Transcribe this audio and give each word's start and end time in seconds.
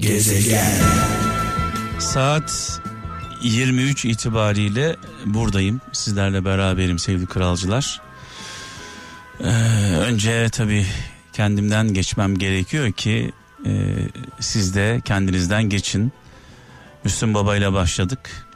Gezegen. 0.00 0.72
Saat 1.98 2.80
23 3.42 4.04
itibariyle 4.04 4.96
buradayım. 5.26 5.80
Sizlerle 5.92 6.44
beraberim 6.44 6.98
sevgili 6.98 7.26
kralcılar. 7.26 8.00
Ee, 9.40 9.46
önce 9.96 10.48
tabii 10.52 10.86
kendimden 11.32 11.94
geçmem 11.94 12.38
gerekiyor 12.38 12.92
ki 12.92 13.32
e, 13.66 13.70
siz 14.40 14.74
de 14.74 15.00
kendinizden 15.04 15.62
geçin. 15.62 16.12
Müslüm 17.04 17.34
Baba 17.34 17.56
ile 17.56 17.72
başladık. 17.72 18.46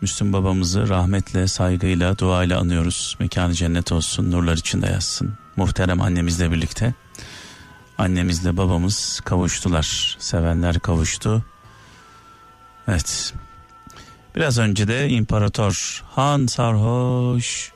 Müslüm 0.00 0.32
babamızı 0.32 0.88
rahmetle, 0.88 1.48
saygıyla, 1.48 2.18
duayla 2.18 2.60
anıyoruz. 2.60 3.16
Mekanı 3.20 3.54
cennet 3.54 3.92
olsun, 3.92 4.30
nurlar 4.30 4.56
içinde 4.56 4.86
yatsın. 4.86 5.32
Muhterem 5.56 6.00
annemizle 6.00 6.52
birlikte. 6.52 6.94
Annemizle 8.00 8.56
babamız 8.56 9.20
kavuştular. 9.24 10.16
Sevenler 10.18 10.78
kavuştu. 10.78 11.44
Evet. 12.88 13.34
Biraz 14.36 14.58
önce 14.58 14.88
de 14.88 15.08
imparator 15.08 16.04
Han 16.10 16.46
sarhoş, 16.46 17.72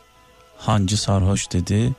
hancı 0.59 0.97
sarhoş 0.97 1.53
dedi. 1.53 1.95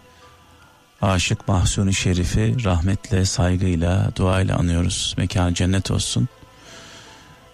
Aşık 1.01 1.47
Mahsuni 1.47 1.93
Şerif'i 1.93 2.63
rahmetle, 2.63 3.25
saygıyla, 3.25 4.11
duayla 4.15 4.57
anıyoruz. 4.57 5.15
Mekan 5.17 5.53
cennet 5.53 5.91
olsun. 5.91 6.27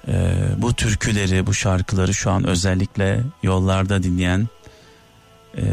Ee, 0.07 0.33
bu 0.57 0.73
türküleri, 0.73 1.47
bu 1.47 1.53
şarkıları 1.53 2.13
şu 2.13 2.31
an 2.31 2.47
özellikle 2.47 3.23
yollarda 3.43 4.03
dinleyen, 4.03 4.47
e, 5.57 5.63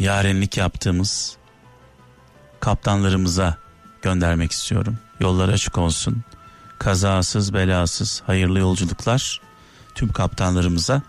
yarenlik 0.00 0.56
yaptığımız 0.56 1.36
kaptanlarımıza 2.60 3.67
göndermek 4.02 4.52
istiyorum. 4.52 4.98
Yollar 5.20 5.48
açık 5.48 5.78
olsun. 5.78 6.22
Kazasız, 6.78 7.54
belasız, 7.54 8.22
hayırlı 8.26 8.58
yolculuklar 8.58 9.40
tüm 9.94 10.12
kaptanlarımıza. 10.12 11.02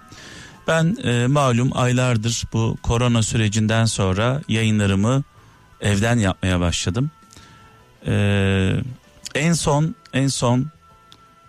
Ben 0.68 0.98
e, 1.04 1.28
malum 1.28 1.78
aylardır 1.78 2.44
bu 2.54 2.78
korona 2.84 3.24
sürecinden 3.24 3.86
sonra 3.86 4.42
yayınlarımı 4.48 5.24
evden 5.82 6.18
yapmaya 6.18 6.60
başladım. 6.60 7.12
Ee, 8.08 8.76
en 9.36 9.54
son 9.54 9.96
en 10.14 10.28
son 10.28 10.68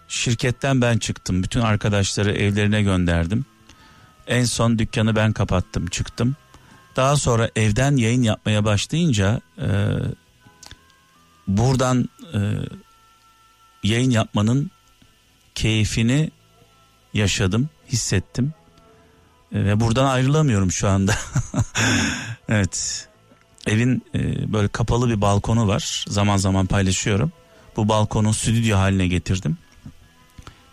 şirketten 0.08 0.80
ben 0.80 0.98
çıktım. 0.98 1.42
Bütün 1.42 1.60
arkadaşları 1.60 2.32
evlerine 2.32 2.82
gönderdim. 2.82 3.44
En 4.26 4.44
son 4.44 4.78
dükkanı 4.78 5.16
ben 5.16 5.32
kapattım, 5.32 5.86
çıktım. 5.86 6.36
Daha 6.96 7.16
sonra 7.16 7.50
evden 7.56 7.96
yayın 7.96 8.22
yapmaya 8.22 8.64
başlayınca 8.64 9.40
e, 9.58 9.68
buradan 11.48 12.08
e, 12.34 12.38
yayın 13.82 14.10
yapmanın 14.10 14.70
keyfini 15.54 16.30
yaşadım, 17.14 17.68
hissettim. 17.88 18.54
E, 19.52 19.64
ve 19.64 19.80
buradan 19.80 20.04
ayrılamıyorum 20.04 20.72
şu 20.72 20.88
anda. 20.88 21.14
evet. 22.48 23.06
Evin 23.66 24.02
e, 24.14 24.52
böyle 24.52 24.68
kapalı 24.68 25.08
bir 25.08 25.20
balkonu 25.20 25.68
var. 25.68 26.04
Zaman 26.08 26.36
zaman 26.36 26.66
paylaşıyorum. 26.66 27.32
Bu 27.76 27.88
balkonu 27.88 28.34
stüdyo 28.34 28.78
haline 28.78 29.08
getirdim. 29.08 29.58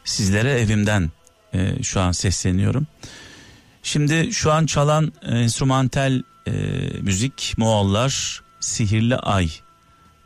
Sizlere 0.06 0.52
evimden 0.52 1.12
e, 1.54 1.84
şu 1.84 2.02
an 2.02 2.12
sesleniyorum. 2.12 2.88
Şimdi 3.84 4.34
şu 4.34 4.52
an 4.52 4.66
çalan 4.66 5.14
e, 5.22 5.40
enstrümantal 5.40 6.22
e, 6.48 6.52
müzik 7.02 7.54
Moğollar 7.58 8.42
Sihirli 8.60 9.16
Ay 9.16 9.50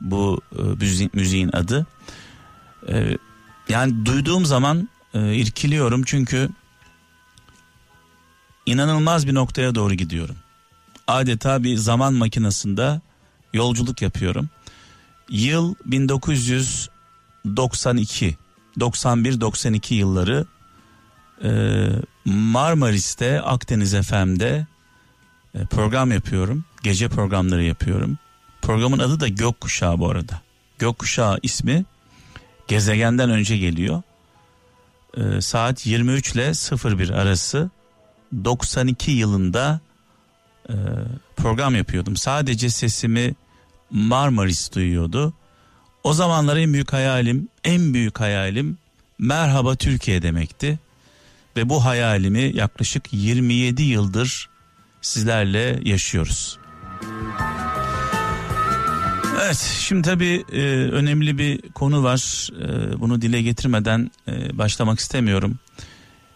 bu 0.01 0.41
e, 0.55 0.61
müziğin, 1.13 1.49
adı. 1.53 1.85
E, 2.87 3.17
yani 3.69 4.05
duyduğum 4.05 4.45
zaman 4.45 4.89
e, 5.13 5.35
irkiliyorum 5.35 6.03
çünkü 6.05 6.49
inanılmaz 8.65 9.27
bir 9.27 9.33
noktaya 9.33 9.75
doğru 9.75 9.93
gidiyorum. 9.93 10.35
Adeta 11.07 11.63
bir 11.63 11.77
zaman 11.77 12.13
makinasında 12.13 13.01
yolculuk 13.53 14.01
yapıyorum. 14.01 14.49
Yıl 15.29 15.75
1992, 15.85 18.37
91-92 18.77 19.93
yılları 19.93 20.45
Marmaris'te 22.25 23.41
Akdeniz 23.41 24.07
FM'de 24.07 24.67
program 25.69 26.11
yapıyorum. 26.11 26.65
Gece 26.83 27.09
programları 27.09 27.63
yapıyorum. 27.63 28.17
Programın 28.71 28.99
adı 28.99 29.19
da 29.19 29.27
Gökkuşağı 29.27 29.99
bu 29.99 30.09
arada. 30.09 30.41
Gökkuşağı 30.79 31.39
ismi 31.43 31.85
gezegenden 32.67 33.29
önce 33.29 33.57
geliyor. 33.57 34.01
E, 35.17 35.41
saat 35.41 35.85
23 35.85 36.31
ile 36.31 36.51
01 36.97 37.09
arası 37.09 37.69
92 38.45 39.11
yılında 39.11 39.79
e, 40.69 40.75
program 41.35 41.75
yapıyordum. 41.75 42.17
Sadece 42.17 42.69
sesimi 42.69 43.35
Marmaris 43.89 44.71
duyuyordu. 44.75 45.33
O 46.03 46.13
zamanlar 46.13 46.57
en 46.57 46.73
büyük 46.73 46.93
hayalim, 46.93 47.47
en 47.63 47.93
büyük 47.93 48.19
hayalim 48.19 48.77
merhaba 49.19 49.75
Türkiye 49.75 50.21
demekti. 50.21 50.79
Ve 51.57 51.69
bu 51.69 51.85
hayalimi 51.85 52.51
yaklaşık 52.57 53.03
27 53.13 53.83
yıldır 53.83 54.49
sizlerle 55.01 55.79
yaşıyoruz. 55.83 56.57
Evet 59.43 59.57
şimdi 59.79 60.01
tabii 60.01 60.45
e, 60.51 60.61
önemli 60.91 61.37
bir 61.37 61.61
konu 61.61 62.03
var. 62.03 62.49
E, 62.61 62.99
bunu 62.99 63.21
dile 63.21 63.41
getirmeden 63.41 64.11
e, 64.27 64.57
başlamak 64.57 64.99
istemiyorum. 64.99 65.59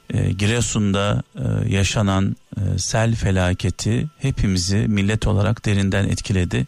E, 0.10 0.32
Giresun'da 0.32 1.24
e, 1.36 1.74
yaşanan 1.74 2.36
e, 2.58 2.78
sel 2.78 3.16
felaketi 3.16 4.08
hepimizi 4.20 4.76
millet 4.76 5.28
olarak 5.28 5.66
derinden 5.66 6.08
etkiledi. 6.08 6.68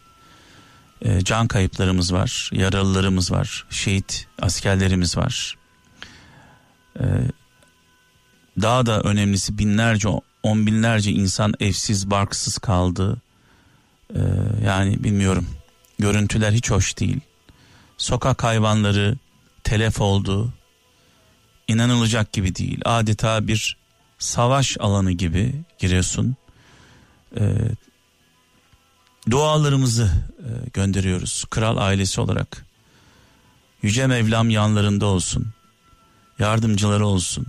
E, 1.02 1.24
can 1.24 1.48
kayıplarımız 1.48 2.12
var, 2.12 2.50
yaralılarımız 2.52 3.32
var, 3.32 3.66
şehit 3.70 4.26
askerlerimiz 4.42 5.16
var. 5.16 5.56
E, 7.00 7.04
daha 8.60 8.86
da 8.86 9.00
önemlisi 9.00 9.58
binlerce, 9.58 10.08
on 10.42 10.66
binlerce 10.66 11.10
insan 11.10 11.54
evsiz, 11.60 12.10
barksız 12.10 12.58
kaldı. 12.58 13.16
E, 14.14 14.20
yani 14.64 15.04
bilmiyorum. 15.04 15.46
Görüntüler 15.98 16.52
hiç 16.52 16.70
hoş 16.70 16.98
değil. 16.98 17.20
Sokak 17.98 18.44
hayvanları 18.44 19.16
telef 19.64 20.00
oldu. 20.00 20.52
İnanılacak 21.68 22.32
gibi 22.32 22.54
değil. 22.54 22.80
Adeta 22.84 23.46
bir 23.48 23.76
savaş 24.18 24.76
alanı 24.80 25.12
gibi 25.12 25.54
Giresun. 25.78 26.36
Ee, 27.36 27.42
dualarımızı 29.30 30.10
e, 30.38 30.48
gönderiyoruz 30.72 31.44
kral 31.50 31.76
ailesi 31.76 32.20
olarak. 32.20 32.66
Yüce 33.82 34.06
Mevlam 34.06 34.50
yanlarında 34.50 35.06
olsun. 35.06 35.46
Yardımcıları 36.38 37.06
olsun. 37.06 37.46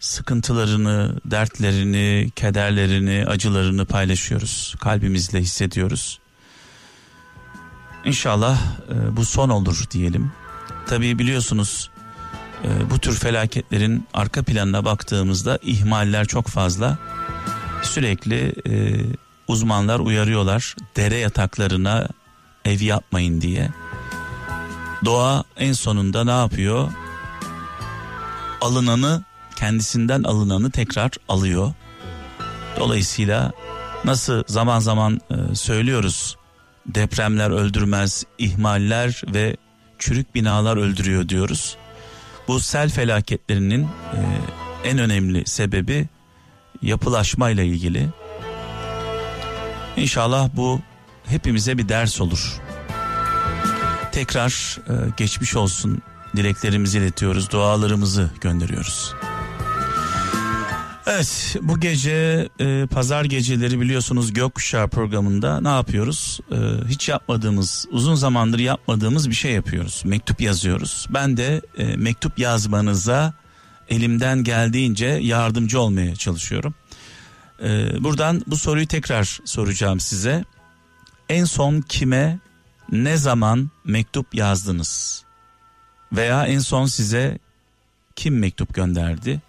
Sıkıntılarını, 0.00 1.20
dertlerini, 1.24 2.30
kederlerini, 2.36 3.24
acılarını 3.26 3.86
paylaşıyoruz. 3.86 4.74
Kalbimizle 4.80 5.40
hissediyoruz. 5.40 6.18
İnşallah 8.04 8.58
e, 8.88 9.16
bu 9.16 9.24
son 9.24 9.48
olur 9.48 9.84
diyelim. 9.90 10.32
Tabii 10.86 11.18
biliyorsunuz 11.18 11.90
e, 12.64 12.90
bu 12.90 12.98
tür 12.98 13.14
felaketlerin 13.14 14.06
arka 14.14 14.42
planına 14.42 14.84
baktığımızda 14.84 15.58
ihmaller 15.62 16.26
çok 16.26 16.46
fazla. 16.46 16.98
Sürekli 17.82 18.54
e, 18.68 18.74
uzmanlar 19.48 20.00
uyarıyorlar 20.00 20.76
dere 20.96 21.16
yataklarına 21.16 22.08
ev 22.64 22.80
yapmayın 22.80 23.40
diye. 23.40 23.70
Doğa 25.04 25.44
en 25.56 25.72
sonunda 25.72 26.24
ne 26.24 26.30
yapıyor? 26.30 26.92
Alınanı 28.60 29.24
kendisinden 29.56 30.22
alınanı 30.22 30.70
tekrar 30.70 31.10
alıyor. 31.28 31.72
Dolayısıyla 32.78 33.52
nasıl 34.04 34.44
zaman 34.46 34.78
zaman 34.78 35.20
e, 35.30 35.54
söylüyoruz 35.54 36.36
depremler 36.94 37.50
öldürmez, 37.50 38.24
ihmaller 38.38 39.22
ve 39.34 39.56
çürük 39.98 40.34
binalar 40.34 40.76
öldürüyor 40.76 41.28
diyoruz. 41.28 41.76
Bu 42.48 42.60
sel 42.60 42.90
felaketlerinin 42.90 43.82
e, 43.82 44.20
en 44.84 44.98
önemli 44.98 45.46
sebebi 45.46 46.08
yapılaşmayla 46.82 47.62
ilgili. 47.62 48.08
İnşallah 49.96 50.48
bu 50.56 50.80
hepimize 51.26 51.78
bir 51.78 51.88
ders 51.88 52.20
olur. 52.20 52.60
Tekrar 54.12 54.78
e, 54.88 54.92
geçmiş 55.16 55.56
olsun 55.56 56.02
dileklerimizi 56.36 56.98
iletiyoruz, 56.98 57.50
dualarımızı 57.50 58.30
gönderiyoruz. 58.40 59.14
Evet 61.06 61.56
bu 61.62 61.80
gece 61.80 62.48
e, 62.60 62.86
pazar 62.86 63.24
geceleri 63.24 63.80
biliyorsunuz 63.80 64.32
Gökkuşağı 64.32 64.88
programında 64.88 65.60
ne 65.60 65.68
yapıyoruz? 65.68 66.40
E, 66.52 66.56
hiç 66.88 67.08
yapmadığımız 67.08 67.86
uzun 67.90 68.14
zamandır 68.14 68.58
yapmadığımız 68.58 69.28
bir 69.28 69.34
şey 69.34 69.52
yapıyoruz. 69.52 70.02
Mektup 70.04 70.40
yazıyoruz. 70.40 71.06
Ben 71.10 71.36
de 71.36 71.62
e, 71.78 71.96
mektup 71.96 72.38
yazmanıza 72.38 73.34
elimden 73.88 74.44
geldiğince 74.44 75.06
yardımcı 75.06 75.80
olmaya 75.80 76.16
çalışıyorum. 76.16 76.74
E, 77.62 77.90
buradan 78.04 78.42
bu 78.46 78.56
soruyu 78.56 78.86
tekrar 78.86 79.40
soracağım 79.44 80.00
size. 80.00 80.44
En 81.28 81.44
son 81.44 81.80
kime 81.80 82.38
ne 82.92 83.16
zaman 83.16 83.70
mektup 83.84 84.34
yazdınız? 84.34 85.24
Veya 86.12 86.46
en 86.46 86.58
son 86.58 86.86
size 86.86 87.38
kim 88.16 88.38
mektup 88.38 88.74
gönderdi? 88.74 89.40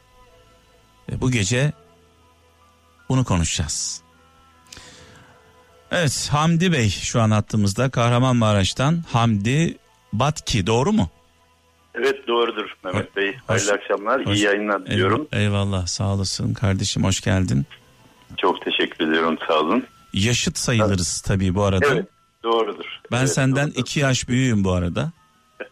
Bu 1.11 1.31
gece 1.31 1.73
bunu 3.09 3.23
konuşacağız. 3.23 4.01
Evet 5.91 6.29
Hamdi 6.31 6.71
Bey 6.71 6.89
şu 6.89 7.21
an 7.21 7.31
hattımızda 7.31 7.89
Kahramanmaraş'tan 7.89 9.03
Hamdi 9.11 9.77
Batki 10.13 10.67
doğru 10.67 10.93
mu? 10.93 11.09
Evet 11.95 12.27
doğrudur 12.27 12.75
Mehmet 12.83 13.15
Bey. 13.15 13.33
Hoş- 13.33 13.41
Hayırlı 13.47 13.71
akşamlar. 13.73 14.25
hoş- 14.25 14.37
iyi 14.37 14.45
yayınlar 14.45 14.85
diliyorum. 14.85 15.27
Eyvallah, 15.31 15.43
eyvallah 15.43 15.87
sağ 15.87 16.13
olasın 16.13 16.53
kardeşim 16.53 17.03
hoş 17.03 17.21
geldin. 17.21 17.65
Çok 18.37 18.61
teşekkür 18.65 19.07
ediyorum. 19.07 19.37
Sağ 19.47 19.59
olun. 19.59 19.85
Yaşıt 20.13 20.57
sayılırız 20.57 21.21
tabii 21.21 21.55
bu 21.55 21.63
arada. 21.63 21.85
Evet 21.87 22.07
doğrudur. 22.43 22.85
Ben 23.11 23.17
Evet, 23.19 23.33
senden 23.33 23.67
doğrudur. 23.67 23.81
iki 23.81 23.99
yaş 23.99 24.27
büyüğüm 24.27 24.63
bu 24.63 24.71
arada. 24.71 25.11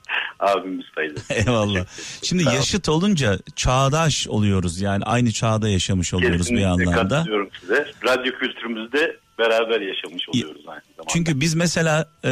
Abimiz 0.39 0.85
sayılır. 0.95 1.21
Eyvallah. 1.29 1.85
Şimdi 2.23 2.49
ol. 2.49 2.53
yaşıt 2.53 2.89
olunca 2.89 3.37
çağdaş 3.55 4.27
oluyoruz 4.27 4.81
yani 4.81 5.03
aynı 5.03 5.31
çağda 5.31 5.69
yaşamış 5.69 6.13
oluyoruz 6.13 6.37
bir 6.39 6.43
Kesinlikle 6.43 6.67
anlamda. 6.67 6.91
katılıyorum 7.17 7.49
size. 7.59 7.91
Radyo 8.05 8.33
kültürümüzde 8.33 9.17
beraber 9.39 9.81
yaşamış 9.81 10.29
oluyoruz 10.29 10.61
aynı 10.67 10.81
zamanda. 10.81 11.07
Çünkü 11.07 11.39
biz 11.41 11.55
mesela 11.55 12.09
e, 12.25 12.31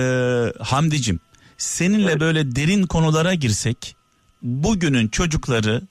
Hamdicim 0.63 1.19
seninle 1.57 2.11
Evet. 2.11 2.19
böyle 2.19 2.55
derin 2.55 2.83
konulara 2.87 3.33
girsek 3.33 3.95
bugünün 4.41 5.07
çocukları 5.07 5.81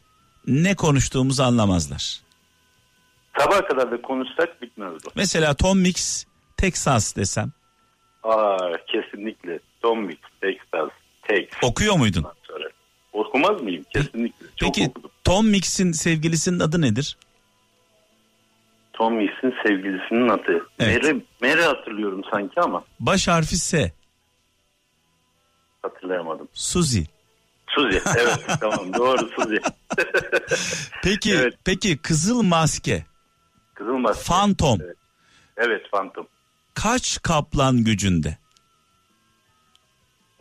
ne 0.47 0.75
konuştuğumuzu 0.75 1.43
anlamazlar. 1.43 2.21
Sabaha 3.39 3.67
kadar 3.67 3.91
da 3.91 4.03
konuşsak 4.03 4.63
bitmez 4.63 4.93
bu. 5.05 5.11
Mesela 5.15 5.55
Tom 5.55 5.79
Mix 5.79 6.25
Texas 6.57 7.17
desem 7.17 7.53
Aa 8.23 8.57
kesinlikle. 8.87 9.59
Tom 9.83 10.05
Mix, 10.05 10.17
Texas, 10.41 10.91
Tex. 11.29 11.45
okuyor 11.63 11.97
muydun? 11.97 12.27
Sonra. 12.49 12.65
Okumaz 13.13 13.63
mıyım? 13.63 13.85
Kesinlikle. 13.95 14.47
Çok 14.57 14.75
Peki 14.75 14.89
okudum. 14.91 15.11
Tom 15.25 15.47
Mix'in 15.49 15.93
sevgilisinin 15.93 16.61
adı 16.61 16.81
nedir? 16.81 17.17
Tom 18.93 19.15
Mix'in 19.17 19.55
sevgilisinin 19.67 20.29
adı. 20.29 20.67
Evet. 20.79 21.03
Mary, 21.05 21.21
Mary 21.43 21.63
hatırlıyorum 21.63 22.23
sanki 22.31 22.61
ama 22.61 22.85
Baş 23.01 23.29
harfi 23.29 23.57
S. 23.59 23.93
hatırlayamadım. 25.83 26.49
Suzy. 26.53 27.01
Suzi. 27.69 28.03
Evet 28.19 28.39
tamam 28.61 28.95
doğru 28.95 29.29
Suzi. 29.29 29.61
Peki 31.03 31.33
Evet. 31.35 31.55
peki 31.65 31.97
Kızıl 31.99 32.43
Maske 32.43 33.05
Kızıl 33.75 33.93
maske. 33.93 34.25
Phantom 34.25 34.79
Evet. 34.83 34.97
Evet 35.57 35.91
Phantom. 35.93 36.27
kaç 36.75 37.23
kaplan 37.23 37.85
gücünde? 37.85 38.39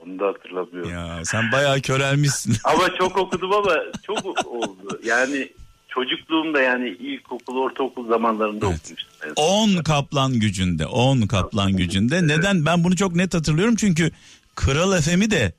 Onu 0.05 0.19
da 0.19 0.27
hatırlamıyorum. 0.27 0.91
Ya 0.91 1.25
sen 1.25 1.51
bayağı 1.51 1.81
körelmişsin. 1.81 2.57
Ama 2.63 2.95
çok 2.97 3.17
okudum 3.17 3.53
ama 3.53 3.75
çok 4.03 4.45
oldu. 4.47 4.99
Yani 5.03 5.49
çocukluğumda 5.87 6.61
yani 6.61 6.89
ilkokul, 6.89 7.57
ortaokul 7.57 8.07
zamanlarında 8.09 8.65
Evet. 8.67 8.79
okumuştum. 8.83 9.09
Evet. 9.25 9.33
10 9.35 9.83
kaplan 9.83 10.33
gücünde 10.39 10.85
10 10.85 11.21
kaplan 11.21 11.77
gücünde 11.77 12.27
neden 12.27 12.65
ben 12.65 12.83
bunu 12.83 12.95
çok 12.95 13.15
net 13.15 13.33
hatırlıyorum 13.33 13.75
çünkü 13.75 14.11
Kral 14.55 15.01
FM'i 15.01 15.31
de 15.31 15.53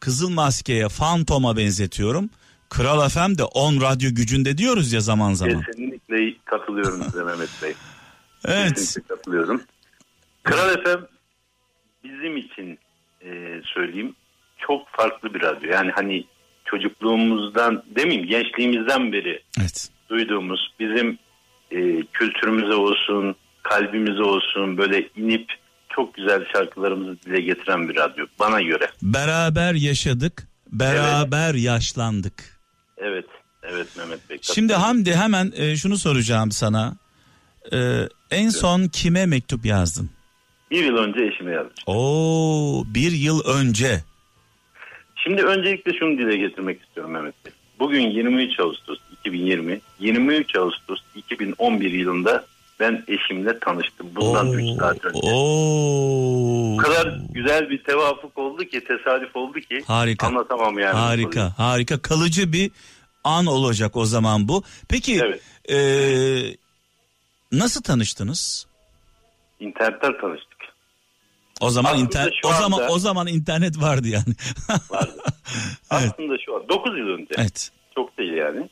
Kızıl 0.00 0.30
Maske'ye 0.30 0.88
Phantom'a 0.88 1.56
benzetiyorum 1.56 2.30
Kral 2.68 3.08
FM 3.08 3.38
de 3.38 3.44
10 3.44 3.80
radyo 3.80 4.10
gücünde 4.14 4.58
diyoruz 4.58 4.92
ya 4.92 5.00
zaman 5.00 5.34
zaman 5.34 5.62
Kesinlikle 5.62 6.34
katılıyorum 6.44 7.02
size 7.04 7.22
Mehmet 7.24 7.50
Bey. 7.62 7.72
evet 8.44 8.74
Kesinlikle 8.74 9.14
katılıyorum. 9.14 9.62
Kral 10.42 10.74
FM 10.84 11.04
bizim 12.04 12.36
için 12.36 12.78
e, 13.24 13.30
söyleyeyim 13.74 14.14
çok 14.58 14.88
farklı 14.88 15.34
bir 15.34 15.42
radyo. 15.42 15.70
Yani 15.72 15.90
hani 15.94 16.24
çocukluğumuzdan 16.64 17.82
demeyeyim 17.96 18.26
gençliğimizden 18.28 19.12
beri 19.12 19.42
evet 19.60 19.88
duyduğumuz 20.10 20.70
bizim 20.80 21.18
e, 21.70 22.02
kültürümüze 22.12 22.74
olsun, 22.74 23.36
kalbimize 23.62 24.22
olsun 24.22 24.78
böyle 24.78 25.08
inip 25.16 25.52
çok 25.88 26.14
güzel 26.14 26.44
şarkılarımızı 26.52 27.22
dile 27.22 27.40
getiren 27.40 27.88
bir 27.88 27.96
radyo 27.96 28.26
bana 28.40 28.62
göre. 28.62 28.90
beraber 29.02 29.74
yaşadık 29.74 30.48
beraber 30.72 31.54
yaşlandık 31.54 32.60
Evet, 32.96 33.26
evet 33.62 33.86
Mehmet 33.98 34.30
Bey. 34.30 34.38
şimdi 34.42 34.74
Hamdi 34.74 35.14
hemen 35.14 35.52
e, 35.56 35.76
şunu 35.76 35.96
soracağım 35.98 36.52
sana 36.52 36.96
E, 37.72 38.08
en 38.30 38.48
son 38.48 38.88
kime 38.88 39.26
mektup 39.26 39.66
yazdın? 39.66 40.10
Bir 40.74 40.84
yıl 40.84 40.96
önce 40.96 41.24
eşime 41.24 41.52
yazdım. 41.52 41.72
Oo 41.86 42.84
bir 42.86 43.12
yıl 43.12 43.44
önce 43.44 44.02
Şimdi 45.16 45.42
öncelikle 45.42 45.92
şunu 45.98 46.18
dile 46.18 46.36
getirmek 46.36 46.82
istiyorum 46.82 47.12
Mehmet 47.12 47.44
Bey. 47.44 47.52
Bugün 47.78 48.00
23 48.10 48.60
Ağustos 48.60 48.98
2020, 49.20 49.80
23 50.00 50.56
Ağustos 50.56 51.00
2011 51.16 51.92
yılında 51.92 52.44
ben 52.80 53.04
eşimle 53.08 53.58
tanıştım. 53.58 54.06
Bundan 54.16 54.52
3 54.52 54.78
saat 54.80 55.04
önce. 55.04 55.20
Oo. 55.22 56.74
O 56.74 56.76
kadar 56.76 57.18
güzel 57.30 57.70
bir 57.70 57.82
tevafuk 57.84 58.38
oldu 58.38 58.64
ki, 58.64 58.84
tesadüf 58.84 59.36
oldu 59.36 59.60
ki 59.60 59.82
Harika. 59.86 60.26
anlatamam 60.26 60.78
yani. 60.78 60.94
Harika, 60.94 61.58
harika. 61.58 62.02
Kalıcı 62.02 62.52
bir 62.52 62.70
an 63.24 63.46
olacak 63.46 63.96
o 63.96 64.04
zaman 64.04 64.48
bu. 64.48 64.62
Peki 64.88 65.20
Evet. 65.24 65.40
eee, 65.68 66.56
nasıl 67.52 67.82
tanıştınız? 67.82 68.66
İnternetten 69.60 70.20
tanıştık. 70.20 70.53
O 71.60 71.70
zaman 71.70 71.98
internet 71.98 72.32
o 72.44 72.48
zaman 72.52 72.78
anda- 72.80 72.88
o 72.92 72.98
zaman 72.98 73.26
internet 73.26 73.80
vardı 73.80 74.08
yani. 74.08 74.34
Vardı. 74.90 75.16
Evet. 75.92 76.12
Aslında 76.12 76.34
şu 76.46 76.56
an 76.56 76.68
9 76.68 76.98
yıl 76.98 77.08
önce. 77.08 77.34
evet. 77.38 77.70
Çok 77.94 78.18
değil 78.18 78.32
yani. 78.32 78.68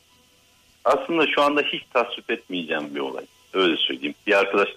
Aslında 0.84 1.26
şu 1.34 1.42
anda 1.42 1.60
hiç 1.62 1.82
tasvip 1.92 2.30
etmeyeceğim 2.30 2.94
bir 2.94 3.00
olay. 3.00 3.24
Öyle 3.52 3.76
söyleyeyim. 3.76 4.14
Bir 4.26 4.32
arkadaş 4.38 4.68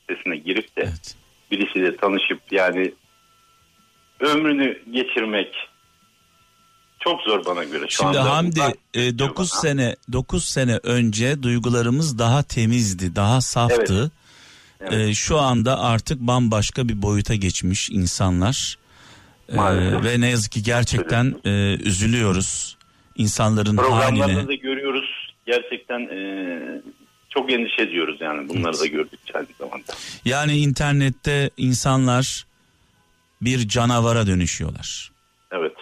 sitesine 0.00 0.36
girip 0.36 0.76
de 0.76 0.82
Evet. 0.82 1.14
birisiyle 1.50 1.96
tanışıp 1.96 2.40
yani 2.50 2.92
ömrünü 4.20 4.82
geçirmek 4.90 5.54
çok 7.00 7.20
zor 7.20 7.44
bana 7.46 7.64
göre. 7.64 7.84
Şu 7.88 7.96
Şimdi 8.02 8.18
anda 8.18 8.36
Hamdi 8.36 8.60
e, 8.60 9.00
geliyor 9.00 9.18
9 9.18 9.52
bana. 9.52 9.60
sene 9.60 9.96
9 10.12 10.44
sene 10.44 10.80
önce 10.82 11.42
duygularımız 11.42 12.18
daha 12.18 12.42
temizdi, 12.42 13.16
daha 13.16 13.40
saftı. 13.40 14.00
Evet. 14.00 14.10
E, 14.80 15.14
şu 15.14 15.38
anda 15.38 15.80
artık 15.80 16.20
bambaşka 16.20 16.88
bir 16.88 17.02
boyuta 17.02 17.34
geçmiş 17.34 17.90
insanlar. 17.90 18.78
E, 19.48 19.54
Maalesef. 19.54 20.04
ve 20.04 20.20
ne 20.20 20.28
yazık 20.28 20.52
ki 20.52 20.62
gerçekten 20.62 21.34
e, 21.44 21.50
üzülüyoruz 21.84 22.76
insanların 23.16 23.76
Programlarda 23.76 24.24
haline. 24.24 24.48
da 24.48 24.54
görüyoruz. 24.54 25.34
Gerçekten 25.46 26.00
e, 26.00 26.82
çok 27.30 27.52
endişe 27.52 27.82
ediyoruz 27.82 28.16
yani 28.20 28.48
bunları 28.48 28.80
da 28.80 28.86
gördükçe 28.86 29.32
aynı 29.34 29.46
zamanda. 29.58 29.92
Yani 30.24 30.58
internette 30.58 31.50
insanlar 31.56 32.46
bir 33.42 33.68
canavara 33.68 34.26
dönüşüyorlar. 34.26 35.10
Evet. 35.52 35.72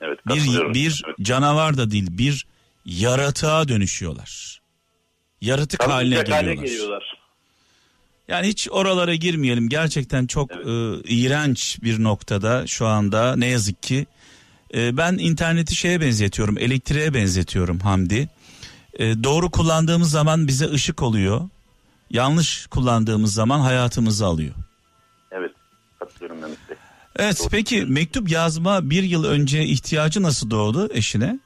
Evet. 0.00 0.18
Bir 0.26 0.74
bir 0.74 1.02
Evet. 1.06 1.16
canavar 1.22 1.76
da 1.76 1.90
değil, 1.90 2.06
bir 2.10 2.46
yaratığa 2.84 3.68
dönüşüyorlar. 3.68 4.60
Yaratık 5.40 5.88
haline 5.88 6.14
Tanınacak 6.14 6.36
hale 6.42 6.54
geliyorlar. 6.54 7.18
Yani 8.28 8.46
hiç 8.46 8.68
oralara 8.70 9.14
girmeyelim. 9.14 9.68
Gerçekten 9.68 10.26
çok 10.26 10.50
Evet. 10.52 10.66
e, 10.66 11.08
iğrenç 11.14 11.78
bir 11.82 12.02
noktada 12.02 12.66
şu 12.66 12.86
anda 12.86 13.36
ne 13.36 13.46
yazık 13.46 13.82
ki. 13.82 14.06
E, 14.74 14.96
ben 14.96 15.12
interneti 15.18 15.74
şeye 15.74 16.00
benzetiyorum, 16.00 16.58
elektriğe 16.58 17.14
benzetiyorum 17.14 17.78
Hamdi. 17.78 18.28
E, 18.98 19.04
doğru 19.24 19.50
kullandığımız 19.50 20.10
zaman 20.10 20.46
bize 20.48 20.70
ışık 20.70 21.02
oluyor. 21.02 21.40
Yanlış 22.10 22.66
kullandığımız 22.66 23.34
zaman 23.34 23.60
hayatımızı 23.60 24.26
alıyor. 24.26 24.54
Evet. 25.32 25.50
Katılıyorum 25.98 26.38
Mehmet 26.40 26.58
Bey. 26.70 26.76
Evet 27.18 27.38
Doğru. 27.40 27.48
peki 27.50 27.84
mektup 27.84 28.30
yazma 28.30 28.90
bir 28.90 29.02
yıl 29.02 29.24
önce 29.24 29.62
ihtiyacı 29.64 30.22
nasıl 30.22 30.50
doğdu 30.50 30.88
eşine? 30.92 31.38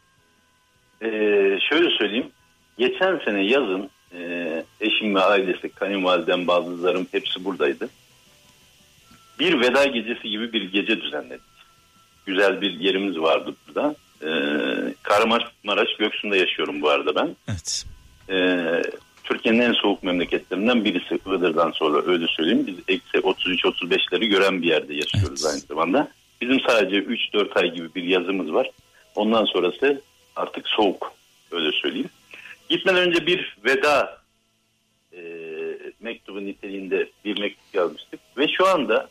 Ee, 1.03 1.07
şöyle 1.71 1.99
söyleyeyim. 1.99 2.31
Geçen 2.79 3.21
sene 3.25 3.45
yazın 3.47 3.91
e, 4.21 4.65
eşim 4.81 5.15
ve 5.15 5.21
ailesi, 5.21 5.69
kayınvalidem, 5.69 6.47
bazılarım 6.47 7.07
hepsi 7.13 7.45
buradaydı. 7.45 7.89
Bir 9.39 9.61
veda 9.61 9.87
gecesi 9.87 10.29
gibi 10.31 10.53
bir 10.53 10.73
gece 10.73 11.01
düzenledik. 11.01 11.43
Güzel 12.27 12.61
bir 12.61 12.71
yerimiz 12.71 13.19
vardı 13.19 13.55
burada. 13.69 13.95
Ee, 14.23 14.95
Kahramanmaraş 15.03 15.97
Göksu'nda 15.99 16.37
yaşıyorum 16.37 16.83
bu 16.83 16.89
arada 16.89 17.15
ben. 17.15 17.37
Evet. 17.49 17.87
e, 18.31 18.67
Türkiye'nin 19.25 19.61
en 19.61 19.73
soğuk 19.73 20.03
memleketlerinden 20.03 20.85
birisi 20.85 21.15
Iğdır'dan 21.15 21.71
sonra 21.71 22.03
öyle 22.07 22.27
söyleyeyim. 22.27 22.67
Biz 22.67 22.75
eksi 22.89 23.19
33-35'leri 23.19 24.27
gören 24.27 24.63
bir 24.63 24.67
yerde 24.67 24.95
yaşıyoruz 24.95 25.45
Evet. 25.45 25.53
aynı 25.55 25.61
zamanda. 25.61 26.09
Bizim 26.41 26.61
sadece 26.61 26.97
3-4 26.97 27.61
ay 27.61 27.75
gibi 27.75 27.95
bir 27.95 28.03
yazımız 28.03 28.53
var. 28.53 28.71
Ondan 29.15 29.45
sonrası 29.45 30.03
artık 30.37 30.69
soğuk 30.69 31.13
öyle 31.51 31.73
söyleyeyim. 31.73 32.11
Gitmeden 32.71 33.09
önce 33.09 33.27
bir 33.27 33.57
veda 33.65 34.19
e, 35.13 35.21
mektubu 36.01 36.45
niteliğinde 36.45 37.11
bir 37.25 37.41
mektup 37.41 37.75
yazmıştık. 37.75 38.21
Ve 38.37 38.49
şu 38.49 38.67
anda 38.67 39.11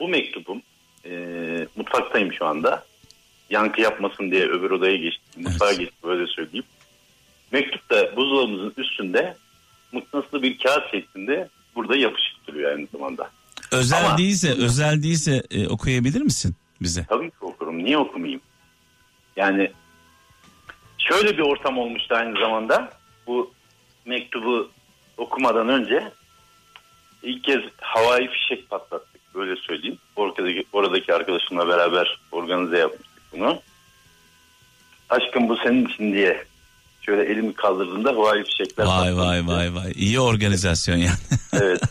bu 0.00 0.08
mektubum 0.08 0.62
e, 1.04 1.10
mutfaktayım 1.76 2.32
şu 2.32 2.46
anda. 2.46 2.84
Yankı 3.50 3.80
yapmasın 3.80 4.30
diye 4.30 4.46
öbür 4.46 4.70
odaya 4.70 4.96
geçtim. 4.96 5.42
Mutfağa 5.42 5.68
Evet. 5.68 5.78
geçtim 5.78 5.98
böyle 6.04 6.26
söyleyeyim. 6.26 6.64
Mektupta 7.52 8.16
buzdolabımızın 8.16 8.74
üstünde 8.76 9.36
mıknatıslı 9.92 10.42
bir 10.42 10.58
kağıt 10.58 10.90
şeklinde 10.90 11.48
burada 11.74 11.96
yapışık 11.96 12.46
duruyor 12.46 12.72
aynı 12.72 12.86
zamanda. 12.92 13.30
Özel 13.72 14.06
Ama- 14.06 14.18
değilse, 14.18 14.52
özel 14.52 15.02
değilse 15.02 15.42
e, 15.50 15.68
okuyabilir 15.68 16.20
misin 16.20 16.54
bize? 16.82 17.06
Tabii 17.08 17.30
ki 17.30 17.36
okurum. 17.40 17.84
Niye 17.84 17.98
okumayayım? 17.98 18.40
Yani 19.36 19.70
şöyle 21.08 21.38
bir 21.38 21.42
ortam 21.42 21.78
olmuştu 21.78 22.14
aynı 22.14 22.40
zamanda. 22.40 22.90
Bu 23.26 23.50
mektubu 24.06 24.70
okumadan 25.16 25.68
önce 25.68 26.12
ilk 27.22 27.44
kez 27.44 27.60
havai 27.80 28.28
fişek 28.30 28.70
patlattık. 28.70 29.34
Böyle 29.34 29.56
söyleyeyim. 29.56 29.98
Oradaki, 30.16 30.64
oradaki 30.72 31.14
arkadaşımla 31.14 31.68
beraber 31.68 32.20
organize 32.32 32.78
yapmıştık 32.78 33.22
bunu. 33.32 33.60
Aşkım 35.10 35.48
bu 35.48 35.56
senin 35.56 35.86
için 35.86 36.12
diye 36.12 36.44
şöyle 37.02 37.32
elimi 37.32 37.54
kaldırdığımda 37.54 38.10
havai 38.10 38.44
fişekler 38.44 38.84
Vay 38.86 39.16
vay 39.16 39.46
vay 39.46 39.74
vay. 39.74 39.92
İyi 39.94 40.20
organizasyon 40.20 40.96
yani. 40.96 41.18
Evet. 41.52 41.80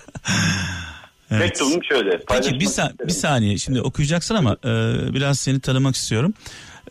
Evet. 1.31 1.41
Mektubum 1.41 1.83
şöyle. 1.83 2.19
Peki 2.29 2.59
bir, 2.59 2.65
sa- 2.65 3.07
bir 3.07 3.11
saniye 3.11 3.57
şimdi 3.57 3.81
okuyacaksın 3.81 4.35
ama 4.35 4.51
e, 4.65 4.69
biraz 5.13 5.39
seni 5.39 5.59
tanımak 5.59 5.95
istiyorum. 5.95 6.33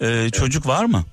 E, 0.01 0.31
Çocuk 0.31 0.67
var 0.67 0.85
mı? 0.85 1.05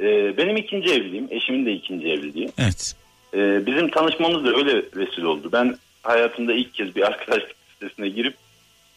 Ee, 0.00 0.36
benim 0.36 0.56
ikinci 0.56 0.90
evliliğim. 0.92 1.26
Eşimin 1.30 1.66
de 1.66 1.72
ikinci 1.72 2.08
evliliği. 2.08 2.50
Evet. 2.58 2.94
Ee, 3.34 3.66
bizim 3.66 3.90
tanışmamız 3.90 4.44
da 4.44 4.56
öyle 4.56 4.82
vesile 4.96 5.26
oldu. 5.26 5.48
Ben 5.52 5.76
hayatımda 6.02 6.52
ilk 6.52 6.74
kez 6.74 6.96
bir 6.96 7.02
arkadaşlık 7.06 7.56
sitesine 7.72 8.08
girip 8.08 8.34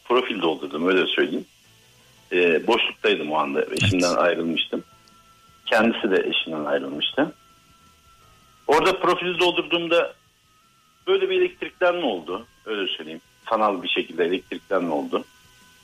profil 0.05 0.41
doldurdum 0.41 0.88
öyle 0.88 1.05
söyleyeyim. 1.08 1.46
Ee, 2.31 2.67
boşluktaydım 2.67 3.31
o 3.31 3.36
anda. 3.36 3.65
Eşimden 3.72 4.08
Evet. 4.08 4.17
ayrılmıştım. 4.17 4.84
Kendisi 5.65 6.12
de 6.12 6.29
eşinden 6.29 6.65
ayrılmıştı. 6.65 7.34
Orada 8.67 9.00
profili 9.00 9.39
doldurduğumda 9.39 10.13
böyle 11.08 11.29
bir 11.29 11.41
elektriklenme 11.41 12.05
oldu. 12.05 12.46
Öyle 12.65 12.88
söyleyeyim. 12.98 13.22
Sanal 13.50 13.84
bir 13.84 13.89
şekilde 13.89 14.25
elektriklenme 14.25 14.93
oldu. 14.93 15.24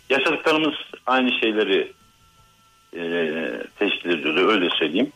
Yaşadıklarımız 0.09 0.73
aynı 1.05 1.31
şeyleri 1.39 1.91
e, 2.97 3.63
teşkil 3.79 4.09
ediyordu 4.09 4.47
öyle 4.51 4.69
söyleyeyim. 4.79 5.11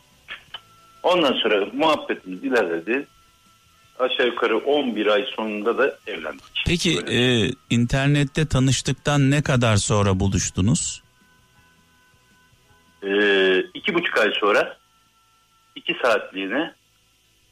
Ondan 1.02 1.32
sonra 1.32 1.66
muhabbetimiz 1.72 2.44
ilerledi. 2.44 3.06
Aşağı 3.98 4.26
yukarı 4.26 4.58
11 4.58 5.06
ay 5.06 5.24
sonunda 5.36 5.78
da 5.78 5.98
evlendik. 6.06 6.42
Peki 6.66 6.98
e, 7.10 7.50
internette 7.70 8.46
tanıştıktan 8.46 9.30
ne 9.30 9.42
kadar 9.42 9.76
sonra 9.76 10.20
buluştunuz? 10.20 11.02
Ee, 13.02 13.58
iki 13.74 13.94
buçuk 13.94 14.18
ay 14.18 14.30
sonra 14.40 14.76
iki 15.76 15.94
saatliğine 16.02 16.74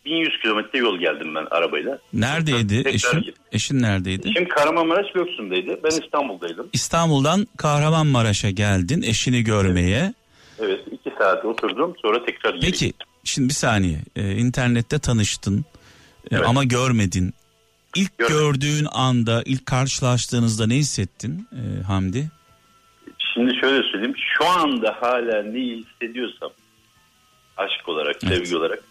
1100 0.04 0.38
kilometre 0.42 0.78
yol 0.78 0.99
geldim 0.99 1.34
ben 1.34 1.46
arabayla. 1.50 1.99
Neredeydi 2.12 2.82
Tekrar 2.82 2.94
eşin? 2.94 3.18
gittim. 3.20 3.34
Eşin 3.52 3.82
neredeydi? 3.82 4.32
Şimdi 4.37 4.49
Kahramanmaraş 4.49 5.12
Göksu'ndaydı. 5.12 5.80
Ben 5.84 5.90
İstanbul'daydım. 6.04 6.68
İstanbul'dan 6.72 7.46
Kahramanmaraş'a 7.56 8.50
geldin 8.50 9.02
eşini 9.02 9.44
görmeye. 9.44 10.14
Evet 10.61 10.81
iki 10.93 11.11
saat 11.19 11.45
oturdum 11.45 11.95
sonra 12.02 12.25
tekrar 12.26 12.50
geri 12.55 12.61
Peki 12.61 12.87
gittim. 12.87 13.07
şimdi 13.25 13.49
bir 13.49 13.55
saniye 13.55 13.99
e, 14.17 14.33
internette 14.33 14.99
tanıştın 14.99 15.59
e, 16.31 16.37
Evet. 16.37 16.47
ama 16.49 16.64
görmedin. 16.64 17.35
İlk 17.97 18.19
Görmedim. 18.19 18.38
gördüğün 18.38 18.87
anda 18.93 19.43
ilk 19.47 19.67
karşılaştığınızda 19.67 20.67
ne 20.67 20.75
hissettin 20.76 21.49
e, 21.52 21.83
Hamdi? 21.83 22.31
Şimdi 23.35 23.55
şöyle 23.61 23.83
söyleyeyim. 23.93 24.14
Şu 24.38 24.47
anda 24.49 24.97
hala 25.00 25.43
neyi 25.43 25.85
hissediyorsam 25.85 26.50
aşk 27.57 27.88
olarak, 27.88 28.17
Evet. 28.25 28.35
sevgi 28.37 28.57
olarak 28.57 28.83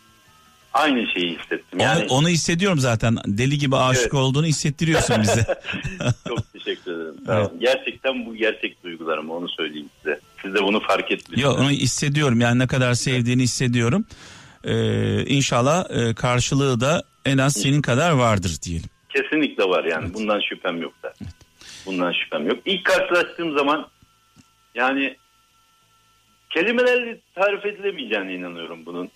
aynı 0.73 1.07
şeyi 1.07 1.29
hissettim. 1.37 1.65
Onu, 1.79 1.81
Yani 1.83 2.05
onu 2.09 2.29
hissediyorum 2.29 2.79
zaten 2.79 3.17
deli 3.27 3.57
gibi 3.57 3.75
aşık 3.75 4.01
Evet. 4.03 4.13
olduğunu 4.13 4.45
hissettiriyorsun 4.45 5.21
bize. 5.21 5.45
çok 6.27 6.53
teşekkür 6.53 6.91
ederim. 6.91 7.15
Olun. 7.27 7.59
Gerçekten 7.59 8.25
bu 8.25 8.35
gerçek 8.35 8.83
duygularım 8.83 9.29
onu 9.31 9.49
söyleyeyim 9.49 9.89
size. 9.97 10.19
Siz 10.41 10.53
de 10.53 10.63
bunu 10.63 10.79
fark 10.79 11.11
ettiniz. 11.11 11.41
Yok 11.41 11.59
onu 11.59 11.69
hissediyorum 11.69 12.41
yani 12.41 12.59
ne 12.59 12.67
kadar 12.67 12.93
sevdiğini 12.93 13.43
hissediyorum. 13.43 14.05
Ee, 14.63 15.25
inşallah 15.25 15.85
e, 15.89 16.13
karşılığı 16.13 16.81
da 16.81 17.03
en 17.25 17.37
az 17.37 17.53
senin 17.53 17.81
kadar 17.81 18.11
vardır 18.11 18.57
diyelim. 18.65 18.89
Kesinlikle 19.09 19.63
var 19.63 19.83
yani. 19.83 20.13
Bundan 20.13 20.39
şüphem 20.49 20.81
yok 20.81 20.93
da. 21.03 21.13
Bundan 21.85 22.13
şüphem 22.23 22.47
yok. 22.47 22.57
İlk 22.65 22.85
karşılaştığım 22.85 23.57
zaman 23.57 23.87
yani 24.75 25.17
kelimelerle 26.49 27.19
tarif 27.35 27.65
edilemeyeceğine 27.65 28.33
inanıyorum 28.33 28.85
bunun. 28.85 29.09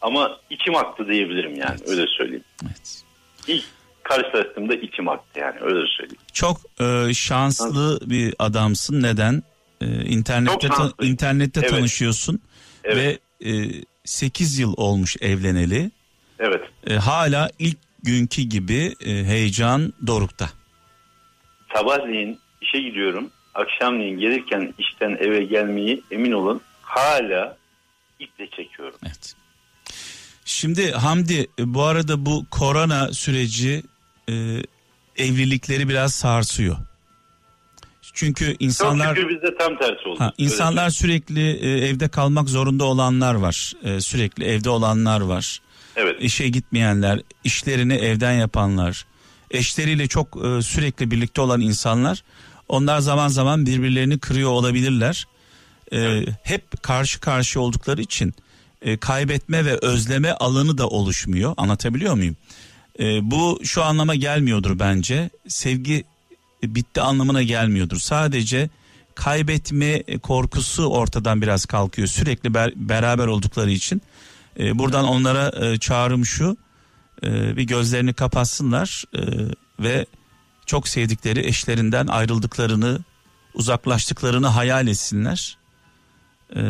Ama 0.00 0.40
içim 0.50 0.76
aktı 0.76 1.08
diyebilirim 1.08 1.54
yani 1.56 1.78
öyle 1.86 2.06
söyleyeyim. 2.18 2.44
Evet. 2.62 3.02
İlk 3.46 3.64
karşılaştığımda 4.02 4.74
içim 4.74 5.08
aktı 5.08 5.40
yani 5.40 5.60
öyle 5.60 5.86
söyleyeyim. 5.98 6.20
Çok 6.32 6.56
e, 6.80 7.14
şanslı 7.14 8.00
bir 8.10 8.34
adamsın. 8.38 9.02
Neden? 9.02 9.42
E, 9.80 10.04
internette 10.04 10.68
ta- 10.68 10.92
internette 11.02 11.60
Evet. 11.60 11.70
tanışıyorsun 11.70 12.40
Evet. 12.84 13.20
ve 13.42 13.50
e, 13.50 13.70
8 14.04 14.58
yıl 14.58 14.74
olmuş 14.76 15.16
evleneli. 15.20 15.90
Evet. 16.38 16.60
E, 16.86 16.94
hala 16.94 17.50
ilk 17.58 17.76
günkü 18.02 18.42
gibi 18.42 18.94
e, 19.06 19.10
heyecan 19.24 19.92
dorukta. 20.06 20.50
Sabahleyin 21.74 22.38
işe 22.60 22.78
gidiyorum. 22.80 23.30
Akşamleyin 23.54 24.18
gelirken 24.18 24.74
işten 24.78 25.10
eve 25.20 25.44
gelmeyi 25.44 26.02
emin 26.10 26.32
olun 26.32 26.60
hala 26.82 27.56
iple 28.18 28.50
çekiyorum. 28.50 28.98
Evet. 29.06 29.34
Şimdi 30.44 30.90
Hamdi 30.92 31.46
e, 31.58 31.74
bu 31.74 31.82
arada 31.82 32.26
bu 32.26 32.46
korona 32.50 33.12
süreci 33.12 33.82
e, 34.28 34.32
evlilikleri 35.16 35.88
biraz 35.88 36.14
sarsıyor. 36.14 36.76
Çünkü 38.18 38.56
insanlar 38.58 39.16
Çok 39.16 39.30
bizde 39.30 39.56
tam 39.58 39.78
tersi 39.78 40.08
oldu. 40.08 40.20
ha, 40.20 40.32
insanlar 40.38 40.90
sürekli 40.90 41.50
e, 41.50 41.86
evde 41.88 42.08
kalmak 42.08 42.48
zorunda 42.48 42.84
olanlar 42.84 43.34
var. 43.34 43.72
E, 43.84 44.00
sürekli 44.00 44.44
evde 44.44 44.70
olanlar 44.70 45.20
var. 45.20 45.60
Evet. 45.96 46.16
İşe 46.20 46.48
gitmeyenler, 46.48 47.20
işlerini 47.44 47.94
evden 47.94 48.32
yapanlar, 48.32 49.06
eşleriyle 49.50 50.06
çok 50.06 50.26
e, 50.46 50.62
sürekli 50.62 51.10
birlikte 51.10 51.40
olan 51.40 51.60
insanlar. 51.60 52.24
Onlar 52.68 52.98
zaman 53.00 53.28
zaman 53.28 53.66
birbirlerini 53.66 54.18
kırıyor 54.18 54.50
olabilirler. 54.50 55.26
E, 55.92 56.24
hep 56.42 56.82
karşı 56.82 57.20
karşı 57.20 57.60
oldukları 57.60 58.02
için 58.02 58.34
e, 58.82 58.96
kaybetme 58.96 59.64
ve 59.64 59.78
özleme 59.82 60.32
alanı 60.32 60.78
da 60.78 60.88
oluşmuyor. 60.88 61.54
Anlatabiliyor 61.56 62.14
muyum? 62.14 62.36
E, 63.00 63.30
bu 63.30 63.60
şu 63.64 63.82
anlama 63.82 64.14
gelmiyordur 64.14 64.78
bence. 64.78 65.30
Sevgi 65.48 66.04
bitti 66.62 67.00
anlamına 67.00 67.42
gelmiyordur. 67.42 67.96
Sadece 67.96 68.70
kaybetme 69.14 70.02
korkusu 70.22 70.86
ortadan 70.86 71.42
biraz 71.42 71.66
kalkıyor. 71.66 72.08
Sürekli 72.08 72.48
ber- 72.48 72.72
beraber 72.76 73.26
oldukları 73.26 73.70
için. 73.70 74.02
E, 74.58 74.78
buradan 74.78 75.04
onlara 75.04 75.66
e, 75.66 75.78
çağrım 75.78 76.24
şu. 76.26 76.56
e, 77.22 77.56
bir 77.56 77.62
gözlerini 77.62 78.14
kapatsınlar 78.14 79.04
e, 79.14 79.20
ve 79.80 80.06
çok 80.66 80.88
sevdikleri 80.88 81.46
eşlerinden 81.46 82.06
ayrıldıklarını, 82.06 82.98
uzaklaştıklarını 83.54 84.46
hayal 84.46 84.86
etsinler. 84.88 85.58
E, 86.56 86.62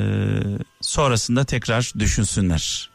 sonrasında 0.80 1.44
tekrar 1.44 1.92
düşünsünler. 1.98 2.90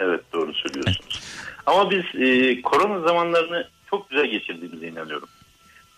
Evet 0.00 0.20
doğru 0.32 0.52
söylüyorsunuz. 0.54 1.20
Ama 1.66 1.90
biz 1.90 2.04
e, 2.22 2.62
korona 2.62 3.08
zamanlarını 3.08 3.68
çok 3.90 4.10
güzel 4.10 4.26
geçirdiğimize 4.26 4.88
inanıyorum. 4.88 5.28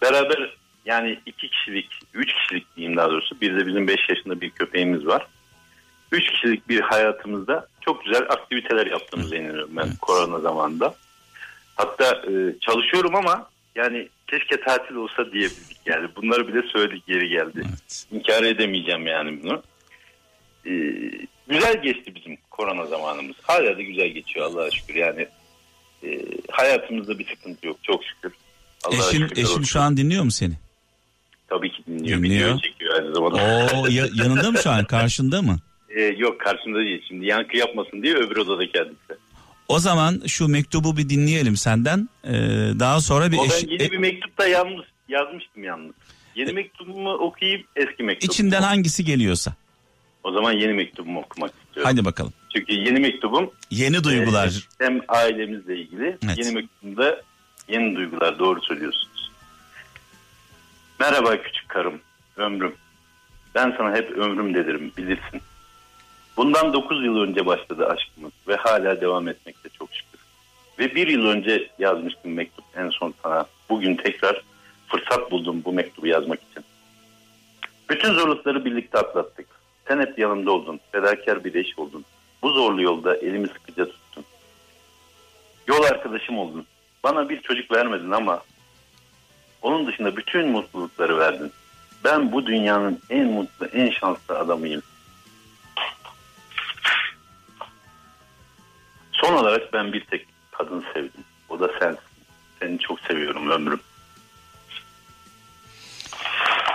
Beraber 0.02 0.56
yani 0.84 1.18
iki 1.26 1.48
kişilik, 1.48 1.90
üç 2.14 2.34
kişilik 2.34 2.76
diyeyim 2.76 2.96
daha 2.96 3.10
doğrusu. 3.10 3.40
Bir 3.40 3.56
de 3.56 3.66
bizim 3.66 3.88
beş 3.88 4.08
yaşında 4.08 4.40
bir 4.40 4.50
köpeğimiz 4.50 5.06
var. 5.06 5.26
Üç 6.12 6.30
kişilik 6.30 6.68
bir 6.68 6.80
hayatımızda 6.80 7.66
çok 7.80 8.04
güzel 8.04 8.22
aktiviteler 8.22 8.86
yaptığımıza 8.86 9.36
inanıyorum 9.36 9.70
ben 9.76 9.82
Evet. 9.86 9.98
korona 10.00 10.40
zamanında. 10.40 10.94
Hatta 11.76 12.04
e, 12.04 12.58
çalışıyorum 12.60 13.14
ama 13.14 13.50
yani 13.74 14.08
keşke 14.26 14.60
tatil 14.60 14.94
olsa 14.94 15.32
diyebildik 15.32 15.78
yani. 15.86 16.08
Bunları 16.16 16.48
bile 16.48 16.68
söyledik 16.68 17.06
geri 17.06 17.28
geldi. 17.28 17.62
Evet. 17.68 18.06
İnkar 18.12 18.42
edemeyeceğim 18.42 19.06
yani 19.06 19.42
bunu. 19.42 19.62
Ee, 20.66 20.92
güzel 21.48 21.82
geçti 21.82 22.14
bizim 22.14 22.38
korona 22.50 22.86
zamanımız. 22.86 23.36
Hala 23.42 23.76
da 23.76 23.82
güzel 23.82 24.08
geçiyor 24.08 24.46
Allah'a 24.46 24.70
şükür. 24.70 24.94
Yani 24.94 25.28
e, 26.04 26.20
hayatımızda 26.50 27.18
bir 27.18 27.26
sıkıntı 27.26 27.66
yok 27.66 27.76
çok 27.82 28.04
şükür. 28.04 28.32
Allah'a 28.84 29.08
eşin 29.08 29.28
eşin 29.32 29.42
olsun. 29.42 29.62
şu 29.62 29.80
an 29.80 29.96
dinliyor 29.96 30.24
mu 30.24 30.30
seni? 30.30 30.54
Tabii 31.48 31.70
ki 31.72 31.82
dinliyor. 31.86 32.18
Dinliyor. 32.18 32.48
Video 32.48 32.60
çekiyor 32.60 32.94
aynı 32.94 33.14
zamanda. 33.14 33.36
Oo, 33.36 33.86
ya, 33.86 34.06
yanında 34.14 34.50
mı 34.50 34.58
şu 34.58 34.70
an? 34.70 34.84
Karşında 34.84 35.42
mı? 35.42 35.58
Ee, 35.96 36.02
yok 36.02 36.40
karşımda 36.40 36.78
değil. 36.78 37.02
Şimdi 37.08 37.26
yankı 37.26 37.56
yapmasın 37.56 38.02
diye 38.02 38.14
öbür 38.14 38.36
odada 38.36 38.72
kendisi. 38.72 39.14
O 39.68 39.78
zaman 39.78 40.22
şu 40.26 40.48
mektubu 40.48 40.96
bir 40.96 41.08
dinleyelim 41.08 41.56
senden. 41.56 42.08
Ee, 42.24 42.30
daha 42.78 43.00
sonra 43.00 43.32
bir... 43.32 43.38
O 43.38 43.42
ben 43.42 43.70
yeni 43.70 43.82
e... 43.82 43.90
bir 43.90 43.98
mektup 43.98 44.38
da 44.38 44.46
yalnız 44.46 44.84
yazmıştım 45.08 45.64
yalnız. 45.64 45.92
Yeni 46.34 46.52
mektubumu 46.52 47.12
okuyayım 47.12 47.62
eski 47.76 48.02
mektubumu. 48.02 48.32
İçinden 48.32 48.62
hangisi 48.62 49.04
geliyorsa. 49.04 49.54
O 50.24 50.32
zaman 50.32 50.52
yeni 50.52 50.72
mektubumu 50.72 51.20
okumak 51.20 51.50
istiyorum. 51.66 51.92
Hadi 51.92 52.04
bakalım. 52.04 52.32
Çünkü 52.56 52.72
yeni 52.72 53.00
mektubum... 53.00 53.50
Yeni 53.70 54.04
duygular. 54.04 54.68
E, 54.80 54.84
hem 54.84 55.00
ailemizle 55.08 55.76
ilgili. 55.76 56.18
Evet. 56.24 56.38
Yeni 56.38 56.54
mektubumda 56.54 57.22
yeni 57.70 57.96
duygular 57.96 58.38
doğru 58.38 58.62
söylüyorsunuz. 58.62 59.30
Merhaba 61.00 61.42
küçük 61.42 61.68
karım, 61.68 62.00
ömrüm. 62.36 62.74
Ben 63.54 63.74
sana 63.78 63.94
hep 63.94 64.10
ömrüm 64.10 64.54
delirim 64.54 64.92
bilirsin. 64.96 65.42
Bundan 66.36 66.72
9 66.72 67.04
yıl 67.04 67.20
önce 67.20 67.46
başladı 67.46 67.86
aşkımız 67.88 68.32
ve 68.48 68.56
hala 68.56 69.00
devam 69.00 69.28
etmekte 69.28 69.68
çok 69.68 69.94
şükür. 69.94 70.20
Ve 70.78 70.94
bir 70.94 71.08
yıl 71.08 71.26
önce 71.26 71.70
yazmıştım 71.78 72.32
mektup 72.32 72.64
en 72.76 72.90
son 72.90 73.14
sana. 73.22 73.46
Bugün 73.68 73.96
tekrar 73.96 74.42
fırsat 74.86 75.30
buldum 75.30 75.62
bu 75.64 75.72
mektubu 75.72 76.06
yazmak 76.06 76.40
için. 76.50 76.64
Bütün 77.90 78.14
zorlukları 78.14 78.64
birlikte 78.64 78.98
atlattık. 78.98 79.46
Sen 79.88 80.00
hep 80.00 80.18
yanımda 80.18 80.50
oldun. 80.50 80.80
Fedakar 80.92 81.44
bir 81.44 81.54
eş 81.54 81.78
oldun. 81.78 82.04
Bu 82.42 82.48
zorlu 82.48 82.82
yolda 82.82 83.16
elimi 83.16 83.48
sıkıca 83.48 83.84
tuttun. 83.84 84.24
Yol 85.66 85.82
arkadaşım 85.82 86.38
oldun. 86.38 86.66
Bana 87.04 87.28
bir 87.28 87.42
çocuk 87.42 87.72
vermedin 87.72 88.10
ama 88.10 88.42
onun 89.62 89.86
dışında 89.86 90.16
bütün 90.16 90.48
mutlulukları 90.48 91.18
verdin. 91.18 91.52
Ben 92.04 92.32
bu 92.32 92.46
dünyanın 92.46 93.00
en 93.10 93.26
mutlu, 93.26 93.66
en 93.66 93.90
şanslı 93.90 94.38
adamıyım. 94.38 94.82
Son 99.12 99.32
olarak 99.32 99.72
ben 99.72 99.92
bir 99.92 100.04
tek 100.04 100.26
kadın 100.50 100.84
sevdim. 100.94 101.24
O 101.48 101.60
da 101.60 101.70
sensin. 101.78 102.00
Seni 102.60 102.78
çok 102.78 103.00
seviyorum 103.00 103.50
ömrüm. 103.50 103.80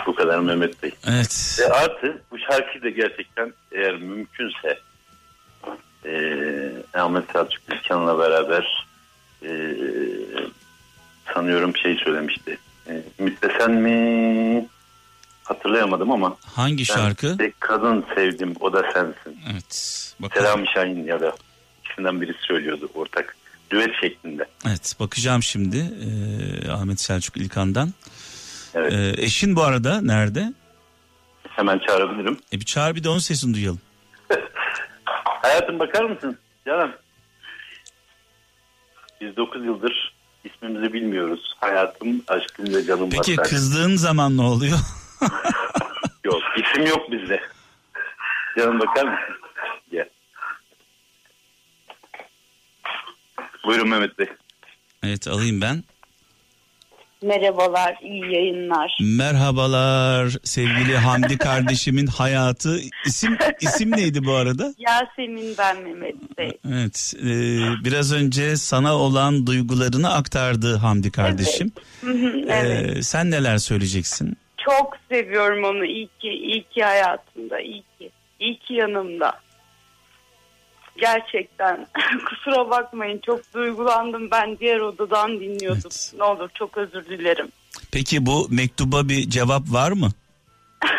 Bu 0.05 0.15
kadar 0.15 0.39
Mehmet 0.39 0.83
Bey. 0.83 0.91
Evet. 1.07 1.57
Ve 1.59 1.73
artı 1.73 2.21
bu 2.31 2.39
şarkıyı 2.39 2.83
da 2.83 2.89
gerçekten 2.89 3.53
eğer 3.71 3.95
mümkünse 3.95 4.79
e, 6.05 6.19
Ahmet 6.93 7.31
Selçuk 7.31 7.63
İlkan'la 7.73 8.19
beraber 8.19 8.84
e, 9.49 9.51
sanıyorum 11.33 11.77
şey 11.77 11.95
söylemişti. 11.95 12.57
E, 12.89 13.03
Ümit 13.19 13.39
sen 13.59 13.71
mi? 13.71 14.67
Hatırlayamadım 15.43 16.11
ama. 16.11 16.37
Hangi 16.55 16.85
şarkı? 16.85 17.37
Tek 17.37 17.61
kadın 17.61 18.05
sevdim 18.15 18.53
o 18.59 18.73
da 18.73 18.83
sensin. 18.93 19.39
Evet. 19.51 20.01
Bakalım. 20.19 20.45
Selam 20.45 20.67
Şahin 20.67 21.03
ya 21.07 21.21
da 21.21 21.35
ikisinden 21.85 22.21
birisi 22.21 22.39
söylüyordu 22.41 22.89
ortak. 22.93 23.35
Düet 23.71 23.91
şeklinde. 24.01 24.45
Evet 24.67 24.95
bakacağım 24.99 25.43
şimdi 25.43 25.77
e, 25.77 26.71
Ahmet 26.71 26.99
Selçuk 26.99 27.37
İlkan'dan. 27.37 27.93
Evet. 28.73 28.93
E, 28.93 29.23
eşin 29.23 29.55
bu 29.55 29.63
arada 29.63 30.01
nerede? 30.01 30.53
Hemen 31.49 31.79
çağırabilirim. 31.79 32.39
E 32.53 32.59
bir 32.59 32.65
çağır 32.65 32.95
bir 32.95 33.03
de 33.03 33.09
onun 33.09 33.19
sesini 33.19 33.53
duyalım. 33.55 33.81
Hayatım 35.25 35.79
bakar 35.79 36.03
mısın? 36.03 36.37
Canım. 36.67 36.91
Biz 39.21 39.37
9 39.37 39.65
yıldır 39.65 40.15
ismimizi 40.43 40.93
bilmiyoruz. 40.93 41.53
Hayatım, 41.59 42.23
aşkım 42.27 42.73
ve 42.75 42.83
canım 42.83 43.09
Peki 43.09 43.37
var. 43.37 43.47
kızdığın 43.49 43.95
zaman 43.95 44.37
ne 44.37 44.41
oluyor? 44.41 44.77
yok 46.23 46.41
isim 46.57 46.85
yok 46.87 47.11
bizde. 47.11 47.41
Canım 48.57 48.79
bakar 48.79 49.03
mısın? 49.05 49.35
Gel. 49.91 50.09
Buyurun 53.65 53.89
Mehmet 53.89 54.19
Bey. 54.19 54.27
Evet 55.03 55.27
alayım 55.27 55.61
ben. 55.61 55.83
Merhabalar, 57.21 57.97
iyi 58.01 58.33
yayınlar. 58.33 58.97
Merhabalar 59.01 60.37
sevgili 60.43 60.97
Hamdi 60.97 61.37
kardeşimin 61.37 62.07
hayatı. 62.07 62.79
İsim 63.05 63.37
isim 63.61 63.91
neydi 63.91 64.25
bu 64.25 64.33
arada? 64.33 64.73
Yasemin 64.77 65.55
ben 65.57 65.83
Mehmet 65.83 66.37
Bey. 66.37 66.51
Evet, 66.71 67.13
e, 67.19 67.25
biraz 67.85 68.13
önce 68.13 68.55
sana 68.55 68.95
olan 68.95 69.47
duygularını 69.47 70.13
aktardı 70.13 70.75
Hamdi 70.75 71.11
kardeşim. 71.11 71.71
Evet. 72.03 72.45
evet. 72.47 72.97
E, 72.97 73.01
sen 73.01 73.31
neler 73.31 73.57
söyleyeceksin? 73.57 74.37
Çok 74.57 74.97
seviyorum 75.11 75.63
onu. 75.63 75.85
İyi 75.85 76.07
ki, 76.07 76.29
iyi 76.29 76.63
ki 76.63 76.83
hayatımda, 76.83 77.59
iyi 77.59 77.83
ki. 77.99 78.11
İyi 78.39 78.59
ki 78.59 78.73
yanımda. 78.73 79.44
Gerçekten 80.97 81.87
kusura 82.29 82.69
bakmayın 82.69 83.21
çok 83.25 83.53
duygulandım 83.53 84.31
ben 84.31 84.57
diğer 84.59 84.79
odadan 84.79 85.39
dinliyordum. 85.39 85.81
Evet. 85.85 86.13
Ne 86.17 86.23
olur 86.23 86.49
çok 86.53 86.77
özür 86.77 87.05
dilerim. 87.05 87.47
Peki 87.91 88.25
bu 88.25 88.47
mektuba 88.49 89.09
bir 89.09 89.29
cevap 89.29 89.71
var 89.71 89.91
mı? 89.91 90.09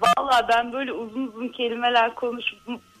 Valla 0.00 0.48
ben 0.48 0.72
böyle 0.72 0.92
uzun 0.92 1.26
uzun 1.26 1.48
kelimeler 1.48 2.14
konuş, 2.14 2.44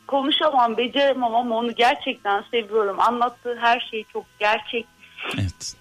konuşamam, 0.06 0.76
beceremem 0.76 1.34
ama 1.34 1.56
onu 1.56 1.74
gerçekten 1.74 2.44
seviyorum. 2.50 3.00
Anlattığı 3.00 3.56
her 3.60 3.80
şey 3.90 4.04
çok 4.12 4.24
gerçek. 4.38 4.86
Evet. 5.34 5.76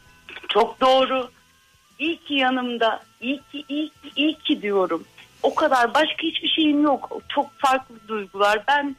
Çok 0.49 0.81
doğru. 0.81 1.29
İyi 1.99 2.17
ki 2.17 2.33
yanımda. 2.33 2.99
İyi 3.21 3.41
ki, 3.51 3.65
iyi 3.69 3.89
ki, 3.89 4.11
iyi 4.15 4.39
ki 4.39 4.61
diyorum. 4.61 5.03
O 5.43 5.55
kadar 5.55 5.93
başka 5.93 6.23
hiçbir 6.23 6.47
şeyim 6.47 6.83
yok. 6.83 7.21
Çok 7.29 7.51
farklı 7.57 7.95
duygular. 8.07 8.63
Ben 8.67 8.95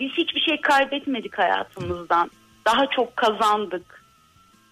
biz 0.00 0.12
hiçbir 0.12 0.40
şey 0.40 0.60
kaybetmedik 0.60 1.38
hayatımızdan. 1.38 2.30
Daha 2.66 2.86
çok 2.96 3.16
kazandık. 3.16 4.04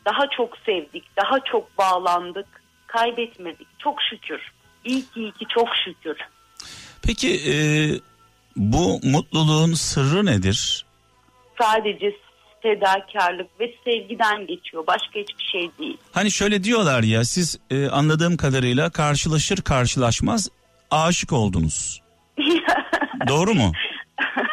Daha 0.05 0.31
çok 0.37 0.59
sevdik. 0.67 1.05
Daha 1.17 1.41
çok 1.41 1.79
bağlandık. 1.79 2.47
Kaybetmedik. 2.87 3.67
Çok 3.79 4.03
şükür. 4.11 4.41
İyi 4.85 5.01
ki 5.03 5.21
iyi 5.21 5.33
ki 5.33 5.45
çok 5.55 5.69
şükür. 5.85 6.17
Peki 7.03 7.35
e, 7.53 7.55
bu 8.57 9.01
mutluluğun 9.03 9.75
sırrı 9.75 10.27
nedir? 10.27 10.85
Sadece 11.61 12.17
fedakarlık 12.63 13.61
ve 13.61 13.75
sevgiden 13.85 14.47
geçiyor. 14.47 14.87
Başka 14.87 15.21
hiçbir 15.21 15.45
şey 15.53 15.71
değil. 15.79 15.97
Hani 16.13 16.31
şöyle 16.31 16.65
diyorlar 16.65 17.03
ya 17.03 17.25
siz 17.25 17.59
e, 17.71 17.89
anladığım 17.89 18.37
kadarıyla 18.37 18.91
karşılaşır 18.91 19.63
karşılaşmaz 19.63 20.49
aşık 20.91 21.33
oldunuz. 21.33 22.01
Doğru 23.29 23.55
mu? 23.55 23.73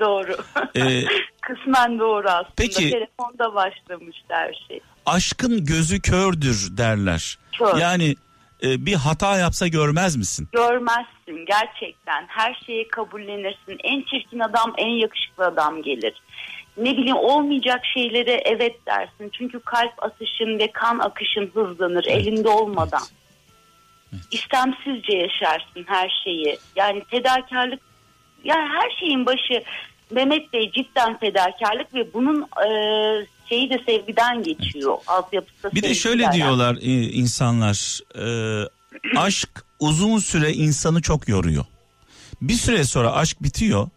Doğru. 0.00 0.36
Ee, 0.76 1.04
Kısmen 1.40 1.98
doğru 1.98 2.28
aslında. 2.28 2.52
Peki. 2.56 2.90
Telefonda 2.90 3.54
başlamıştı 3.54 4.26
her 4.28 4.64
şey. 4.68 4.80
Aşkın 5.06 5.64
gözü 5.64 6.00
kördür 6.00 6.68
derler. 6.76 7.38
Kör. 7.58 7.76
Yani 7.76 8.16
e, 8.62 8.86
bir 8.86 8.94
hata 8.94 9.38
yapsa 9.38 9.68
görmez 9.68 10.16
misin? 10.16 10.48
Görmezsin 10.52 11.46
gerçekten. 11.46 12.24
Her 12.28 12.62
şeyi 12.66 12.88
kabullenirsin. 12.88 13.78
En 13.84 14.02
çirkin 14.02 14.40
adam 14.40 14.72
en 14.76 14.88
yakışıklı 14.88 15.44
adam 15.44 15.82
gelir. 15.82 16.22
Ne 16.76 16.96
bileyim 16.96 17.16
olmayacak 17.16 17.80
şeylere 17.94 18.42
evet 18.44 18.86
dersin. 18.86 19.30
Çünkü 19.38 19.60
kalp 19.60 20.04
atışın 20.04 20.58
ve 20.58 20.72
kan 20.72 20.98
akışın 20.98 21.50
hızlanır 21.54 22.04
evet. 22.08 22.26
elinde 22.26 22.48
olmadan. 22.48 23.02
Evet. 23.02 23.20
Evet. 24.12 24.22
İstemsizce 24.30 25.16
yaşarsın 25.16 25.84
her 25.86 26.12
şeyi. 26.24 26.58
Yani 26.76 27.02
fedakarlık 27.10 27.80
yani 28.44 28.68
her 28.68 28.90
şeyin 29.00 29.26
başı 29.26 29.62
Mehmet 30.10 30.52
Bey 30.52 30.72
cidden 30.72 31.18
fedakarlık 31.18 31.94
ve 31.94 32.14
bunun 32.14 32.42
e, 32.42 32.68
şeyi 33.48 33.70
de 33.70 33.80
sevgiden 33.86 34.42
geçiyor. 34.42 34.92
Evet. 34.96 35.08
Altyapısı 35.08 35.74
Bir 35.74 35.82
de 35.82 35.94
şöyle 35.94 36.32
diyorlar 36.32 36.76
e, 36.76 37.02
insanlar. 37.02 38.00
E, 38.18 38.68
aşk 39.16 39.64
uzun 39.80 40.18
süre 40.18 40.52
insanı 40.52 41.02
çok 41.02 41.28
yoruyor. 41.28 41.64
Bir 42.42 42.54
süre 42.54 42.84
sonra 42.84 43.12
aşk 43.12 43.42
bitiyor. 43.42 43.88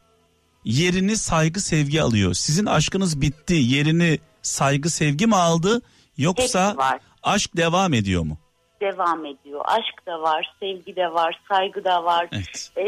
Yerini 0.66 1.18
saygı 1.18 1.62
sevgi 1.62 2.02
alıyor. 2.02 2.34
Sizin 2.34 2.66
aşkınız 2.66 3.22
bitti. 3.22 3.54
Yerini 3.54 4.20
saygı 4.42 4.90
sevgi 4.90 5.28
mi 5.28 5.36
aldı 5.36 5.82
yoksa 6.18 6.76
aşk 7.24 7.58
devam 7.58 7.94
ediyor 7.94 8.24
mu? 8.24 8.38
Devam 8.84 9.26
ediyor. 9.26 9.62
Aşk 9.66 10.06
da 10.08 10.22
var, 10.22 10.54
sevgi 10.60 10.96
de 10.96 11.14
var, 11.14 11.40
saygı 11.50 11.84
da 11.84 12.04
var. 12.04 12.28
Evet. 12.32 12.72
Ee, 12.78 12.84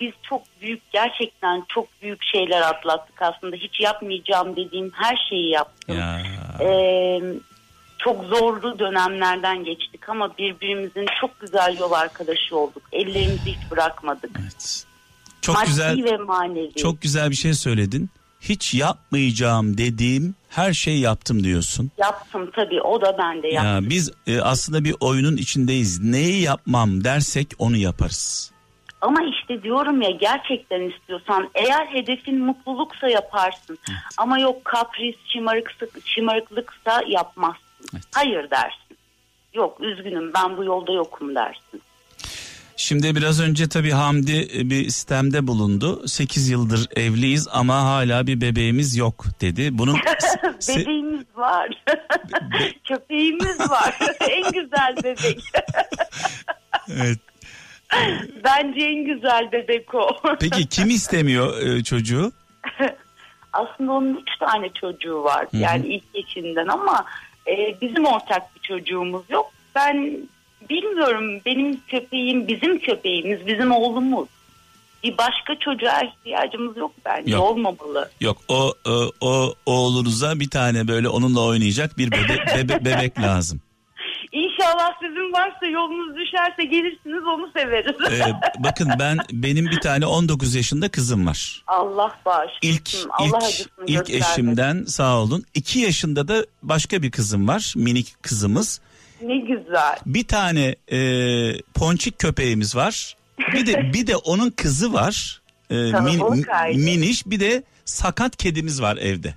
biz 0.00 0.12
çok 0.22 0.42
büyük, 0.60 0.82
gerçekten 0.92 1.64
çok 1.68 1.86
büyük 2.02 2.22
şeyler 2.32 2.60
atlattık 2.60 3.22
aslında. 3.22 3.56
Hiç 3.56 3.80
yapmayacağım 3.80 4.56
dediğim 4.56 4.90
her 4.94 5.16
şeyi 5.28 5.50
yaptım. 5.50 5.98
Ya. 5.98 6.22
Ee, 6.60 7.20
çok 7.98 8.24
zorlu 8.24 8.78
dönemlerden 8.78 9.64
geçtik 9.64 10.08
ama 10.08 10.38
birbirimizin 10.38 11.06
çok 11.20 11.40
güzel 11.40 11.78
yol 11.78 11.92
arkadaşı 11.92 12.56
olduk. 12.56 12.82
Ellerimizi 12.92 13.46
hiç 13.46 13.70
bırakmadık. 13.70 14.30
Evet. 14.40 14.86
Çok 15.40 15.56
Maddi 15.56 15.66
güzel. 15.66 16.04
ve 16.04 16.16
manevi. 16.16 16.74
Çok 16.74 17.02
güzel 17.02 17.30
bir 17.30 17.36
şey 17.36 17.54
söyledin. 17.54 18.10
Hiç 18.40 18.74
yapmayacağım 18.74 19.78
dediğim 19.78 20.34
her 20.54 20.72
şeyi 20.72 21.00
yaptım 21.00 21.44
diyorsun. 21.44 21.90
Yaptım 21.98 22.50
tabii 22.54 22.80
o 22.82 23.00
da 23.00 23.18
bende 23.18 23.48
yaptım. 23.48 23.84
Ya 23.84 23.90
biz 23.90 24.12
e, 24.26 24.40
aslında 24.40 24.84
bir 24.84 24.94
oyunun 25.00 25.36
içindeyiz. 25.36 26.04
Neyi 26.04 26.42
yapmam 26.42 27.04
dersek 27.04 27.48
onu 27.58 27.76
yaparız. 27.76 28.50
Ama 29.00 29.20
işte 29.22 29.62
diyorum 29.62 30.02
ya 30.02 30.10
gerçekten 30.10 30.90
istiyorsan 30.90 31.50
eğer 31.54 31.86
hedefin 31.86 32.38
mutluluksa 32.44 33.08
yaparsın. 33.08 33.78
Ama 34.18 34.38
yok 34.38 34.64
kapris, 34.64 35.16
şımarıksa, 35.32 35.86
şımarıklıksa 36.04 37.02
yapmazsın. 37.08 37.64
Evet. 37.94 38.04
Hayır 38.14 38.50
dersin. 38.50 38.98
Yok 39.54 39.80
üzgünüm 39.80 40.34
ben 40.34 40.56
bu 40.56 40.64
yolda 40.64 40.92
yokum 40.92 41.34
dersin. 41.34 41.82
Şimdi 42.76 43.16
biraz 43.16 43.40
önce 43.40 43.68
tabii 43.68 43.90
Hamdi 43.90 44.48
e, 44.58 44.70
bir 44.70 44.84
sistemde 44.84 45.46
bulundu. 45.46 46.08
8 46.08 46.48
yıldır 46.48 46.88
evliyiz 46.96 47.48
ama 47.52 47.84
hala 47.84 48.26
bir 48.26 48.40
bebeğimiz 48.40 48.96
yok 48.96 49.24
dedi. 49.40 49.78
Bunun 49.78 49.96
Bebeğimiz 50.68 51.24
var. 51.36 51.84
Köpeğimiz 52.88 53.60
var. 53.60 53.98
en 54.30 54.52
güzel 54.52 54.96
bebek. 55.04 55.40
evet. 56.88 57.18
Bence 58.44 58.80
en 58.80 59.04
güzel 59.04 59.52
bebek 59.52 59.94
o. 59.94 60.08
Peki 60.40 60.66
kim 60.68 60.90
istemiyor 60.90 61.62
e, 61.62 61.84
çocuğu? 61.84 62.32
Aslında 63.52 63.92
onun 63.92 64.14
üç 64.14 64.38
tane 64.40 64.68
çocuğu 64.80 65.24
var. 65.24 65.46
Hı 65.50 65.56
hı. 65.56 65.60
Yani 65.60 65.86
ilk 65.86 66.04
eşinden 66.14 66.66
ama 66.66 67.04
e, 67.46 67.80
bizim 67.80 68.04
ortak 68.04 68.56
bir 68.56 68.60
çocuğumuz 68.60 69.22
yok. 69.30 69.50
Ben 69.74 70.28
bilmiyorum 70.70 71.40
benim 71.46 71.80
köpeğim 71.88 72.48
bizim 72.48 72.78
köpeğimiz 72.78 73.46
bizim 73.46 73.72
oğlumuz. 73.72 74.28
Bir 75.04 75.18
başka 75.18 75.58
çocuğa 75.60 76.00
ihtiyacımız 76.02 76.76
yok 76.76 76.92
bence 77.04 77.32
Yok. 77.32 77.42
olmamalı. 77.42 78.10
Yok 78.20 78.36
o 78.48 78.72
e, 78.86 78.90
o 79.20 79.54
oğlunuza 79.66 80.40
bir 80.40 80.50
tane 80.50 80.88
böyle 80.88 81.08
onunla 81.08 81.40
oynayacak 81.40 81.98
bir 81.98 82.10
bebe, 82.10 82.34
bebe- 82.56 82.84
bebek 82.84 83.20
lazım. 83.20 83.60
İnşallah 84.32 84.92
sizin 85.00 85.32
varsa 85.32 85.66
yolunuz 85.66 86.16
düşerse 86.16 86.64
gelirsiniz 86.64 87.22
onu 87.26 87.50
severiz. 87.56 87.96
Ee, 88.12 88.32
bakın 88.58 88.90
ben 88.98 89.18
benim 89.32 89.66
bir 89.66 89.80
tane 89.80 90.06
19 90.06 90.54
yaşında 90.54 90.88
kızım 90.88 91.26
var. 91.26 91.62
Allah 91.66 92.18
bağışlasın. 92.26 92.58
İlk 92.62 92.90
Allah 93.10 93.48
ilk 93.86 94.10
ilk 94.10 94.10
eşimden 94.10 94.84
sağ 94.84 95.18
olun. 95.22 95.44
2 95.54 95.78
yaşında 95.78 96.28
da 96.28 96.46
başka 96.62 97.02
bir 97.02 97.10
kızım 97.10 97.48
var. 97.48 97.72
Minik 97.76 98.22
kızımız. 98.22 98.80
Ne 99.24 99.36
güzel. 99.38 99.96
Bir 100.06 100.24
tane 100.26 100.74
e, 100.92 100.98
ponçik 101.74 102.18
köpeğimiz 102.18 102.76
var. 102.76 103.16
Bir 103.52 103.66
de 103.66 103.72
bir 103.92 104.06
de 104.06 104.16
onun 104.16 104.50
kızı 104.50 104.92
var. 104.92 105.40
E, 105.70 105.90
Kalabalık 105.90 106.48
aile. 106.48 106.78
miniş 106.78 107.26
bir 107.26 107.40
de 107.40 107.62
sakat 107.84 108.36
kedimiz 108.36 108.82
var 108.82 108.96
evde. 108.96 109.34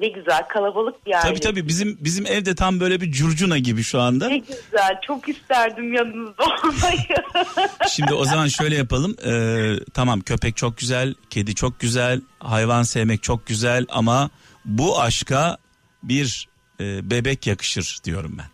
Ne 0.00 0.08
güzel 0.08 0.48
kalabalık 0.48 1.06
bir 1.06 1.14
aile. 1.14 1.28
Tabii 1.28 1.40
tabii 1.40 1.68
bizim 1.68 1.98
bizim 2.00 2.26
evde 2.26 2.54
tam 2.54 2.80
böyle 2.80 3.00
bir 3.00 3.12
curcuna 3.12 3.58
gibi 3.58 3.82
şu 3.82 4.00
anda. 4.00 4.28
Ne 4.28 4.38
güzel. 4.38 5.00
Çok 5.06 5.28
isterdim 5.28 5.92
yanınızda 5.92 6.42
olmayı. 6.44 7.06
Şimdi 7.90 8.14
o 8.14 8.24
zaman 8.24 8.48
şöyle 8.48 8.76
yapalım. 8.76 9.16
Ee, 9.26 9.74
tamam 9.94 10.20
köpek 10.20 10.56
çok 10.56 10.78
güzel, 10.78 11.14
kedi 11.30 11.54
çok 11.54 11.80
güzel, 11.80 12.20
hayvan 12.38 12.82
sevmek 12.82 13.22
çok 13.22 13.46
güzel 13.46 13.86
ama 13.88 14.30
bu 14.64 15.00
aşka 15.00 15.56
bir 16.02 16.48
e, 16.80 17.10
bebek 17.10 17.46
yakışır 17.46 17.98
diyorum 18.04 18.38
ben. 18.38 18.46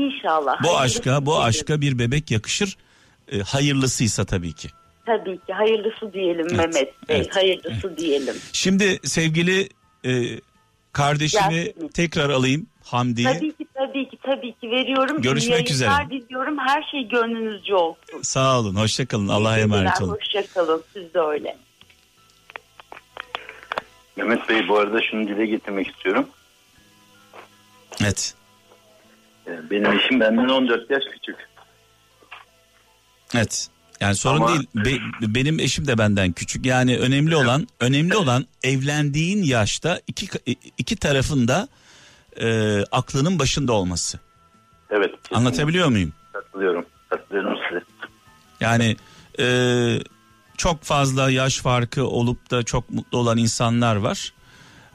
İnşallah. 0.00 0.62
Bu 0.62 0.78
aşka, 0.78 1.26
bu 1.26 1.42
aşka 1.42 1.80
bir 1.80 1.98
bebek 1.98 2.30
yakışır. 2.30 2.76
E, 3.32 3.38
hayırlısıysa 3.40 4.24
tabii 4.24 4.52
ki. 4.52 4.68
Tabii 5.06 5.38
ki 5.46 5.52
hayırlısı 5.52 6.12
diyelim 6.12 6.46
Evet, 6.50 6.56
Mehmet 6.58 6.74
Bey. 7.08 7.16
evet, 7.16 7.36
hayırlısı 7.36 7.96
diyelim. 7.96 8.34
Şimdi 8.52 8.98
sevgili 9.04 9.68
e, 10.04 10.40
kardeşimi 10.92 11.54
Gelsin. 11.64 11.88
tekrar 11.88 12.30
alayım 12.30 12.66
Hamdi'yi. 12.84 13.26
Tabii 13.26 13.52
ki 13.52 13.66
tabii 13.74 14.08
ki 14.08 14.18
tabii 14.22 14.52
ki 14.52 14.70
veriyorum. 14.70 15.22
Görüşmek 15.22 15.70
İyi 15.70 15.72
üzere. 15.72 15.90
diliyorum. 16.10 16.58
Her 16.58 16.82
şey 16.82 17.08
gönlünüzce 17.08 17.74
olsun. 17.74 18.22
Sağ 18.22 18.58
olun, 18.60 18.74
hoşçakalın. 18.74 19.28
Allah'a 19.28 19.58
emanet 19.58 20.02
olun. 20.02 20.16
Hoşçakalın. 20.16 20.82
Siz 20.92 21.14
de 21.14 21.20
öyle. 21.20 21.56
Mehmet 24.16 24.48
Bey 24.48 24.68
bu 24.68 24.78
arada 24.78 25.02
şunu 25.02 25.28
dile 25.28 25.46
getirmek 25.46 25.88
istiyorum. 25.88 26.28
Evet. 28.00 28.34
Benim 29.70 29.92
eşim 29.92 30.20
benden 30.20 30.48
14 30.48 30.90
yaş 30.90 31.02
küçük. 31.12 31.36
Evet. 33.34 33.68
Yani 34.00 34.14
sorun 34.14 34.36
Ama- 34.36 34.48
değil. 34.48 34.66
Be- 34.74 35.34
benim 35.34 35.60
eşim 35.60 35.86
de 35.86 35.98
benden 35.98 36.32
küçük. 36.32 36.66
Yani 36.66 36.98
önemli 36.98 37.36
olan 37.36 37.66
önemli 37.80 38.16
olan 38.16 38.46
evlendiğin 38.62 39.42
yaşta 39.42 40.00
iki 40.06 40.26
iki 40.78 40.96
tarafın 40.96 41.48
da 41.48 41.68
e, 42.40 42.78
aklının 42.92 43.38
başında 43.38 43.72
olması. 43.72 44.18
Evet. 44.90 45.10
kesinlikle 45.10 45.36
Anlatabiliyor 45.36 45.88
muyum? 45.88 46.12
Katılıyorum. 46.32 46.86
Katılıyorum 47.10 47.58
size. 47.68 47.84
Yani 48.60 48.96
e, 49.40 49.46
çok 50.56 50.82
fazla 50.82 51.30
yaş 51.30 51.58
farkı 51.58 52.06
olup 52.06 52.50
da 52.50 52.62
çok 52.62 52.90
mutlu 52.90 53.18
olan 53.18 53.38
insanlar 53.38 53.96
var. 53.96 54.32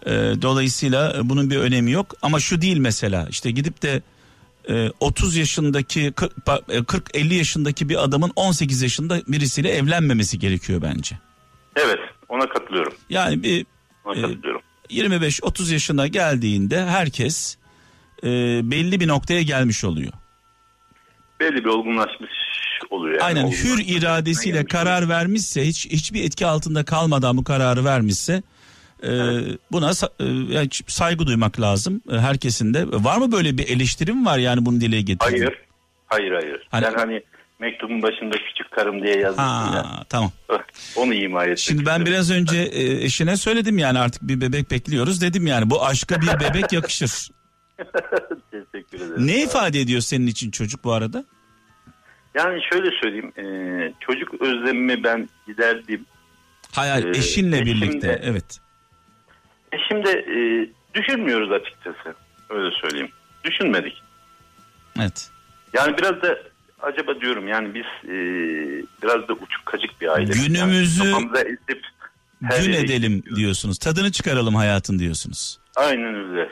E, 0.06 0.12
dolayısıyla 0.42 1.22
bunun 1.24 1.50
bir 1.50 1.58
önemi 1.58 1.92
yok. 1.92 2.16
Ama 2.22 2.40
şu 2.40 2.62
değil 2.62 2.78
mesela 2.78 3.28
işte 3.30 3.52
gidip 3.52 3.82
de 3.82 4.02
e, 4.70 4.90
30 5.00 5.36
yaşındaki 5.36 6.12
40-50 6.12 7.34
yaşındaki 7.34 7.90
bir 7.90 8.04
adamın 8.04 8.32
18 8.36 8.82
yaşında 8.82 9.22
birisiyle 9.28 9.70
evlenmemesi 9.70 10.40
gerekiyor 10.40 10.82
bence. 10.82 11.18
Evet 11.76 12.00
ona 12.30 12.50
katılıyorum. 12.50 12.94
Yani 13.10 13.44
bir 13.44 13.66
Ona 14.06 14.16
Ee, 14.16 14.22
katılıyorum. 14.22 14.62
25-30 14.90 15.74
yaşına 15.74 16.08
geldiğinde 16.08 16.86
herkes 16.86 17.58
e, 18.24 18.28
belli 18.72 19.00
bir 19.00 19.08
noktaya 19.08 19.42
gelmiş 19.42 19.84
oluyor. 19.84 20.14
Belli 21.40 21.56
bir 21.56 21.70
olgunlaşmış 21.70 22.32
oluyor. 22.90 23.14
Yani. 23.14 23.24
Aynen 23.24 23.52
hür 23.52 23.84
iradesiyle 23.86 24.66
karar 24.66 25.10
vermişse 25.10 25.68
hiç 25.68 25.86
hiçbir 25.86 26.24
etki 26.24 26.46
altında 26.46 26.86
kalmadan 26.86 27.38
bu 27.38 27.44
kararı 27.44 27.86
vermişse 27.86 28.44
e, 29.04 29.12
buna 29.72 29.92
e, 30.20 30.24
yani 30.54 30.68
saygı 30.88 31.28
duymak 31.28 31.62
lazım 31.62 32.02
e, 32.12 32.18
herkesin 32.18 32.74
de. 32.74 32.86
Var 32.92 33.18
mı 33.18 33.32
böyle 33.32 33.58
bir 33.58 33.68
eleştirim 33.68 34.26
var 34.26 34.38
yani 34.38 34.66
bunu 34.66 34.82
dile 34.82 35.02
getirdiğin? 35.02 35.42
Hayır. 35.44 35.58
Hayır 36.06 36.32
hayır. 36.32 36.68
Hani- 36.72 36.86
Ben 36.86 36.94
hani 36.94 37.24
mektubun 37.60 38.02
başında 38.02 38.36
küçük 38.38 38.72
karım 38.72 39.04
diye 39.04 39.18
yazmıştım 39.18 39.74
ya. 39.76 39.84
Ha, 39.86 40.04
tamam. 40.10 40.32
Onu 40.96 41.14
ima 41.14 41.44
etmek 41.44 41.60
Şimdi 41.60 41.86
ben 41.86 42.06
biraz 42.06 42.32
önce 42.32 42.58
e, 42.58 43.04
eşine 43.04 43.38
söyledim 43.38 43.78
yani 43.78 44.00
artık 44.00 44.22
bir 44.22 44.42
bebek 44.42 44.72
bekliyoruz 44.72 45.22
dedim 45.22 45.48
yani 45.48 45.70
bu 45.70 45.86
aşka 45.86 46.22
bir 46.22 46.40
bebek 46.40 46.74
yakışır. 46.74 47.12
Teşekkür 48.52 48.98
ederim. 48.98 49.28
Ne 49.28 49.44
ifade 49.44 49.80
ediyor 49.80 50.02
senin 50.02 50.28
için 50.28 50.52
çocuk 50.52 50.84
bu 50.84 50.94
arada? 50.94 51.26
Yani 52.36 52.60
şöyle 52.72 52.90
söyleyeyim. 53.02 53.34
e, 53.38 53.94
çocuk 54.00 54.42
özlemimi 54.42 55.04
ben 55.04 55.30
giderdim. 55.48 56.06
Hayal 56.72 57.04
Ee, 57.04 57.10
eşinle 57.10 57.56
eşim 57.56 57.66
birlikte 57.66 58.08
de- 58.08 58.22
evet. 58.24 58.60
E 59.74 59.78
şimdi 59.88 60.10
e, 60.10 60.38
düşünmüyoruz 60.94 61.52
açıkçası. 61.52 62.16
Öyle 62.50 62.76
söyleyeyim. 62.82 63.10
Düşünmedik. 63.44 64.04
Evet. 65.00 65.30
Yani 65.74 65.98
biraz 65.98 66.22
da 66.22 66.38
acaba 66.82 67.22
diyorum 67.22 67.48
yani 67.48 67.74
biz 67.74 68.10
e, 68.10 68.14
biraz 69.04 69.28
da 69.28 69.34
uçuk 69.34 69.66
kaçık 69.66 70.02
bir 70.02 70.08
aile. 70.08 70.32
Günümüzü 70.34 71.04
Yani 71.04 71.30
esip 71.70 71.84
Gün 72.66 72.74
edelim 72.74 73.16
gidiyoruz. 73.16 73.38
diyorsunuz. 73.40 73.78
Tadını 73.78 74.12
çıkaralım 74.12 74.56
hayatın 74.56 75.00
diyorsunuz. 75.00 75.60
Aynen 75.76 76.16
öyle. 76.16 76.50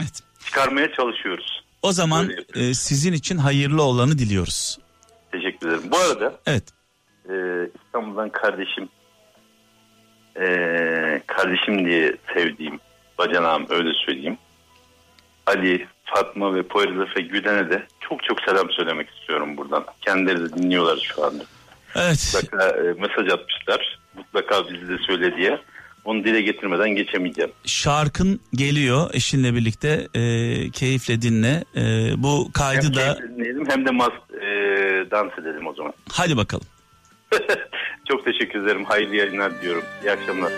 Evet. 0.00 0.20
Çıkarmaya 0.44 0.92
çalışıyoruz. 0.92 1.62
O 1.82 1.92
zaman 1.92 2.30
e, 2.54 2.74
sizin 2.74 3.12
için 3.12 3.36
hayırlı 3.38 3.82
olanı 3.82 4.18
diliyoruz. 4.18 4.78
Teşekkür 5.32 5.68
ederim. 5.68 5.82
Bu 5.90 5.96
arada 5.98 6.40
Evet. 6.46 6.64
e, 7.28 7.34
İstanbul'dan 7.86 8.28
kardeşim 8.30 8.88
e, 10.40 10.46
kardeşim 11.26 11.86
diye 11.86 12.16
sevdiğim 12.34 12.80
bacanağım 13.18 13.66
öyle 13.70 13.90
söyleyeyim. 14.06 14.38
Ali, 15.46 15.86
Fatma 16.04 16.54
ve 16.54 16.62
Poyraz 16.62 17.16
ve 17.16 17.20
Gülen'e 17.20 17.70
de 17.70 17.82
çok 18.00 18.24
çok 18.24 18.40
selam 18.40 18.70
söylemek 18.70 19.08
istiyorum 19.10 19.56
buradan. 19.56 19.84
Kendileri 20.00 20.40
de 20.40 20.52
dinliyorlar 20.56 20.96
şu 21.14 21.24
anda. 21.24 21.44
Evet. 21.96 22.34
Mutlaka 22.34 22.68
e, 22.68 22.82
mesaj 22.82 23.32
atmışlar. 23.32 23.98
Mutlaka 24.16 24.68
bizi 24.72 24.88
de 24.88 24.98
söyle 25.06 25.36
diye. 25.36 25.58
Onu 26.04 26.24
dile 26.24 26.40
getirmeden 26.40 26.90
geçemeyeceğim. 26.90 27.50
Şarkın 27.64 28.40
geliyor 28.54 29.10
eşinle 29.12 29.54
birlikte 29.54 30.08
e, 30.14 30.20
keyifle 30.70 31.22
dinle. 31.22 31.64
E, 31.76 31.82
bu 32.16 32.44
Hem 32.44 32.52
kaydı 32.52 32.94
da 32.94 33.14
keyif 33.14 33.30
dinleyelim 33.36 33.64
hem 33.70 33.86
de 33.86 33.90
mas, 33.90 34.12
e, 34.34 34.46
dans 35.10 35.32
edelim 35.38 35.66
o 35.66 35.74
zaman. 35.74 35.92
hadi 36.12 36.36
bakalım. 36.36 36.66
çok 38.08 38.24
teşekkür 38.24 38.62
ederim. 38.62 38.84
Hayırlı 38.84 39.16
yayınlar 39.16 39.62
diyorum. 39.62 39.84
İyi 40.02 40.10
akşamlar. 40.10 40.52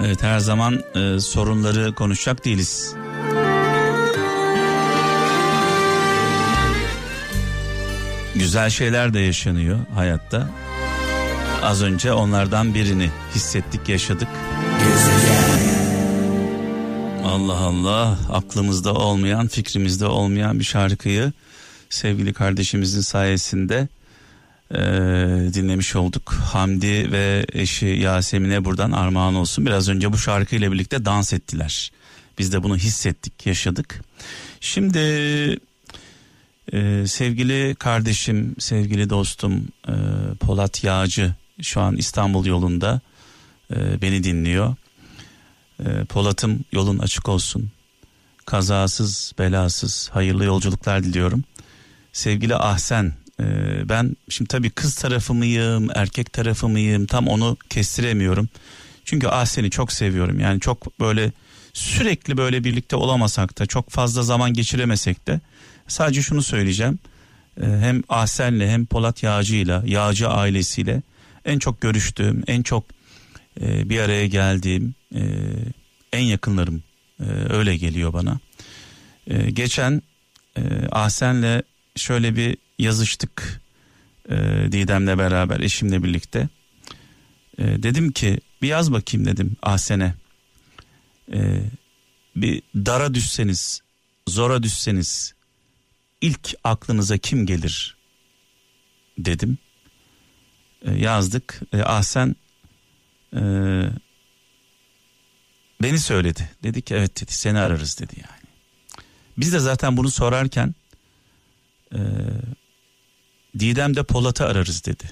Evet 0.00 0.22
her 0.22 0.38
zaman 0.38 0.80
e, 0.94 1.20
sorunları 1.20 1.94
konuşacak 1.94 2.44
değiliz. 2.44 2.94
Güzel 8.34 8.70
şeyler 8.70 9.14
de 9.14 9.20
yaşanıyor 9.20 9.78
hayatta. 9.94 10.48
Az 11.62 11.82
önce 11.82 12.12
onlardan 12.12 12.74
birini 12.74 13.10
hissettik, 13.34 13.88
yaşadık. 13.88 14.28
Allah 17.24 17.58
Allah 17.58 18.18
aklımızda 18.32 18.94
olmayan, 18.94 19.48
fikrimizde 19.48 20.06
olmayan 20.06 20.58
bir 20.58 20.64
şarkıyı 20.64 21.32
sevgili 21.90 22.32
kardeşimizin 22.32 23.00
sayesinde 23.00 23.88
e, 24.70 24.78
dinlemiş 25.54 25.96
olduk. 25.96 26.32
Hamdi 26.32 27.12
ve 27.12 27.46
eşi 27.52 27.86
Yasemin'e 27.86 28.64
buradan 28.64 28.92
armağan 28.92 29.34
olsun. 29.34 29.66
Biraz 29.66 29.88
önce 29.88 30.12
bu 30.12 30.18
şarkıyla 30.18 30.72
birlikte 30.72 31.04
dans 31.04 31.32
ettiler. 31.32 31.92
Biz 32.38 32.52
de 32.52 32.62
bunu 32.62 32.76
hissettik, 32.76 33.46
yaşadık. 33.46 34.00
Şimdi 34.60 34.98
e, 36.72 37.06
sevgili 37.06 37.74
kardeşim, 37.74 38.54
sevgili 38.58 39.10
dostum 39.10 39.68
e, 39.88 39.94
Polat 40.40 40.84
Yağcı 40.84 41.34
şu 41.62 41.80
an 41.80 41.96
İstanbul 41.96 42.46
yolunda 42.46 43.00
e, 43.70 44.02
beni 44.02 44.24
dinliyor. 44.24 44.76
E, 45.80 46.04
Polat'ım 46.04 46.64
yolun 46.72 46.98
açık 46.98 47.28
olsun. 47.28 47.70
Kazasız, 48.46 49.32
belasız, 49.38 50.10
hayırlı 50.12 50.44
yolculuklar 50.44 51.04
diliyorum. 51.04 51.44
Sevgili 52.12 52.56
Ahsen, 52.56 53.12
e, 53.40 53.44
ben 53.88 54.16
şimdi 54.28 54.48
tabii 54.48 54.70
kız 54.70 54.94
tarafı 54.94 55.34
mıyım, 55.34 55.88
erkek 55.94 56.32
tarafı 56.32 56.68
mıyım 56.68 57.06
tam 57.06 57.28
onu 57.28 57.56
kestiremiyorum. 57.70 58.48
Çünkü 59.04 59.26
Ahsen'i 59.28 59.70
çok 59.70 59.92
seviyorum. 59.92 60.40
Yani 60.40 60.60
çok 60.60 61.00
böyle 61.00 61.32
sürekli 61.72 62.36
böyle 62.36 62.64
birlikte 62.64 62.96
olamasak 62.96 63.58
da 63.58 63.66
çok 63.66 63.90
fazla 63.90 64.22
zaman 64.22 64.52
geçiremesek 64.52 65.26
de 65.26 65.40
sadece 65.88 66.22
şunu 66.22 66.42
söyleyeceğim. 66.42 66.98
E, 67.60 67.66
hem 67.66 68.02
Ahsen'le 68.08 68.68
hem 68.68 68.86
Polat 68.86 69.22
Yağcı'yla, 69.22 69.82
Yağcı 69.86 70.28
ailesiyle 70.28 71.02
en 71.44 71.58
çok 71.58 71.80
görüştüğüm, 71.80 72.44
en 72.46 72.62
çok 72.62 72.84
e, 73.60 73.88
bir 73.88 74.00
araya 74.00 74.26
geldiğim 74.26 74.94
e, 75.14 75.22
en 76.12 76.22
yakınlarım 76.22 76.82
e, 77.20 77.24
öyle 77.50 77.76
geliyor 77.76 78.12
bana. 78.12 78.38
E, 79.26 79.50
geçen 79.50 80.02
e, 80.56 80.62
Ahsen'le 80.90 81.62
şöyle 81.96 82.36
bir 82.36 82.56
yazıştık 82.78 83.60
e, 84.28 84.36
Didem'le 84.72 85.18
beraber 85.18 85.60
eşimle 85.60 86.02
birlikte. 86.02 86.48
E, 87.58 87.82
dedim 87.82 88.12
ki 88.12 88.38
bir 88.62 88.68
yaz 88.68 88.92
bakayım 88.92 89.26
dedim 89.26 89.56
Ahsen'e. 89.62 90.14
E, 91.32 91.60
bir 92.36 92.62
dara 92.76 93.14
düşseniz, 93.14 93.80
zora 94.28 94.62
düşseniz 94.62 95.34
ilk 96.20 96.54
aklınıza 96.64 97.18
kim 97.18 97.46
gelir 97.46 97.96
dedim. 99.18 99.58
E, 100.82 100.92
yazdık. 100.92 101.60
E, 101.72 101.82
Ahsen 101.82 102.36
e, 103.34 103.40
beni 105.82 105.98
söyledi. 105.98 106.50
Dedi 106.62 106.82
ki 106.82 106.94
evet 106.94 107.20
dedi 107.20 107.32
seni 107.32 107.58
ararız 107.58 107.98
dedi 108.00 108.14
yani. 108.16 108.44
Biz 109.38 109.52
de 109.52 109.58
zaten 109.58 109.96
bunu 109.96 110.10
sorarken 110.10 110.74
e, 111.94 111.98
Didem 113.58 113.96
de 113.96 114.02
Polat'ı 114.02 114.44
ararız 114.44 114.84
dedi. 114.84 115.04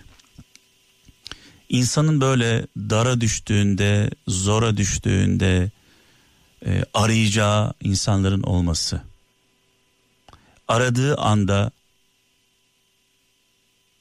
İnsanın 1.69 2.21
böyle 2.21 2.67
dara 2.77 3.21
düştüğünde, 3.21 4.11
zora 4.29 4.77
düştüğünde 4.77 5.71
e, 6.67 6.85
arayacağı 6.95 7.75
insanların 7.81 8.43
olması. 8.43 9.03
Aradığı 10.69 11.17
anda 11.17 11.71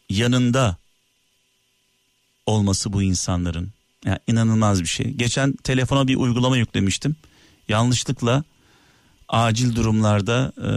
yanında 0.10 0.78
olması 2.46 2.94
bu 2.94 3.04
insanların. 3.04 3.72
Yani 4.06 4.20
inanılmaz 4.28 4.82
bir 4.82 4.88
şey. 4.88 5.14
Geçen 5.14 5.54
telefona 5.54 6.08
bir 6.08 6.16
uygulama 6.16 6.58
yüklemiştim. 6.58 7.16
Yanlışlıkla 7.70 8.44
acil 9.30 9.76
durumlarda 9.76 10.54
e, 10.58 10.72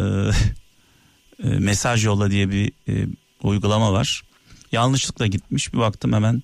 e, 1.48 1.58
mesaj 1.58 2.04
yolla 2.04 2.30
diye 2.30 2.50
bir 2.50 2.72
e, 2.88 3.06
uygulama 3.42 3.92
var. 3.92 4.22
Yanlışlıkla 4.72 5.26
gitmiş 5.26 5.72
bir 5.72 5.78
baktım 5.78 6.12
hemen 6.12 6.42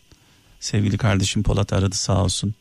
sevgili 0.61 0.99
kardeşim 0.99 1.43
Polat 1.43 1.73
aradı 1.73 1.97
sağ 1.97 2.25
olsun. 2.25 2.55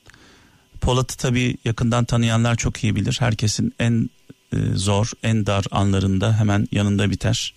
Polat'ı 0.81 1.17
tabii 1.17 1.57
yakından 1.65 2.05
tanıyanlar 2.05 2.55
çok 2.55 2.83
iyi 2.83 2.95
bilir. 2.95 3.17
Herkesin 3.19 3.73
en 3.79 4.09
e, 4.53 4.57
zor, 4.75 5.11
en 5.23 5.45
dar 5.45 5.65
anlarında 5.71 6.39
hemen 6.39 6.67
yanında 6.71 7.09
biter. 7.09 7.53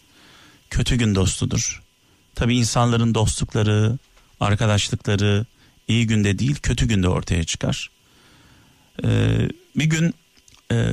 Kötü 0.71 0.97
gün 0.97 1.15
dostudur. 1.15 1.83
Tabii 2.35 2.57
insanların 2.57 3.15
dostlukları, 3.15 3.99
arkadaşlıkları 4.41 5.47
iyi 5.89 6.07
günde 6.07 6.39
değil 6.39 6.57
kötü 6.63 6.89
günde 6.89 7.09
ortaya 7.09 7.45
çıkar. 7.45 7.91
Ee, 9.05 9.49
bir 9.77 9.85
gün 9.85 10.15
e, 10.73 10.93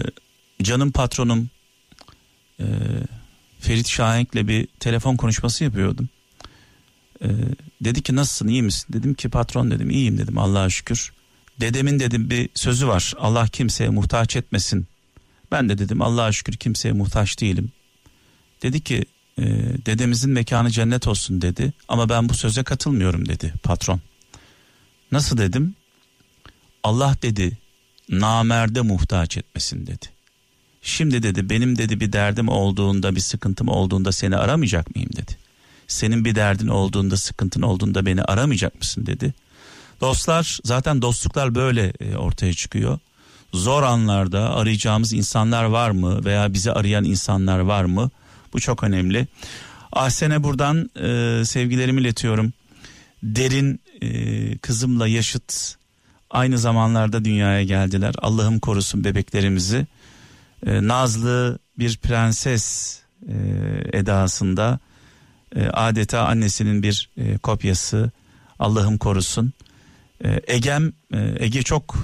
canım 0.62 0.92
patronum 0.92 1.50
e, 2.60 2.66
Ferit 3.60 3.88
Şahenk'le 3.88 4.48
bir 4.48 4.68
telefon 4.80 5.16
konuşması 5.16 5.64
yapıyordum. 5.64 6.10
Ee, 7.24 7.28
dedi 7.82 8.02
ki 8.02 8.16
nasılsın 8.16 8.48
iyi 8.48 8.64
misin? 8.64 8.94
Dedim 8.94 9.14
ki 9.14 9.30
patron 9.30 9.72
dedim 9.72 9.90
iyiyim 9.90 10.18
dedim 10.18 10.38
Allah'a 10.38 10.70
şükür. 10.70 11.14
Dedemin 11.62 12.00
dedim 12.00 12.30
bir 12.30 12.50
sözü 12.54 12.88
var 12.88 13.14
Allah 13.20 13.48
kimseye 13.48 13.90
muhtaç 13.90 14.36
etmesin. 14.36 14.88
Ben 15.52 15.70
de 15.70 15.78
dedim 15.78 16.02
Allah'a 16.02 16.32
şükür 16.32 16.54
kimseye 16.54 16.92
muhtaç 16.92 17.42
değilim. 17.42 17.72
Dedi 18.64 18.82
ki 18.82 19.06
e, 19.38 19.44
dedemizin 19.86 20.32
mekanı 20.32 20.70
cennet 20.70 21.08
olsun 21.08 21.42
dedi 21.42 21.74
ama 21.88 22.10
ben 22.10 22.30
bu 22.30 22.34
söze 22.34 22.64
katılmıyorum 22.64 23.28
dedi 23.28 23.54
patron. 23.64 24.02
Nasıl 25.12 25.38
dedim? 25.38 25.76
Allah 26.84 27.16
dedi 27.22 27.58
namerde 28.10 28.82
muhtaç 28.82 29.38
etmesin 29.38 29.88
dedi. 29.88 30.06
Şimdi 30.82 31.24
dedi 31.24 31.50
benim 31.50 31.78
dedi 31.78 32.00
bir 32.00 32.14
derdim 32.14 32.50
olduğunda 32.50 33.16
bir 33.16 33.20
sıkıntım 33.20 33.68
olduğunda 33.68 34.12
seni 34.12 34.38
aramayacak 34.38 34.96
mıyım 34.96 35.10
dedi. 35.14 35.38
Senin 35.88 36.26
bir 36.26 36.36
derdin 36.36 36.68
olduğunda 36.68 37.18
sıkıntın 37.18 37.62
olduğunda 37.62 38.06
beni 38.06 38.24
aramayacak 38.24 38.80
mısın 38.80 39.06
dedi. 39.06 39.34
Dostlar 40.02 40.60
zaten 40.64 41.02
dostluklar 41.02 41.56
böyle 41.56 41.94
e, 42.00 42.16
ortaya 42.16 42.54
çıkıyor. 42.54 43.00
Zor 43.54 43.84
anlarda 43.84 44.56
arayacağımız 44.56 45.14
insanlar 45.14 45.64
var 45.64 45.92
mı 45.92 46.26
veya 46.26 46.54
bizi 46.54 46.72
arayan 46.72 47.04
insanlar 47.04 47.60
var 47.60 47.84
mı? 47.84 48.10
Bu 48.54 48.60
çok 48.60 48.84
önemli. 48.84 49.28
Ahsen'e 49.92 50.44
buradan 50.44 50.90
e, 50.96 51.46
sevgilerimi 51.46 52.02
iletiyorum. 52.02 52.54
Derin 53.24 53.80
e, 54.02 54.58
kızımla 54.58 55.08
yaşıt 55.08 55.76
aynı 56.30 56.58
zamanlarda 56.58 57.26
dünyaya 57.26 57.64
geldiler. 57.64 58.16
Allah'ım 58.18 58.60
korusun 58.60 59.04
bebeklerimizi. 59.04 59.88
E, 60.66 60.88
Nazlı 60.88 61.60
bir 61.80 61.98
prenses 61.98 63.00
e, 63.28 63.36
edasında 63.94 64.80
e, 65.56 65.68
adeta 65.68 66.28
annesinin 66.28 66.84
bir 66.84 67.10
e, 67.18 67.38
kopyası. 67.38 68.12
Allah'ım 68.60 68.98
korusun. 68.98 69.54
E, 70.26 70.42
Egem 70.48 70.94
e, 71.14 71.36
Ege 71.40 71.64
çok 71.64 71.96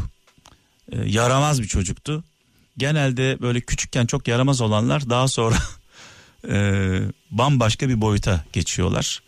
e, 0.91 1.09
yaramaz 1.09 1.61
bir 1.61 1.67
çocuktu. 1.67 2.23
Genelde 2.77 3.37
böyle 3.41 3.61
küçükken 3.61 4.05
çok 4.05 4.27
yaramaz 4.27 4.61
olanlar 4.61 5.09
daha 5.09 5.27
sonra 5.27 5.55
e, 6.49 6.99
bambaşka 7.31 7.89
bir 7.89 8.01
boyuta 8.01 8.45
geçiyorlar. 8.53 9.21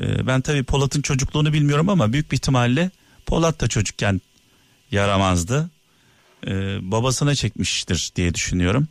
E, 0.00 0.26
ben 0.26 0.40
tabii 0.40 0.64
Polat'ın 0.64 1.02
çocukluğunu 1.02 1.52
bilmiyorum 1.52 1.88
ama 1.88 2.12
büyük 2.12 2.30
bir 2.30 2.36
ihtimalle 2.36 2.90
Polat 3.26 3.60
da 3.60 3.68
çocukken 3.68 4.20
yaramazdı. 4.90 5.70
E, 6.46 6.50
babasına 6.90 7.34
çekmiştir 7.34 8.12
diye 8.16 8.34
düşünüyorum. 8.34 8.88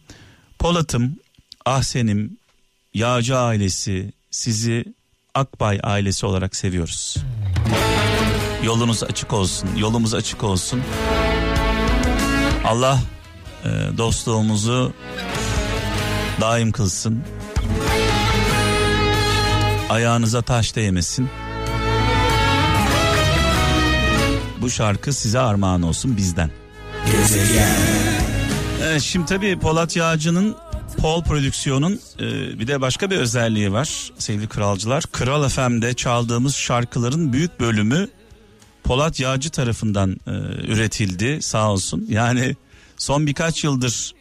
Polat'ım, 0.59 1.19
Ahsen'im, 1.65 2.37
Yağcı 2.93 3.37
ailesi 3.37 4.13
sizi 4.31 4.85
Akbay 5.35 5.79
ailesi 5.83 6.25
olarak 6.25 6.55
seviyoruz. 6.55 7.15
Yolunuz 8.63 9.03
açık 9.03 9.33
olsun, 9.33 9.69
yolumuz 9.77 10.13
açık 10.13 10.43
olsun. 10.43 10.81
Allah 12.65 12.99
e, 13.65 13.69
dostluğumuzu 13.97 14.93
daim 16.41 16.71
kılsın. 16.71 17.23
Ayağınıza 19.89 20.41
taş 20.41 20.75
değmesin. 20.75 21.29
Bu 24.61 24.69
şarkı 24.69 25.13
size 25.13 25.39
armağan 25.39 25.81
olsun 25.81 26.17
bizden. 26.17 26.51
Evet, 28.83 29.01
şimdi 29.01 29.25
tabii 29.25 29.59
Polat 29.59 29.95
Yağcı'nın 29.95 30.55
Pol 30.97 31.23
Prodüksiyon'un 31.23 31.99
e, 32.19 32.59
bir 32.59 32.67
de 32.67 32.81
başka 32.81 33.09
bir 33.09 33.17
özelliği 33.17 33.71
var 33.71 34.11
sevgili 34.17 34.47
kralcılar. 34.47 35.03
Kral 35.11 35.49
FM'de 35.49 35.93
çaldığımız 35.93 36.55
şarkıların 36.55 37.33
büyük 37.33 37.59
bölümü 37.59 38.07
Polat 38.83 39.19
Yağcı 39.19 39.49
tarafından 39.49 40.11
e, 40.27 40.31
üretildi 40.71 41.41
sağ 41.41 41.71
olsun. 41.71 42.05
Yani 42.09 42.55
son 42.97 43.27
birkaç 43.27 43.63
yıldır 43.63 44.13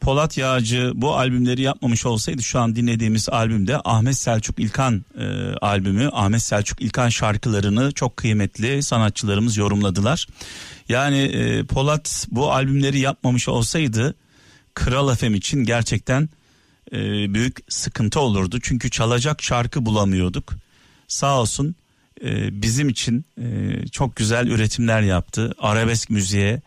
Polat 0.00 0.38
Yağcı 0.38 0.92
bu 0.94 1.16
albümleri 1.16 1.62
yapmamış 1.62 2.06
olsaydı 2.06 2.42
şu 2.42 2.60
an 2.60 2.76
dinlediğimiz 2.76 3.28
albümde 3.28 3.80
Ahmet 3.84 4.16
Selçuk 4.16 4.58
İlkan 4.58 5.04
e, 5.18 5.24
albümü 5.60 6.10
Ahmet 6.12 6.42
Selçuk 6.42 6.82
İlkan 6.82 7.08
şarkılarını 7.08 7.92
çok 7.92 8.16
kıymetli 8.16 8.82
sanatçılarımız 8.82 9.56
yorumladılar. 9.56 10.26
Yani 10.88 11.18
e, 11.18 11.64
Polat 11.64 12.26
bu 12.30 12.52
albümleri 12.52 12.98
yapmamış 12.98 13.48
olsaydı 13.48 14.14
Kral 14.74 15.14
FM 15.14 15.34
için 15.34 15.64
gerçekten 15.64 16.28
e, 16.92 16.98
büyük 17.34 17.58
sıkıntı 17.68 18.20
olurdu. 18.20 18.58
Çünkü 18.62 18.90
çalacak 18.90 19.42
şarkı 19.42 19.86
bulamıyorduk. 19.86 20.54
Sağ 21.08 21.40
olsun 21.40 21.74
e, 22.24 22.62
bizim 22.62 22.88
için 22.88 23.24
e, 23.38 23.46
çok 23.92 24.16
güzel 24.16 24.46
üretimler 24.46 25.00
yaptı. 25.00 25.54
Arabesk 25.58 26.10
müziğe 26.10 26.62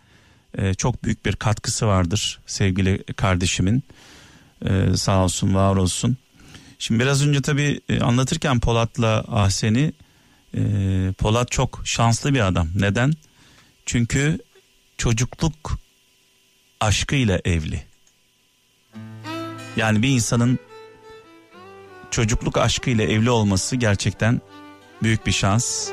e, 0.57 0.73
çok 0.73 1.03
büyük 1.03 1.25
bir 1.25 1.35
katkısı 1.35 1.87
vardır 1.87 2.39
sevgili 2.45 3.03
kardeşimin. 3.03 3.83
E, 4.65 4.97
sağ 4.97 5.23
olsun 5.23 5.55
var 5.55 5.75
olsun. 5.75 6.17
Şimdi 6.79 6.99
biraz 6.99 7.27
önce 7.27 7.41
tabii 7.41 7.81
e, 7.89 7.99
anlatırken 7.99 8.59
Polat'la 8.59 9.25
Ahsen'i 9.27 9.93
e, 10.53 10.61
Polat 11.17 11.51
çok 11.51 11.81
şanslı 11.85 12.33
bir 12.33 12.47
adam. 12.47 12.67
Neden? 12.75 13.13
Çünkü 13.85 14.39
çocukluk 14.97 15.79
aşkıyla 16.79 17.41
evli. 17.45 17.83
Yani 19.77 20.01
bir 20.01 20.09
insanın 20.09 20.59
çocukluk 22.11 22.57
aşkıyla 22.57 23.03
evli 23.03 23.29
olması 23.29 23.75
gerçekten 23.75 24.41
büyük 25.03 25.25
bir 25.25 25.31
şans. 25.31 25.89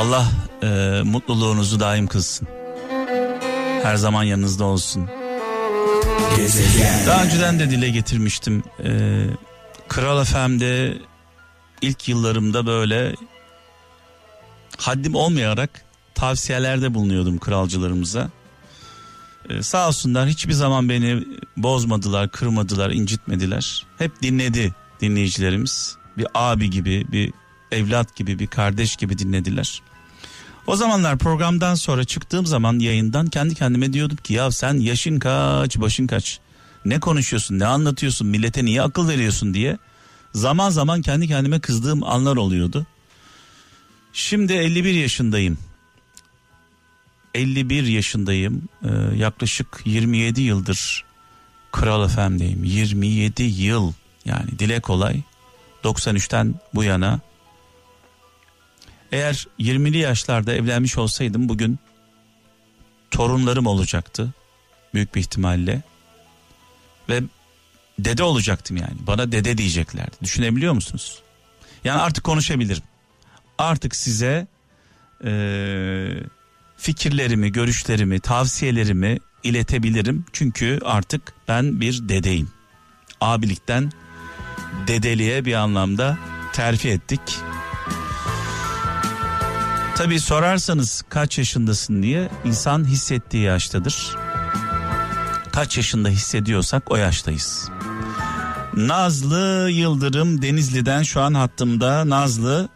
Allah 0.00 0.28
e, 0.62 0.66
mutluluğunuzu 1.04 1.80
daim 1.80 2.06
kılsın. 2.06 2.48
Her 3.82 3.96
zaman 3.96 4.22
yanınızda 4.22 4.64
olsun. 4.64 5.08
Gezegen. 6.36 7.06
Daha 7.06 7.24
önceden 7.24 7.58
de 7.58 7.70
dile 7.70 7.90
getirmiştim. 7.90 8.62
E, 8.84 8.90
Kral 9.88 10.24
FM'de 10.24 10.98
ilk 11.82 12.08
yıllarımda 12.08 12.66
böyle 12.66 13.14
haddim 14.78 15.14
olmayarak 15.14 15.84
tavsiyelerde 16.14 16.94
bulunuyordum 16.94 17.38
kralcılarımıza. 17.38 18.30
Ee, 19.48 19.62
sağ 19.62 19.88
olsunlar 19.88 20.28
hiçbir 20.28 20.52
zaman 20.52 20.88
beni 20.88 21.24
bozmadılar, 21.56 22.30
kırmadılar, 22.30 22.90
incitmediler. 22.90 23.86
Hep 23.98 24.22
dinledi 24.22 24.74
dinleyicilerimiz. 25.00 25.96
Bir 26.18 26.26
abi 26.34 26.70
gibi, 26.70 27.06
bir 27.12 27.32
evlat 27.72 28.16
gibi, 28.16 28.38
bir 28.38 28.46
kardeş 28.46 28.96
gibi 28.96 29.18
dinlediler. 29.18 29.82
O 30.66 30.76
zamanlar 30.76 31.18
programdan 31.18 31.74
sonra 31.74 32.04
çıktığım 32.04 32.46
zaman 32.46 32.78
yayından 32.78 33.26
kendi 33.26 33.54
kendime 33.54 33.92
diyordum 33.92 34.16
ki 34.16 34.34
ya 34.34 34.50
sen 34.50 34.74
yaşın 34.74 35.18
kaç, 35.18 35.76
başın 35.76 36.06
kaç? 36.06 36.40
Ne 36.84 37.00
konuşuyorsun, 37.00 37.58
ne 37.58 37.66
anlatıyorsun, 37.66 38.26
millete 38.26 38.64
niye 38.64 38.82
akıl 38.82 39.08
veriyorsun 39.08 39.54
diye. 39.54 39.78
Zaman 40.34 40.70
zaman 40.70 41.02
kendi 41.02 41.28
kendime 41.28 41.60
kızdığım 41.60 42.04
anlar 42.04 42.36
oluyordu. 42.36 42.86
Şimdi 44.12 44.52
51 44.52 44.94
yaşındayım. 44.94 45.58
51 47.34 47.84
yaşındayım. 47.84 48.68
Ee, 48.84 48.88
yaklaşık 49.16 49.66
27 49.84 50.40
yıldır 50.40 51.04
Kral 51.72 52.08
FM'deyim. 52.08 52.64
27 52.64 53.42
yıl 53.42 53.92
yani 54.24 54.58
dile 54.58 54.80
kolay. 54.80 55.22
93'ten 55.84 56.54
bu 56.74 56.84
yana. 56.84 57.20
Eğer 59.12 59.46
20'li 59.58 59.98
yaşlarda 59.98 60.54
evlenmiş 60.54 60.98
olsaydım 60.98 61.48
bugün 61.48 61.78
torunlarım 63.10 63.66
olacaktı. 63.66 64.34
Büyük 64.94 65.14
bir 65.14 65.20
ihtimalle. 65.20 65.82
Ve 67.08 67.22
dede 67.98 68.22
olacaktım 68.22 68.76
yani. 68.76 68.94
Bana 69.06 69.32
dede 69.32 69.58
diyeceklerdi. 69.58 70.16
Düşünebiliyor 70.22 70.72
musunuz? 70.72 71.22
Yani 71.84 72.00
artık 72.00 72.24
konuşabilirim. 72.24 72.82
Artık 73.58 73.96
size 73.96 74.46
eee 75.24 76.22
fikirlerimi, 76.76 77.52
görüşlerimi, 77.52 78.20
tavsiyelerimi 78.20 79.18
iletebilirim. 79.42 80.24
Çünkü 80.32 80.78
artık 80.84 81.32
ben 81.48 81.80
bir 81.80 82.08
dedeyim. 82.08 82.50
Abilikten 83.20 83.92
dedeliğe 84.86 85.44
bir 85.44 85.54
anlamda 85.54 86.18
terfi 86.52 86.88
ettik. 86.88 87.20
Tabi 90.00 90.20
sorarsanız 90.20 91.02
kaç 91.08 91.38
yaşındasın 91.38 92.02
diye 92.02 92.28
insan 92.44 92.84
hissettiği 92.84 93.42
yaştadır. 93.42 94.16
Kaç 95.52 95.76
yaşında 95.76 96.08
hissediyorsak 96.08 96.90
o 96.90 96.96
yaştayız. 96.96 97.70
Nazlı 98.76 99.70
Yıldırım 99.70 100.42
Denizli'den 100.42 101.02
şu 101.02 101.20
an 101.20 101.34
hattımda. 101.34 102.08
Nazlı. 102.08 102.68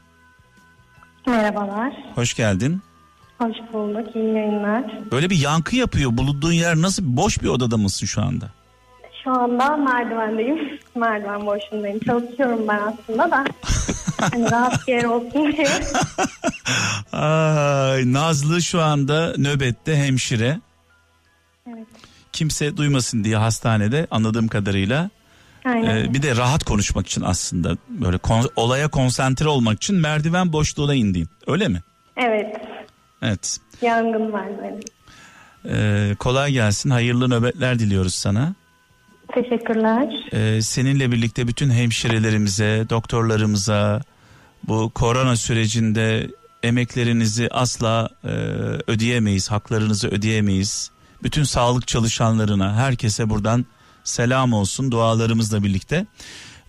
Merhabalar. 1.26 1.92
Hoş 2.14 2.34
geldin. 2.34 2.82
Hoş 3.38 3.56
bulduk. 3.72 4.16
İyi 4.16 4.34
yayınlar. 4.34 4.84
Böyle 5.12 5.30
bir 5.30 5.38
yankı 5.38 5.76
yapıyor. 5.76 6.16
Bulunduğun 6.16 6.52
yer 6.52 6.76
nasıl? 6.76 7.02
Boş 7.16 7.42
bir 7.42 7.48
odada 7.48 7.76
mısın 7.76 8.06
şu 8.06 8.22
anda? 8.22 8.50
Şu 9.24 9.30
anda 9.30 9.76
merdivendeyim. 9.76 10.80
Merdiven 10.94 11.46
boşundayım. 11.46 11.98
Çalışıyorum 11.98 12.68
ben 12.68 12.80
aslında 12.80 13.30
da. 13.30 13.44
hani 14.20 14.50
rahat 14.50 14.88
bir 14.88 14.92
yer 14.92 15.04
olsun 15.04 15.52
diye. 15.52 15.68
Ay, 17.12 18.12
Nazlı 18.12 18.62
şu 18.62 18.82
anda 18.82 19.34
nöbette 19.38 19.96
hemşire. 19.96 20.60
Evet. 21.68 21.86
Kimse 22.32 22.76
duymasın 22.76 23.24
diye 23.24 23.36
hastanede 23.36 24.06
anladığım 24.10 24.48
kadarıyla. 24.48 25.10
Aynen. 25.64 25.96
Ee, 25.96 26.14
bir 26.14 26.22
de 26.22 26.36
rahat 26.36 26.64
konuşmak 26.64 27.06
için 27.06 27.22
aslında 27.22 27.76
böyle 27.88 28.18
kon- 28.18 28.50
olaya 28.56 28.88
konsantre 28.88 29.48
olmak 29.48 29.76
için 29.76 29.96
merdiven 29.96 30.52
boşluğuna 30.52 30.94
indin. 30.94 31.28
Öyle 31.46 31.68
mi? 31.68 31.82
Evet. 32.16 32.56
Evet. 33.22 33.58
Yangın 33.82 34.32
var 34.32 34.46
benim. 34.62 34.80
Ee, 35.68 36.14
kolay 36.18 36.52
gelsin. 36.52 36.90
Hayırlı 36.90 37.30
nöbetler 37.30 37.78
diliyoruz 37.78 38.14
sana. 38.14 38.54
Teşekkürler. 39.34 40.14
Ee, 40.32 40.62
seninle 40.62 41.12
birlikte 41.12 41.48
bütün 41.48 41.70
hemşirelerimize, 41.70 42.86
doktorlarımıza 42.90 44.00
bu 44.68 44.90
korona 44.94 45.36
sürecinde 45.36 46.30
emeklerinizi 46.62 47.48
asla 47.50 48.08
e, 48.24 48.28
ödeyemeyiz, 48.86 49.50
haklarınızı 49.50 50.08
ödeyemeyiz. 50.08 50.90
Bütün 51.22 51.42
sağlık 51.42 51.86
çalışanlarına, 51.86 52.76
herkese 52.76 53.30
buradan 53.30 53.64
selam 54.04 54.52
olsun 54.52 54.90
dualarımızla 54.90 55.62
birlikte. 55.62 56.06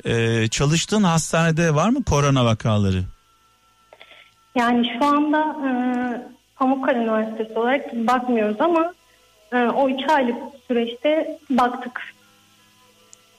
Ee, 0.06 0.48
çalıştığın 0.48 1.04
hastanede 1.04 1.76
var 1.76 1.90
mı 1.90 2.04
korona 2.04 2.46
vakaları? 2.46 3.04
Yani 4.56 4.92
şu 5.00 5.06
anda 5.06 5.40
e, 5.40 5.70
Pamukkale 6.56 6.98
Üniversitesi 6.98 7.60
olarak 7.60 7.94
bakmıyoruz 7.94 8.62
ama 8.62 8.94
e, 9.52 9.58
o 9.58 9.90
üç 9.90 10.10
aylık 10.10 10.36
süreçte 10.68 11.40
baktık. 11.50 12.15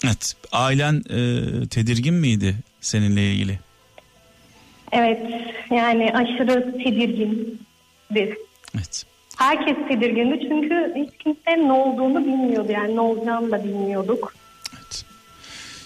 Evet. 0.04 0.36
Ailen 0.52 0.94
e, 0.96 1.68
tedirgin 1.68 2.14
miydi 2.14 2.56
seninle 2.80 3.32
ilgili? 3.32 3.58
Evet. 4.92 5.20
Yani 5.70 6.12
aşırı 6.14 6.72
tedirgindi. 6.84 8.38
Evet. 8.74 9.06
Herkes 9.36 9.76
tedirgindi 9.88 10.40
çünkü 10.48 10.92
hiç 10.96 11.10
kimse 11.24 11.68
ne 11.68 11.72
olduğunu 11.72 12.20
bilmiyordu. 12.20 12.72
Yani 12.72 12.96
ne 12.96 13.00
olacağını 13.00 13.50
da 13.50 13.64
bilmiyorduk. 13.64 14.34
Evet. 14.76 15.04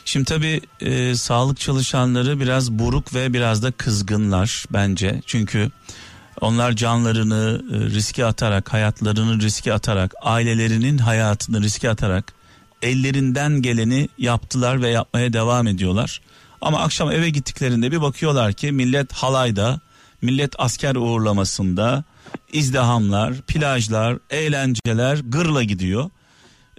Şimdi 0.05 0.25
tabii 0.25 0.61
e, 0.81 1.14
sağlık 1.14 1.61
çalışanları 1.61 2.40
biraz 2.40 2.73
buruk 2.73 3.14
ve 3.14 3.33
biraz 3.33 3.62
da 3.62 3.73
kızgınlar 3.73 4.64
bence. 4.70 5.20
Çünkü 5.27 5.70
onlar 6.40 6.73
canlarını 6.73 7.62
e, 7.73 7.77
riske 7.77 8.25
atarak, 8.25 8.73
hayatlarını 8.73 9.40
riske 9.40 9.73
atarak, 9.73 10.14
ailelerinin 10.23 10.99
hayatını 10.99 11.62
riske 11.62 11.90
atarak 11.90 12.39
ellerinden 12.83 13.62
geleni 13.62 14.09
yaptılar 14.19 14.83
ve 14.83 14.88
yapmaya 14.88 15.33
devam 15.33 15.67
ediyorlar. 15.67 16.21
Ama 16.61 16.79
akşam 16.81 17.11
eve 17.11 17.31
gittiklerinde 17.31 17.92
bir 17.92 18.02
bakıyorlar 18.02 18.52
ki 18.52 18.73
millet 18.73 19.13
halayda, 19.13 19.81
millet 20.23 20.54
asker 20.59 20.94
uğurlamasında, 20.94 22.04
izdihamlar, 22.52 23.35
plajlar, 23.35 24.19
eğlenceler 24.31 25.19
gırla 25.25 25.63
gidiyor. 25.63 26.11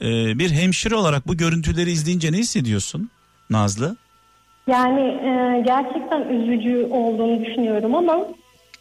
Ee, 0.02 0.40
bir 0.40 0.52
hemşire 0.52 0.96
olarak 0.96 1.28
bu 1.28 1.38
görüntüleri 1.38 1.92
izleyince 1.92 2.32
ne 2.32 2.38
hissediyorsun 2.38 3.10
Nazlı? 3.50 3.96
Yani 4.68 5.02
e, 5.02 5.64
gerçekten 5.66 6.22
üzücü 6.30 6.88
olduğunu 6.92 7.46
düşünüyorum 7.46 7.96
ama 7.96 8.18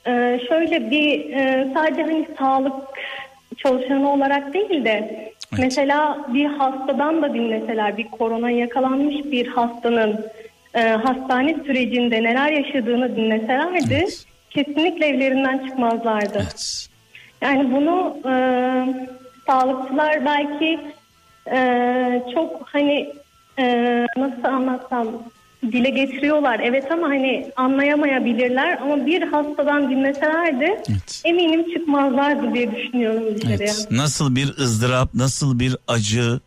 e, 0.06 0.40
şöyle 0.48 0.90
bir 0.90 1.30
e, 1.30 1.72
sadece 1.74 2.02
hani 2.02 2.28
sağlık 2.38 2.74
çalışanı 3.56 4.12
olarak 4.12 4.54
değil 4.54 4.84
de 4.84 5.30
mesela 5.58 6.26
bir 6.34 6.46
hastadan 6.46 7.22
da 7.22 7.34
dinleseler 7.34 7.96
bir 7.96 8.08
korona 8.08 8.50
yakalanmış 8.50 9.16
bir 9.24 9.46
hastanın 9.46 10.26
e, 10.74 10.80
hastane 10.80 11.54
sürecinde 11.66 12.22
neler 12.22 12.52
yaşadığını 12.52 13.16
dinleselerdi 13.16 13.94
Evet. 13.94 14.24
kesinlikle 14.50 15.06
evlerinden 15.06 15.58
çıkmazlardı. 15.58 16.38
Evet. 16.38 16.88
Yani 17.40 17.72
bunu 17.72 18.16
e, 18.24 18.34
sağlıkçılar 19.46 20.24
belki 20.24 20.80
e, 21.52 22.22
çok 22.34 22.68
hani 22.72 23.12
e, 23.58 24.06
nasıl 24.16 24.44
anlatsam 24.44 25.08
dile 25.62 25.90
getiriyorlar 25.90 26.60
evet 26.64 26.92
ama 26.92 27.08
hani 27.08 27.50
anlayamayabilirler 27.56 28.78
ama 28.82 29.06
bir 29.06 29.22
hastadan 29.22 29.90
dinleselerdi 29.90 30.64
Evet. 30.90 31.22
eminim 31.24 31.72
çıkmazlardı 31.74 32.54
diye 32.54 32.76
düşünüyorum 32.76 33.34
dışarıya. 33.36 33.56
Evet. 33.58 33.86
Nasıl 33.90 34.36
bir 34.36 34.48
ızdırap, 34.58 35.14
nasıl 35.14 35.58
bir 35.58 35.76
acı, 35.88 36.40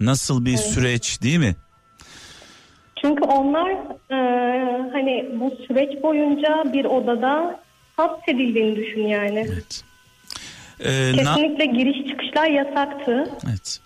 nasıl 0.00 0.44
bir 0.44 0.56
süreç 0.56 1.22
değil 1.22 1.38
mi? 1.38 1.56
Çünkü 3.00 3.24
onlar 3.24 3.70
e, 4.10 4.16
hani 4.92 5.28
bu 5.40 5.56
süreç 5.66 6.02
boyunca 6.02 6.64
bir 6.72 6.84
odada 6.84 7.60
hapsedildiğini 7.96 8.76
düşün 8.76 9.06
yani. 9.06 9.46
Evet. 9.52 9.82
Ee, 10.80 11.12
na- 11.12 11.16
Kesinlikle 11.34 11.66
giriş 11.66 12.08
çıkışlar 12.10 12.46
yasaktı. 12.50 13.30
evet. 13.48 13.80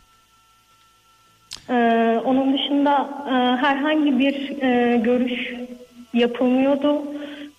Ee, 1.70 2.20
onun 2.24 2.58
dışında 2.58 3.10
e, 3.26 3.32
herhangi 3.66 4.18
bir 4.18 4.62
e, 4.62 4.96
görüş 4.96 5.54
yapılmıyordu. 6.14 7.02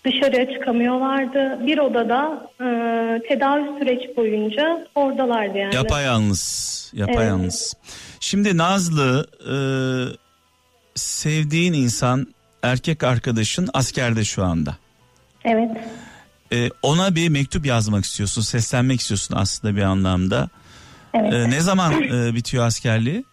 Dışarıya 0.06 0.54
çıkamıyorlardı. 0.54 1.68
Bir 1.68 1.78
odada 1.78 2.50
e, 2.60 2.66
tedavi 3.28 3.80
süreç 3.80 4.18
boyunca 4.18 4.88
oradalardı 4.96 5.58
yani. 5.58 5.76
Yapayalnız. 5.76 6.72
Yapayalnız. 6.96 7.74
Şimdi 8.20 8.58
Nazlı 8.58 9.28
e, 9.42 9.56
sevdiğin 10.96 11.74
insan 11.74 12.28
erkek 12.64 13.04
arkadaşın 13.04 13.70
askerde 13.74 14.24
şu 14.24 14.44
anda. 14.44 14.76
Evet. 15.46 15.72
E, 16.54 16.70
ona 16.82 17.16
bir 17.16 17.30
mektup 17.30 17.66
yazmak 17.66 18.06
istiyorsun, 18.06 18.42
seslenmek 18.42 19.02
istiyorsun 19.02 19.36
aslında 19.38 19.76
bir 19.76 19.82
anlamda. 19.82 20.50
Evet. 21.14 21.34
E, 21.34 21.50
ne 21.50 21.62
zaman 21.62 22.04
e, 22.04 22.36
bitiyor 22.36 22.66
askerliği? 22.66 23.24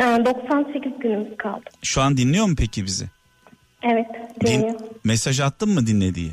Ee, 0.00 0.02
98 0.26 0.92
günümüz 1.00 1.36
kaldı. 1.36 1.64
Şu 1.82 2.00
an 2.00 2.16
dinliyor 2.16 2.46
mu 2.46 2.54
peki 2.58 2.84
bizi? 2.84 3.06
Evet. 3.82 4.06
Din- 4.40 4.46
Dinliyor. 4.46 4.80
mesaj 5.04 5.40
attın 5.40 5.68
mı 5.74 5.86
dinlediği? 5.86 6.30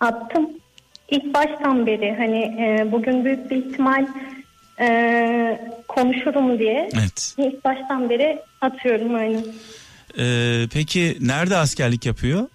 Attım. 0.00 0.48
İlk 1.10 1.34
baştan 1.34 1.86
beri 1.86 2.14
hani 2.18 2.38
e, 2.38 2.92
bugün 2.92 3.24
büyük 3.24 3.50
bir 3.50 3.56
ihtimal 3.56 4.06
e, 4.80 5.60
konuşurum 5.88 6.58
diye 6.58 6.90
Evet. 6.94 7.34
ilk 7.38 7.64
baştan 7.64 8.10
beri 8.10 8.38
atıyorum 8.60 9.14
aynı. 9.14 9.42
E, 10.18 10.24
peki 10.72 11.16
nerede 11.20 11.56
askerlik 11.56 12.06
yapıyor? 12.06 12.48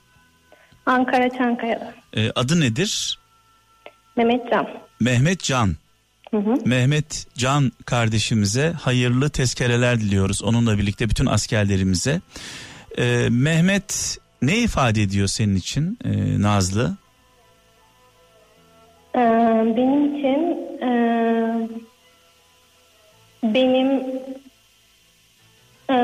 Ankara 0.85 1.29
Çankaya'da. 1.37 1.93
E, 2.13 2.31
adı 2.35 2.59
nedir? 2.59 3.19
Mehmet 4.15 4.51
Can. 4.51 4.67
Mehmet 4.99 5.39
Can. 5.43 5.75
Hı 6.31 6.37
hı. 6.37 6.53
Mehmet 6.65 7.27
Can 7.37 7.71
kardeşimize 7.85 8.73
hayırlı 8.81 9.29
tezkereler 9.29 9.99
diliyoruz. 9.99 10.43
Onunla 10.43 10.77
birlikte 10.77 11.09
bütün 11.09 11.25
askerlerimize. 11.25 12.21
Ee, 12.97 13.27
Mehmet 13.29 14.17
ne 14.41 14.57
ifade 14.57 15.01
ediyor 15.01 15.27
senin 15.27 15.55
için 15.55 15.99
ee, 16.05 16.41
Nazlı? 16.41 16.97
Ee, 19.15 19.19
benim 19.77 20.15
için 20.15 20.57
e, 20.81 20.89
benim 23.43 23.87
e, 25.89 25.95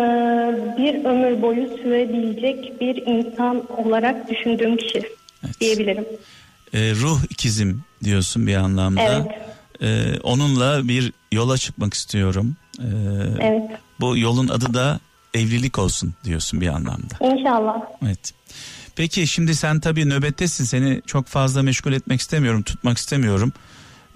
bir 0.78 1.06
ömür 1.06 1.42
boyu 1.42 1.68
sürebilecek 1.78 2.82
bir 2.82 2.96
insan 3.08 3.64
olarak 3.78 4.30
düşündüğüm 4.30 4.78
kişi 4.78 5.04
Evet. 5.46 5.62
diyebilirim. 5.62 6.06
Ee, 6.74 6.92
ruh 6.92 7.20
ikizim 7.30 7.84
diyorsun 8.04 8.48
bir 8.48 8.56
anlamda. 8.56 9.02
Evet. 9.02 9.55
Ee, 9.82 10.20
onunla 10.24 10.88
bir 10.88 11.14
yola 11.32 11.58
çıkmak 11.58 11.94
istiyorum. 11.94 12.56
Ee, 12.80 12.84
Evet. 13.40 13.80
Bu 14.00 14.18
yolun 14.18 14.48
adı 14.48 14.74
da 14.74 15.00
evlilik 15.34 15.80
olsun 15.80 16.14
diyorsun 16.24 16.62
bir 16.62 16.68
anlamda. 16.68 17.16
İnşallah. 17.22 17.76
Evet. 18.06 18.34
Peki 18.96 19.28
şimdi 19.28 19.56
sen 19.56 19.80
tabii 19.80 20.10
nöbettesin. 20.10 20.64
Seni 20.64 21.02
çok 21.06 21.28
fazla 21.28 21.64
meşgul 21.64 21.94
etmek 21.94 22.20
istemiyorum, 22.22 22.64
tutmak 22.64 22.98
istemiyorum. 22.98 23.54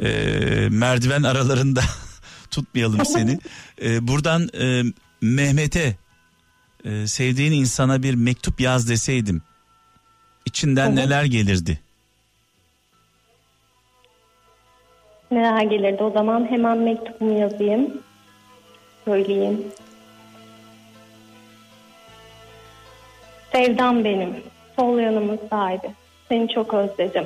Ee, 0.04 0.68
merdiven 0.72 1.24
aralarında 1.24 1.82
tutmayalım 2.52 3.06
seni. 3.06 3.40
Ee, 3.84 4.08
buradan 4.08 4.50
e, 4.60 4.84
Mehmet'e 5.22 5.96
e, 6.86 7.08
sevdiğin 7.08 7.52
insana 7.52 8.04
bir 8.04 8.14
mektup 8.14 8.62
yaz 8.62 8.90
deseydim. 8.90 9.42
içinden 10.46 10.96
neler 10.96 11.24
gelirdi? 11.24 11.80
Neler 15.32 15.62
gelirdi 15.62 16.04
o 16.04 16.10
zaman 16.10 16.52
hemen 16.52 16.78
mektubumu 16.78 17.40
yazayım. 17.40 18.02
Söyleyeyim. 19.06 19.64
Sevdam 23.52 24.04
benim. 24.04 24.36
Sol 24.76 25.00
yanımın 25.00 25.40
sahibi. 25.50 25.90
Seni 26.30 26.50
çok 26.50 26.74
özledim. 26.74 27.26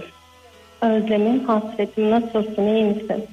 Özlemim, 0.82 1.44
hasretim 1.46 2.12
nasılsın, 2.12 2.68
iyi 2.68 2.84
misin? 2.84 3.26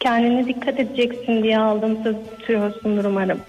Kendine 0.00 0.46
dikkat 0.46 0.80
edeceksin 0.80 1.42
diye 1.42 1.58
aldım 1.58 1.98
söz 2.02 2.16
tutuyorsundur 2.30 3.04
umarım. 3.04 3.40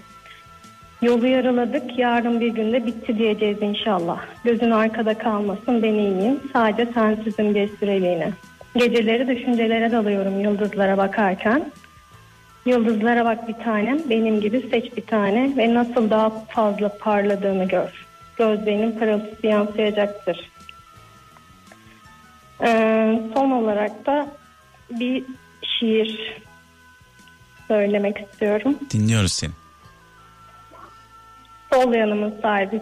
Yolu 1.02 1.26
yaraladık, 1.26 1.98
yarın 1.98 2.40
bir 2.40 2.48
günde 2.48 2.86
bitti 2.86 3.18
diyeceğiz 3.18 3.62
inşallah. 3.62 4.20
Gözün 4.44 4.70
arkada 4.70 5.14
kalmasın, 5.18 5.82
ben 5.82 5.94
iyiyim. 5.94 6.40
Sadece 6.52 6.92
sensizim 6.92 7.54
bir 7.54 7.68
süreliğine. 7.76 8.32
Geceleri 8.76 9.28
düşüncelere 9.28 9.92
dalıyorum 9.92 10.40
yıldızlara 10.40 10.98
bakarken. 10.98 11.72
Yıldızlara 12.66 13.24
bak 13.24 13.48
bir 13.48 13.54
tanem, 13.54 14.10
benim 14.10 14.40
gibi 14.40 14.68
seç 14.70 14.96
bir 14.96 15.06
tane 15.06 15.56
ve 15.56 15.74
nasıl 15.74 16.10
daha 16.10 16.30
fazla 16.30 16.98
parladığını 16.98 17.68
gör. 17.68 18.06
Gözlerinin 18.36 18.98
pırıltısı 18.98 19.46
yansıyacaktır. 19.46 20.50
Ee, 22.62 23.20
son 23.34 23.50
olarak 23.50 24.06
da 24.06 24.26
bir 24.90 25.24
şiir 25.62 26.40
söylemek 27.68 28.18
istiyorum. 28.20 28.78
Dinliyoruz 28.90 29.32
seni. 29.32 29.50
Sol 31.72 31.94
yanımın 31.94 32.34
sahibi 32.42 32.80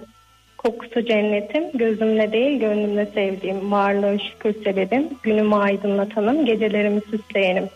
kokusu 0.63 1.07
cennetim, 1.07 1.65
gözümle 1.75 2.33
değil 2.33 2.61
gönlümle 2.61 3.07
sevdiğim, 3.15 3.73
varlığı 3.73 4.19
şükür 4.21 4.65
sebebim, 4.65 5.09
günümü 5.23 5.55
aydınlatanım, 5.55 6.45
gecelerimi 6.45 7.01
süsleyenim. 7.11 7.69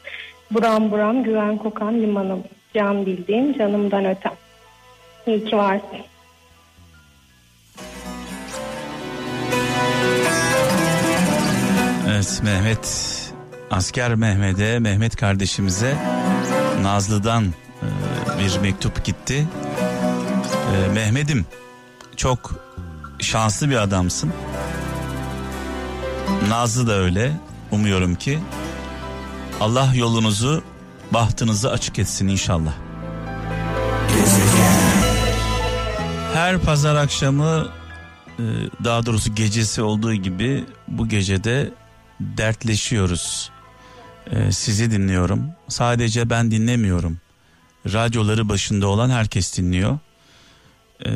Buram 0.51 0.91
buram 0.91 1.22
güven 1.22 1.57
kokan 1.59 2.01
limanım, 2.01 2.45
can 2.74 3.07
bildiğim 3.07 3.59
canımdan 3.59 4.05
ötem. 4.05 4.32
İyi 5.26 5.45
ki 5.45 5.57
varsın. 5.57 5.99
Evet 12.11 12.41
Mehmet 12.45 13.12
asker 13.70 14.14
Mehmet'e 14.14 14.78
Mehmet 14.78 15.16
kardeşimize 15.16 15.95
Nazlı'dan 16.82 17.45
e, 17.45 17.89
bir 18.39 18.59
mektup 18.62 19.05
gitti. 19.05 19.47
E, 20.74 20.93
Mehmet'im 20.93 21.47
çok 22.16 22.66
şanslı 23.27 23.70
bir 23.70 23.77
adamsın. 23.77 24.33
Nazlı 26.49 26.87
da 26.87 26.93
öyle. 26.93 27.33
Umuyorum 27.70 28.14
ki 28.14 28.39
Allah 29.61 29.93
yolunuzu 29.95 30.62
bahtınızı 31.11 31.70
açık 31.70 31.99
etsin 31.99 32.29
inşallah. 32.29 32.72
Her 36.35 36.59
pazar 36.59 36.97
akşamı 36.97 37.68
e, 38.39 38.43
daha 38.85 39.07
doğrusu 39.07 39.35
gecesi 39.35 39.83
olduğu 39.83 40.14
gibi 40.14 40.64
bu 40.89 41.09
gecede 41.09 41.70
dertleşiyoruz. 42.20 43.51
E, 44.31 44.53
sizi 44.53 44.91
dinliyorum. 44.91 45.51
Sadece 45.68 46.31
ben 46.31 46.51
dinlemiyorum. 46.51 47.18
Radyoları 47.93 48.49
başında 48.49 48.87
olan 48.87 49.11
herkes 49.11 49.59
dinliyor. 49.59 49.99
E, 51.07 51.11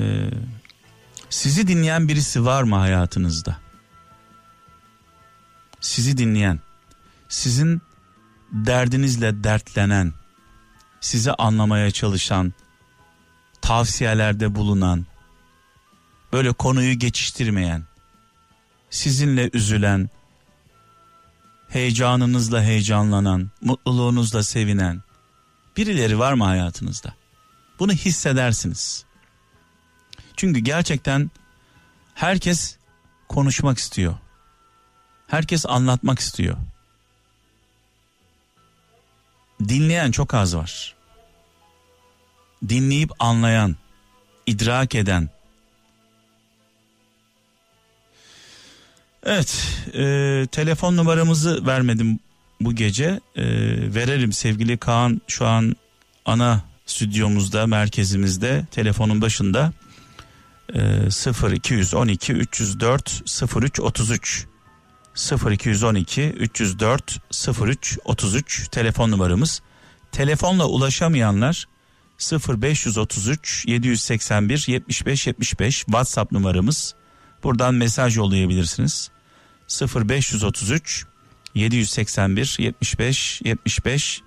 sizi 1.30 1.68
dinleyen 1.68 2.08
birisi 2.08 2.44
var 2.44 2.62
mı 2.62 2.76
hayatınızda? 2.76 3.56
Sizi 5.80 6.18
dinleyen, 6.18 6.60
sizin 7.28 7.82
derdinizle 8.52 9.44
dertlenen, 9.44 10.12
sizi 11.00 11.32
anlamaya 11.32 11.90
çalışan, 11.90 12.52
tavsiyelerde 13.60 14.54
bulunan, 14.54 15.06
böyle 16.32 16.52
konuyu 16.52 16.98
geçiştirmeyen, 16.98 17.84
sizinle 18.90 19.50
üzülen, 19.52 20.10
heyecanınızla 21.68 22.62
heyecanlanan, 22.62 23.50
mutluluğunuzla 23.60 24.42
sevinen 24.42 25.02
birileri 25.76 26.18
var 26.18 26.32
mı 26.32 26.44
hayatınızda? 26.44 27.14
Bunu 27.78 27.92
hissedersiniz. 27.92 29.04
Çünkü 30.40 30.60
gerçekten 30.60 31.30
herkes 32.14 32.76
konuşmak 33.28 33.78
istiyor. 33.78 34.14
Herkes 35.26 35.66
anlatmak 35.66 36.18
istiyor. 36.18 36.56
Dinleyen 39.68 40.10
çok 40.10 40.34
az 40.34 40.56
var. 40.56 40.94
Dinleyip 42.68 43.10
anlayan, 43.18 43.76
idrak 44.46 44.94
eden. 44.94 45.28
Evet, 49.22 49.66
e, 49.94 50.46
telefon 50.52 50.96
numaramızı 50.96 51.66
vermedim 51.66 52.20
bu 52.60 52.74
gece. 52.74 53.20
E, 53.36 53.44
verelim 53.94 54.32
sevgili 54.32 54.78
Kaan 54.78 55.20
şu 55.26 55.46
an 55.46 55.76
ana 56.24 56.62
stüdyomuzda, 56.86 57.66
merkezimizde, 57.66 58.66
telefonun 58.70 59.20
başında. 59.20 59.72
E, 60.74 61.10
0 61.10 61.52
212 61.52 62.32
304 62.32 63.22
03 63.56 63.80
33 63.80 64.46
0212 65.14 66.22
304 66.22 67.20
03 67.62 67.98
33 68.04 68.68
telefon 68.68 69.10
numaramız. 69.10 69.62
Telefonla 70.12 70.66
ulaşamayanlar 70.66 71.68
0533 72.18 73.64
781 73.66 74.64
75 74.68 75.26
75 75.26 75.76
WhatsApp 75.76 76.32
numaramız. 76.32 76.94
Buradan 77.44 77.74
mesaj 77.74 78.16
yollayabilirsiniz. 78.16 79.10
0533 79.68 81.04
781 81.54 82.56
75 82.58 83.40
75 83.44 84.22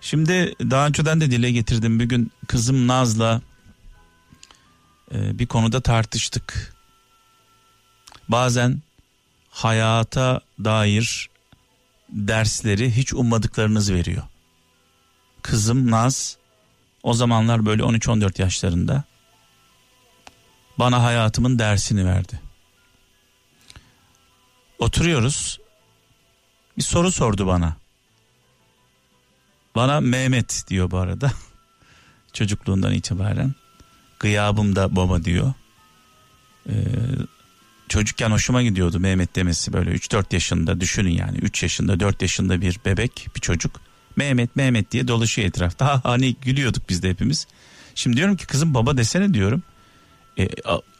Şimdi 0.00 0.54
daha 0.60 0.86
önceden 0.86 1.20
de 1.20 1.30
dile 1.30 1.50
getirdim. 1.50 2.00
Bir 2.00 2.04
gün 2.04 2.32
kızım 2.46 2.86
Naz'la 2.86 3.42
e, 5.14 5.38
bir 5.38 5.46
konuda 5.46 5.80
tartıştık. 5.80 6.74
Bazen 8.28 8.82
hayata 9.50 10.40
dair 10.64 11.30
dersleri 12.08 12.96
hiç 12.96 13.14
ummadıklarınız 13.14 13.92
veriyor. 13.92 14.22
Kızım 15.42 15.90
Naz 15.90 16.36
o 17.02 17.14
zamanlar 17.14 17.66
böyle 17.66 17.82
13-14 17.82 18.42
yaşlarında 18.42 19.04
bana 20.78 21.02
hayatımın 21.02 21.58
dersini 21.58 22.06
verdi. 22.06 22.40
Oturuyoruz. 24.78 25.58
Bir 26.76 26.82
soru 26.82 27.12
sordu 27.12 27.46
bana. 27.46 27.76
Bana 29.74 30.00
Mehmet 30.00 30.64
diyor 30.68 30.90
bu 30.90 30.98
arada. 30.98 31.32
Çocukluğundan 32.32 32.92
itibaren. 32.92 33.54
Gıyabımda 34.26 34.96
baba 34.96 35.24
diyor. 35.24 35.52
Ee, 36.68 36.72
çocukken 37.88 38.30
hoşuma 38.30 38.62
gidiyordu 38.62 39.00
Mehmet 39.00 39.36
demesi 39.36 39.72
böyle 39.72 39.90
3-4 39.90 40.34
yaşında 40.34 40.80
düşünün 40.80 41.10
yani 41.10 41.38
3 41.38 41.62
yaşında 41.62 42.00
4 42.00 42.22
yaşında 42.22 42.60
bir 42.60 42.80
bebek 42.84 43.28
bir 43.36 43.40
çocuk. 43.40 43.80
Mehmet 44.16 44.56
Mehmet 44.56 44.92
diye 44.92 45.08
dolaşıyor 45.08 45.48
etrafta. 45.48 46.00
hani 46.04 46.36
gülüyorduk 46.42 46.88
biz 46.88 47.02
de 47.02 47.10
hepimiz. 47.10 47.46
Şimdi 47.94 48.16
diyorum 48.16 48.36
ki 48.36 48.46
kızım 48.46 48.74
baba 48.74 48.96
desene 48.96 49.34
diyorum. 49.34 49.62
E, 50.38 50.48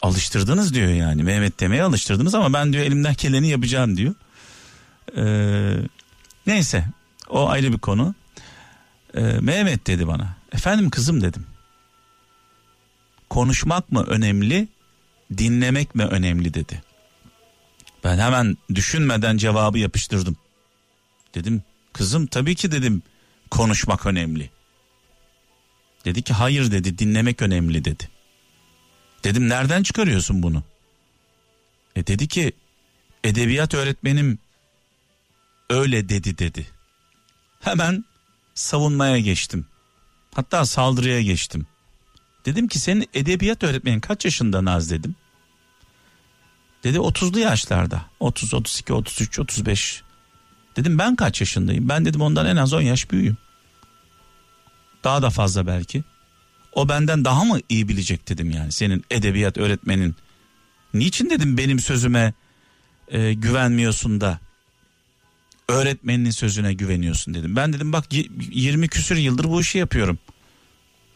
alıştırdınız 0.03 0.75
diyor 0.75 0.89
yani 0.89 1.23
Mehmet 1.23 1.61
demeye 1.61 1.83
alıştırdınız 1.83 2.35
ama 2.35 2.53
ben 2.53 2.73
diyor 2.73 2.85
elimden 2.85 3.15
geleni 3.19 3.49
yapacağım 3.49 3.97
diyor. 3.97 4.15
Ee, 5.17 5.77
neyse 6.47 6.85
o 7.29 7.49
ayrı 7.49 7.73
bir 7.73 7.79
konu. 7.79 8.15
Ee, 9.15 9.21
Mehmet 9.21 9.87
dedi 9.87 10.09
bana. 10.09 10.37
Efendim 10.53 10.91
kızım 10.91 11.21
dedim. 11.21 11.47
Konuşmak 13.37 13.93
mı 13.93 14.05
önemli 14.07 14.69
dinlemek 15.39 15.95
mi 15.95 16.05
önemli 16.05 16.55
dedi. 16.55 16.83
Ben 18.05 18.19
hemen 18.19 18.57
düşünmeden 18.75 19.37
cevabı 19.37 19.79
yapıştırdım. 19.79 20.37
Dedim 21.35 21.63
kızım 21.93 22.27
tabii 22.27 22.55
ki 22.55 22.73
dedim 22.73 23.03
konuşmak 23.51 24.07
önemli. 24.07 24.51
Dedi 26.05 26.23
ki 26.23 26.33
hayır 26.33 26.71
dedi 26.71 26.99
dinlemek 26.99 27.43
önemli 27.43 27.85
dedi. 27.85 28.09
Dedim 29.25 29.49
nereden 29.49 29.83
çıkarıyorsun 29.83 30.43
bunu? 30.43 30.63
E 31.97 32.07
dedi 32.07 32.29
ki 32.29 32.53
edebiyat 33.25 33.75
öğretmenim 33.75 34.39
öyle 35.71 36.09
dedi 36.09 36.39
dedi. 36.39 36.67
Hemen 37.61 38.05
savunmaya 38.55 39.19
geçtim. 39.19 39.67
Hatta 40.35 40.67
saldırıya 40.67 41.23
geçtim. 41.23 41.67
Dedim 42.47 42.69
ki 42.69 42.79
senin 42.79 43.09
edebiyat 43.15 43.63
öğretmenin 43.63 44.01
kaç 44.01 44.25
yaşında 44.25 44.65
Naz 44.65 44.91
dedim. 44.91 45.15
Dedi 46.85 46.99
30'lu 46.99 47.39
yaşlarda. 47.39 48.07
30, 48.21 48.55
32, 48.55 48.93
33, 48.93 49.39
35. 49.39 50.03
Dedim 50.77 50.99
ben 50.99 51.17
kaç 51.17 51.41
yaşındayım? 51.41 51.89
Ben 51.89 52.05
dedim 52.05 52.21
ondan 52.21 52.47
en 52.47 52.57
az 52.57 52.73
10 52.73 52.81
yaş 52.81 53.11
büyüğüm. 53.11 53.37
Daha 55.05 55.23
da 55.23 55.31
fazla 55.31 55.67
belki. 55.67 56.05
O 56.73 56.89
benden 56.89 57.25
daha 57.25 57.45
mı 57.45 57.61
iyi 57.69 57.89
bilecek 57.89 58.29
dedim 58.29 58.51
yani 58.51 58.73
senin 58.73 59.05
edebiyat 59.11 59.59
öğretmenin. 59.59 60.17
Niçin 60.95 61.31
dedim 61.31 61.59
benim 61.59 61.81
sözüme 61.81 62.35
e, 63.09 63.35
güvenmiyorsun 63.35 64.21
da 64.21 64.39
öğretmeninin 65.69 66.31
sözüne 66.31 66.75
güveniyorsun 66.75 67.35
dedim. 67.35 67.57
Ben 67.57 67.73
dedim 67.73 67.93
bak 67.93 68.05
20 68.11 68.89
küsür 68.89 69.17
yıldır 69.17 69.45
bu 69.45 69.61
işi 69.61 69.79
yapıyorum. 69.79 70.19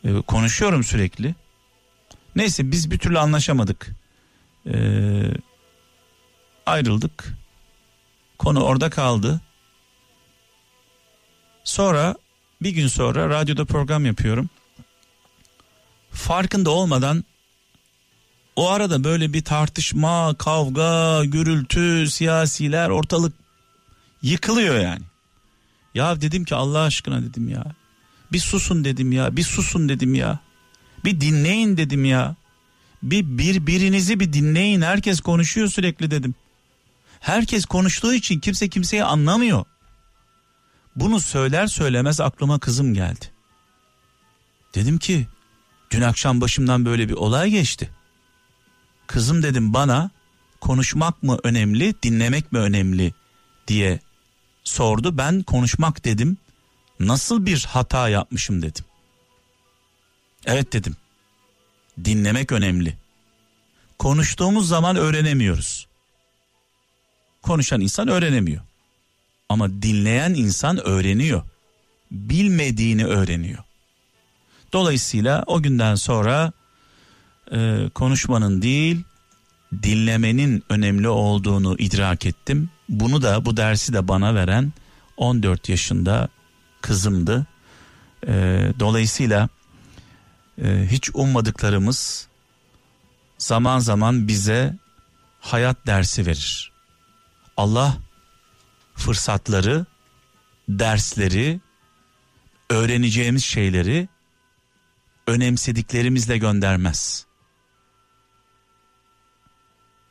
E, 0.04 0.20
konuşuyorum 0.20 0.84
sürekli. 0.84 1.34
Neyse 2.36 2.70
biz 2.70 2.90
bir 2.90 2.98
türlü 2.98 3.18
anlaşamadık. 3.18 3.90
E, 4.66 4.74
ayrıldık. 6.66 7.34
Konu 8.38 8.62
orada 8.62 8.90
kaldı. 8.90 9.40
Sonra 11.64 12.14
bir 12.62 12.70
gün 12.70 12.88
sonra 12.88 13.28
radyoda 13.28 13.64
program 13.64 14.06
yapıyorum. 14.06 14.48
Farkında 16.10 16.70
olmadan 16.70 17.24
o 18.56 18.68
arada 18.70 19.04
böyle 19.04 19.32
bir 19.32 19.44
tartışma, 19.44 20.34
kavga, 20.38 21.24
gürültü, 21.24 22.10
siyasiler 22.10 22.88
ortalık 22.88 23.32
yıkılıyor 24.22 24.80
yani. 24.80 25.02
Ya 25.94 26.20
dedim 26.20 26.44
ki 26.44 26.54
Allah 26.54 26.80
aşkına 26.80 27.22
dedim 27.22 27.48
ya. 27.48 27.64
Bir 28.32 28.38
susun 28.38 28.84
dedim 28.84 29.12
ya. 29.12 29.36
Bir 29.36 29.42
susun 29.42 29.88
dedim 29.88 30.14
ya. 30.14 30.38
Bir 31.04 31.20
dinleyin 31.20 31.76
dedim 31.76 32.04
ya. 32.04 32.36
Bir 33.02 33.38
birbirinizi 33.38 34.20
bir 34.20 34.32
dinleyin. 34.32 34.80
Herkes 34.80 35.20
konuşuyor 35.20 35.68
sürekli 35.68 36.10
dedim. 36.10 36.34
Herkes 37.20 37.64
konuştuğu 37.64 38.14
için 38.14 38.40
kimse 38.40 38.68
kimseyi 38.68 39.04
anlamıyor. 39.04 39.64
Bunu 40.96 41.20
söyler 41.20 41.66
söylemez 41.66 42.20
aklıma 42.20 42.58
kızım 42.58 42.94
geldi. 42.94 43.24
Dedim 44.74 44.98
ki 44.98 45.26
dün 45.90 46.00
akşam 46.00 46.40
başımdan 46.40 46.84
böyle 46.84 47.08
bir 47.08 47.14
olay 47.14 47.50
geçti. 47.50 47.90
Kızım 49.06 49.42
dedim 49.42 49.74
bana 49.74 50.10
konuşmak 50.60 51.22
mı 51.22 51.38
önemli 51.42 51.94
dinlemek 52.02 52.52
mi 52.52 52.58
önemli 52.58 53.14
diye 53.68 54.00
sordu. 54.64 55.18
Ben 55.18 55.42
konuşmak 55.42 56.04
dedim 56.04 56.36
nasıl 57.00 57.46
bir 57.46 57.64
hata 57.68 58.08
yapmışım 58.08 58.62
dedim. 58.62 58.84
Evet 60.46 60.72
dedim. 60.72 60.96
Dinlemek 62.04 62.52
önemli. 62.52 62.96
Konuştuğumuz 63.98 64.68
zaman 64.68 64.96
öğrenemiyoruz. 64.96 65.86
Konuşan 67.42 67.80
insan 67.80 68.08
öğrenemiyor. 68.08 68.62
Ama 69.48 69.68
dinleyen 69.82 70.34
insan 70.34 70.86
öğreniyor. 70.86 71.42
Bilmediğini 72.10 73.06
öğreniyor. 73.06 73.58
Dolayısıyla 74.72 75.44
o 75.46 75.62
günden 75.62 75.94
sonra 75.94 76.52
e, 77.52 77.88
konuşmanın 77.94 78.62
değil 78.62 79.02
dinlemenin 79.82 80.64
önemli 80.68 81.08
olduğunu 81.08 81.76
idrak 81.78 82.26
ettim. 82.26 82.70
Bunu 82.88 83.22
da 83.22 83.44
bu 83.44 83.56
dersi 83.56 83.92
de 83.92 84.08
bana 84.08 84.34
veren 84.34 84.72
14 85.16 85.68
yaşında 85.68 86.28
kızımdı. 86.80 87.46
E, 88.26 88.32
dolayısıyla 88.80 89.48
e, 90.62 90.86
hiç 90.90 91.10
ummadıklarımız 91.14 92.28
zaman 93.38 93.78
zaman 93.78 94.28
bize 94.28 94.76
hayat 95.40 95.86
dersi 95.86 96.26
verir. 96.26 96.72
Allah 97.56 97.96
fırsatları, 98.94 99.86
dersleri, 100.68 101.60
öğreneceğimiz 102.70 103.44
şeyleri 103.44 104.08
önemsediklerimizle 105.26 106.38
göndermez. 106.38 107.26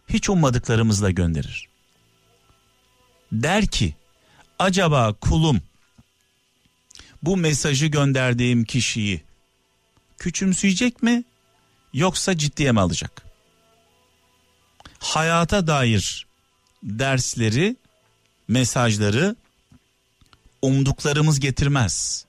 Hiç 0.08 0.30
ummadıklarımızla 0.30 1.12
gönderir. 1.12 1.68
Der 3.32 3.68
ki 3.68 3.96
acaba 4.60 5.14
kulum 5.14 5.62
bu 7.24 7.38
mesajı 7.38 7.88
gönderdiğim 7.88 8.64
kişiyi 8.64 9.24
küçümseyecek 10.18 11.04
mi 11.04 11.24
yoksa 11.94 12.38
ciddiye 12.38 12.72
mi 12.72 12.80
alacak? 12.80 13.22
Hayata 15.00 15.68
dair 15.68 16.28
dersleri, 16.84 17.76
mesajları 18.48 19.36
umduklarımız 20.62 21.40
getirmez. 21.40 22.26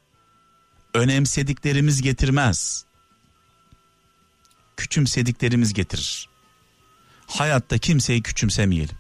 Önemsediklerimiz 0.95 2.03
getirmez. 2.03 2.85
Küçümsediklerimiz 4.77 5.73
getirir. 5.73 6.29
Hayatta 7.27 7.79
kimseyi 7.79 8.23
küçümsemeyelim. 8.23 8.97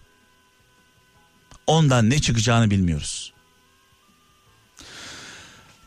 Ondan 1.67 2.11
ne 2.11 2.19
çıkacağını 2.19 2.71
bilmiyoruz. 2.71 3.30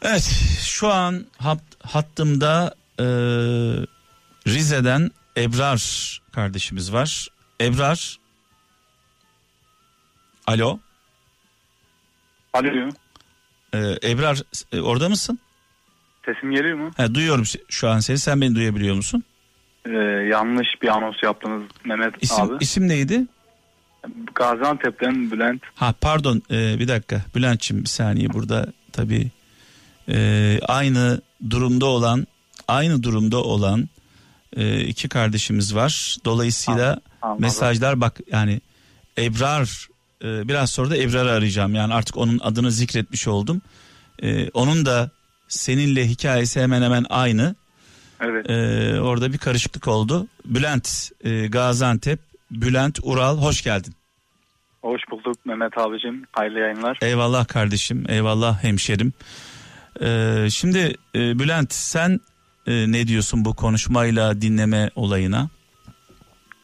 Evet 0.04 0.24
şu 0.60 0.88
an 0.88 1.26
hat, 1.38 1.60
hattımda 1.84 2.76
e, 3.00 3.06
Rize'den 4.48 5.12
Ebrar 5.38 6.22
kardeşimiz 6.32 6.94
var. 6.94 7.28
Ebrar. 7.62 8.18
Alo. 10.48 10.80
Alo. 12.54 12.90
Ee, 13.74 13.78
Ebrar 14.04 14.42
e, 14.72 14.82
orada 14.82 15.10
mısın? 15.10 15.40
Sesim 16.26 16.52
geliyor 16.52 16.78
mu? 16.78 16.92
He, 16.98 17.16
duyuyorum 17.16 17.44
şu 17.70 17.90
an 17.90 18.00
seni. 18.00 18.18
Sen 18.18 18.42
beni 18.42 18.56
duyabiliyor 18.56 18.96
musun? 18.96 19.24
Ee, 19.86 19.90
yanlış 20.30 20.68
bir 20.82 20.88
anons 20.88 21.16
yaptınız 21.24 21.64
Mehmet 21.86 22.14
İsim, 22.22 22.44
abi. 22.46 22.54
isim 22.64 22.88
neydi? 22.88 23.22
Gaziantep'ten 24.36 25.32
Bülent. 25.32 25.62
Ha 25.76 25.94
pardon 26.02 26.42
e, 26.52 26.80
bir 26.80 26.88
dakika 26.88 27.22
Bülent'ciğim 27.36 27.84
bir 27.84 27.90
saniye 27.90 28.34
burada 28.34 28.68
tabii 28.92 29.32
e, 30.10 30.60
aynı 30.68 31.22
durumda 31.50 31.86
olan 31.86 32.28
aynı 32.68 33.04
durumda 33.04 33.44
olan 33.44 33.90
e, 34.58 34.80
iki 34.82 35.10
kardeşimiz 35.10 35.76
var. 35.76 36.18
Dolayısıyla 36.26 37.00
Anladım. 37.22 37.42
mesajlar 37.42 38.02
bak 38.02 38.20
yani 38.32 38.62
Ebrar 39.18 39.88
e, 40.24 40.48
biraz 40.48 40.70
sonra 40.70 40.90
da 40.90 40.98
Ebrar'ı 40.98 41.32
arayacağım. 41.32 41.76
Yani 41.76 41.94
artık 41.94 42.18
onun 42.18 42.40
adını 42.40 42.72
zikretmiş 42.72 43.28
oldum. 43.28 43.62
E, 44.24 44.50
onun 44.50 44.86
da 44.86 45.10
seninle 45.48 46.10
hikayesi 46.10 46.62
hemen 46.62 46.82
hemen 46.82 47.06
aynı. 47.10 47.56
Evet. 48.22 48.50
E, 48.50 49.02
orada 49.02 49.34
bir 49.34 49.38
karışıklık 49.38 49.88
oldu. 49.88 50.28
Bülent 50.46 51.12
e, 51.24 51.48
Gaziantep, 51.48 52.20
Bülent 52.52 53.00
Ural 53.04 53.38
hoş 53.38 53.62
geldin. 53.62 53.96
Hoş 54.82 55.02
bulduk 55.12 55.46
Mehmet 55.46 55.78
abicim. 55.78 56.26
Hayırlı 56.32 56.60
yayınlar. 56.60 56.98
Eyvallah 57.02 57.48
kardeşim, 57.48 58.06
eyvallah 58.10 58.64
hemşerim. 58.64 59.14
Ee, 60.02 60.48
şimdi 60.50 60.96
e, 61.16 61.40
Bülent 61.40 61.74
sen 61.74 62.20
e, 62.68 62.92
ne 62.92 63.08
diyorsun 63.08 63.46
bu 63.46 63.54
konuşmayla 63.56 64.42
dinleme 64.42 64.90
olayına? 64.96 65.50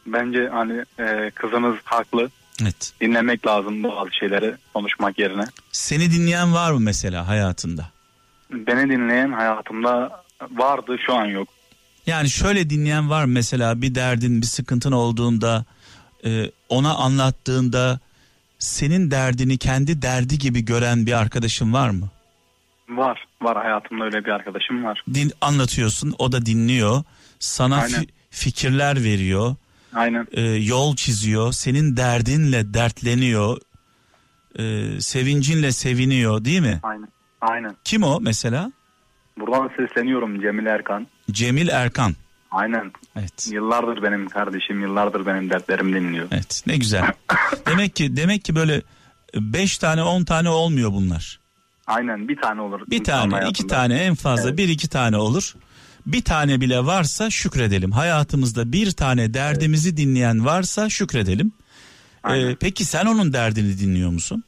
Bence 0.06 0.48
hani 0.52 0.84
e, 0.98 1.30
kızınız 1.34 1.76
haklı. 1.84 2.30
Evet. 2.62 2.92
Dinlemek 3.00 3.46
lazım 3.46 3.84
bazı 3.84 4.12
şeyleri 4.14 4.54
konuşmak 4.74 5.18
yerine. 5.18 5.44
Seni 5.72 6.12
dinleyen 6.12 6.54
var 6.54 6.72
mı 6.72 6.80
mesela 6.80 7.28
hayatında? 7.28 7.90
Beni 8.52 8.90
dinleyen 8.90 9.32
hayatımda 9.32 10.22
vardı 10.50 10.96
şu 11.06 11.14
an 11.14 11.26
yok. 11.26 11.48
Yani 12.06 12.30
şöyle 12.30 12.70
dinleyen 12.70 13.10
var 13.10 13.24
mı 13.24 13.32
mesela 13.32 13.82
bir 13.82 13.94
derdin, 13.94 14.40
bir 14.42 14.46
sıkıntın 14.46 14.92
olduğunda 14.92 15.64
e, 16.24 16.50
ona 16.68 16.94
anlattığında 16.94 18.00
senin 18.58 19.10
derdini 19.10 19.58
kendi 19.58 20.02
derdi 20.02 20.38
gibi 20.38 20.64
gören 20.64 21.06
bir 21.06 21.12
arkadaşın 21.12 21.72
var 21.72 21.90
mı? 21.90 22.08
Var. 22.90 23.26
Var 23.42 23.56
hayatımda 23.62 24.04
öyle 24.04 24.24
bir 24.24 24.30
arkadaşım 24.30 24.84
var. 24.84 25.04
Din 25.14 25.32
anlatıyorsun, 25.40 26.14
o 26.18 26.32
da 26.32 26.46
dinliyor, 26.46 27.02
sana 27.38 27.86
fi- 27.86 28.08
fikirler 28.30 29.04
veriyor. 29.04 29.56
Aynen. 29.94 30.26
e, 30.32 30.40
yol 30.42 30.96
çiziyor. 30.96 31.52
Senin 31.52 31.96
derdinle 31.96 32.74
dertleniyor. 32.74 33.58
E, 34.58 35.00
sevincinle 35.00 35.72
seviniyor 35.72 36.44
değil 36.44 36.60
mi? 36.60 36.80
Aynen. 36.82 37.08
Aynen. 37.40 37.76
Kim 37.84 38.02
o 38.02 38.20
mesela? 38.20 38.72
Buradan 39.38 39.70
sesleniyorum 39.76 40.40
Cemil 40.40 40.66
Erkan. 40.66 41.06
Cemil 41.30 41.68
Erkan. 41.68 42.14
Aynen. 42.50 42.92
Evet. 43.16 43.48
Yıllardır 43.52 44.02
benim 44.02 44.28
kardeşim, 44.28 44.80
yıllardır 44.80 45.26
benim 45.26 45.50
dertlerimi 45.50 45.94
dinliyor. 46.00 46.28
Evet. 46.30 46.62
Ne 46.66 46.76
güzel. 46.76 47.12
demek 47.66 47.96
ki 47.96 48.16
demek 48.16 48.44
ki 48.44 48.54
böyle 48.54 48.82
5 49.34 49.78
tane 49.78 50.02
10 50.02 50.24
tane 50.24 50.48
olmuyor 50.48 50.92
bunlar. 50.92 51.39
Aynen 51.90 52.28
bir 52.28 52.36
tane 52.36 52.60
olur. 52.60 52.80
Bir 52.90 53.04
tane, 53.04 53.26
iki 53.26 53.34
hayatında. 53.36 53.74
tane 53.74 53.94
en 53.94 54.14
fazla 54.14 54.48
Evet. 54.48 54.58
bir 54.58 54.68
iki 54.68 54.88
tane 54.88 55.16
olur. 55.16 55.54
Bir 56.06 56.22
tane 56.24 56.60
bile 56.60 56.86
varsa 56.86 57.30
şükredelim. 57.30 57.92
Hayatımızda 57.92 58.72
bir 58.72 58.90
tane 58.90 59.34
derdimizi 59.34 59.96
dinleyen 59.96 60.44
varsa 60.46 60.88
şükredelim. 60.88 61.52
Aynen. 62.22 62.50
Ee, 62.50 62.56
peki 62.60 62.84
sen 62.84 63.06
onun 63.06 63.32
derdini 63.32 63.78
dinliyor 63.78 64.10
musun? 64.10 64.44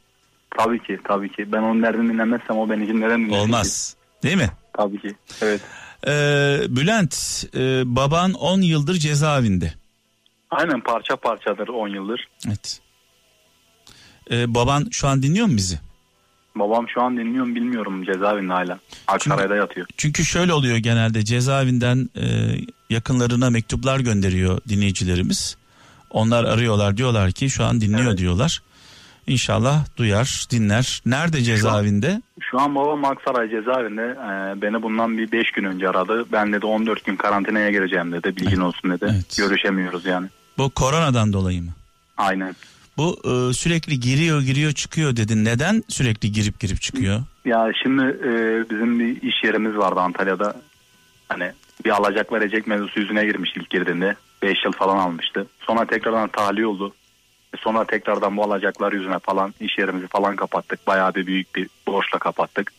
Tabii 0.59 0.83
ki 0.83 0.99
tabii 1.09 1.33
ki. 1.33 1.53
Ben 1.53 1.63
onun 1.63 1.83
derdini 1.83 2.13
dinlemezsem 2.13 2.59
o 2.59 2.71
beni 2.71 2.81
neden 2.81 3.21
dinleyecek? 3.21 3.33
Olmaz. 3.43 3.97
Değil 4.23 4.37
mi? 4.37 4.51
Tabii 4.73 5.01
ki. 5.01 5.17
Evet. 5.43 5.61
Ee, 6.07 6.59
Bülent 6.69 7.45
e, 7.55 7.83
baban 7.97 8.33
10 8.33 8.61
yıldır 8.61 8.95
cezaevinde. 8.95 9.73
Aynen 10.51 10.81
parça 10.81 11.17
parçadır 11.17 11.69
10 11.69 11.89
yıldır. 11.89 12.29
Evet. 12.47 12.81
Ee, 14.31 14.55
baban 14.55 14.89
şu 14.91 15.09
an 15.09 15.23
dinliyor 15.23 15.47
mu 15.47 15.57
bizi? 15.57 15.79
Babam 16.57 16.89
şu 16.89 17.03
an 17.03 17.17
dinliyor 17.17 17.45
mu 17.47 17.55
bilmiyorum 17.55 18.05
cezaevinde 18.05 18.53
hala. 18.53 18.79
Aksaray'da 19.07 19.57
yatıyor. 19.57 19.87
Çünkü 19.97 20.25
şöyle 20.25 20.53
oluyor 20.53 20.77
genelde 20.77 21.25
cezaevinden 21.25 22.09
e, 22.17 22.25
yakınlarına 22.91 23.51
mektuplar 23.51 24.01
gönderiyor 24.01 24.61
dinleyicilerimiz. 24.69 25.57
Onlar 26.11 26.45
arıyorlar 26.45 26.97
diyorlar 26.97 27.33
ki 27.33 27.51
şu 27.51 27.65
an 27.65 27.81
dinliyor 27.81 28.09
Evet. 28.09 28.19
diyorlar. 28.19 28.63
İnşallah 29.27 29.85
duyar, 29.97 30.47
dinler. 30.51 31.03
Nerede 31.07 31.43
cezaevinde? 31.43 32.23
Şu 32.41 32.61
an 32.61 32.75
babam 32.75 33.05
Aksaray 33.05 33.51
cezaevinde. 33.51 34.03
Ee, 34.03 34.63
beni 34.63 34.83
bundan 34.83 35.19
bir 35.19 35.33
5 35.33 35.51
gün 35.51 35.65
önce 35.65 35.89
aradı. 35.89 36.25
Ben 36.33 36.53
dedi 36.53 36.67
14 36.67 37.05
gün 37.05 37.17
karantinaya 37.17 37.71
gireceğim 37.71 38.13
dedi. 38.13 38.37
Bilgin 38.37 38.61
olsun 38.61 38.91
dedi. 38.91 39.07
Evet. 39.13 39.37
Görüşemiyoruz 39.39 40.05
yani. 40.07 40.29
Bu 40.59 40.71
koronadan 40.71 41.33
dolayı 41.33 41.63
mı? 41.63 41.71
Aynen. 42.17 42.57
Bu 42.97 43.21
e, 43.25 43.53
sürekli 43.55 44.01
giriyor 44.01 44.43
giriyor 44.43 44.73
çıkıyor 44.73 45.17
dedin. 45.17 45.45
Neden 45.45 45.85
sürekli 45.89 46.33
girip 46.33 46.61
girip 46.61 46.81
çıkıyor? 46.81 47.23
Ya 47.45 47.69
şimdi 47.83 48.03
e, 48.03 48.31
bizim 48.71 49.01
bir 49.01 49.23
iş 49.23 49.45
yerimiz 49.45 49.77
vardı 49.77 50.01
Antalya'da. 50.01 50.55
Hani 51.29 51.53
bir 51.85 51.91
alacak 51.91 52.33
verecek 52.33 52.67
mevzusu 52.67 53.01
yüzüne 53.01 53.25
girmiş 53.25 53.51
ilk 53.57 53.71
girdiğinde. 53.71 54.17
5 54.43 54.65
yıl 54.65 54.73
falan 54.73 54.99
almıştı. 54.99 55.47
Sonra 55.61 55.87
tekrardan 55.87 56.29
tahliye 56.29 56.67
oldu. 56.67 56.95
E, 57.55 57.57
Sonra 57.61 57.85
tekrardan 57.87 58.37
bu 58.37 58.45
alacaklar 58.45 58.93
yüzüne 58.93 59.19
falan 59.19 59.55
iş 59.61 59.79
yerimizi 59.79 60.07
falan 60.09 60.37
kapattık. 60.37 60.87
Bayağı 60.87 61.15
bir 61.15 61.27
büyük 61.27 61.55
bir 61.55 61.69
borçla 61.87 62.19
kapattık. 62.19 62.73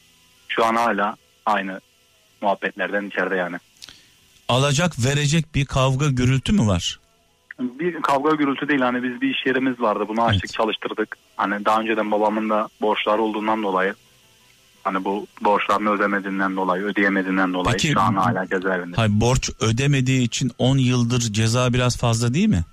Şu 0.47 0.66
an 0.66 0.76
hala 0.76 1.16
aynı 1.45 1.80
muhabbetlerden 2.41 3.05
içeride 3.07 3.36
yani. 3.36 3.57
Alacak 4.49 5.05
verecek 5.05 5.55
bir 5.55 5.66
kavga 5.66 6.07
gürültü 6.09 6.53
mü 6.53 6.68
var? 6.68 6.99
Bir 7.80 8.01
kavga 8.01 8.36
gürültü 8.36 8.68
değil 8.68 8.82
hani 8.82 9.03
biz 9.03 9.22
bir 9.22 9.30
iş 9.36 9.45
yerimiz 9.45 9.80
vardı 9.82 10.03
bunu 10.07 10.24
açtık 10.24 10.45
Evet. 10.45 10.53
çalıştırdık. 10.53 11.18
Hani 11.38 11.66
daha 11.66 11.80
önceden 11.82 12.11
babamın 12.11 12.49
da 12.49 12.70
borçları 12.82 13.22
olduğundan 13.22 13.64
dolayı 13.64 13.93
hani 14.84 15.05
bu 15.05 15.28
borçlarını 15.41 15.89
ödemediğinden 15.89 16.55
dolayı 16.55 16.84
ödeyemediğinden 16.84 17.53
dolayı 17.53 17.74
Peki- 17.78 17.88
şu 17.93 18.01
an 18.01 18.14
hala 18.16 18.47
cezaevinde. 18.47 18.95
Hayır, 18.95 19.11
borç 19.14 19.49
ödemediği 19.59 20.22
için 20.22 20.51
10 20.57 20.78
yıldır 20.78 21.20
ceza 21.20 21.74
biraz 21.74 21.97
fazla 21.97 22.34
değil 22.34 22.47
mi? 22.49 22.64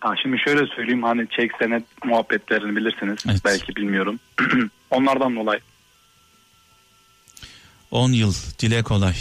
Ha, 0.00 0.14
şimdi 0.22 0.38
şöyle 0.38 0.66
söyleyeyim 0.66 1.02
hani 1.02 1.26
çek 1.28 1.50
senet 1.58 1.82
muhabbetlerini 2.04 2.76
bilirsiniz 2.76 3.18
Evet. 3.30 3.40
belki 3.44 3.76
bilmiyorum. 3.76 4.20
Onlardan 4.90 5.36
dolayı 5.36 5.60
10 7.90 8.12
yıl 8.12 8.34
dile 8.58 8.82
kolay. 8.82 9.14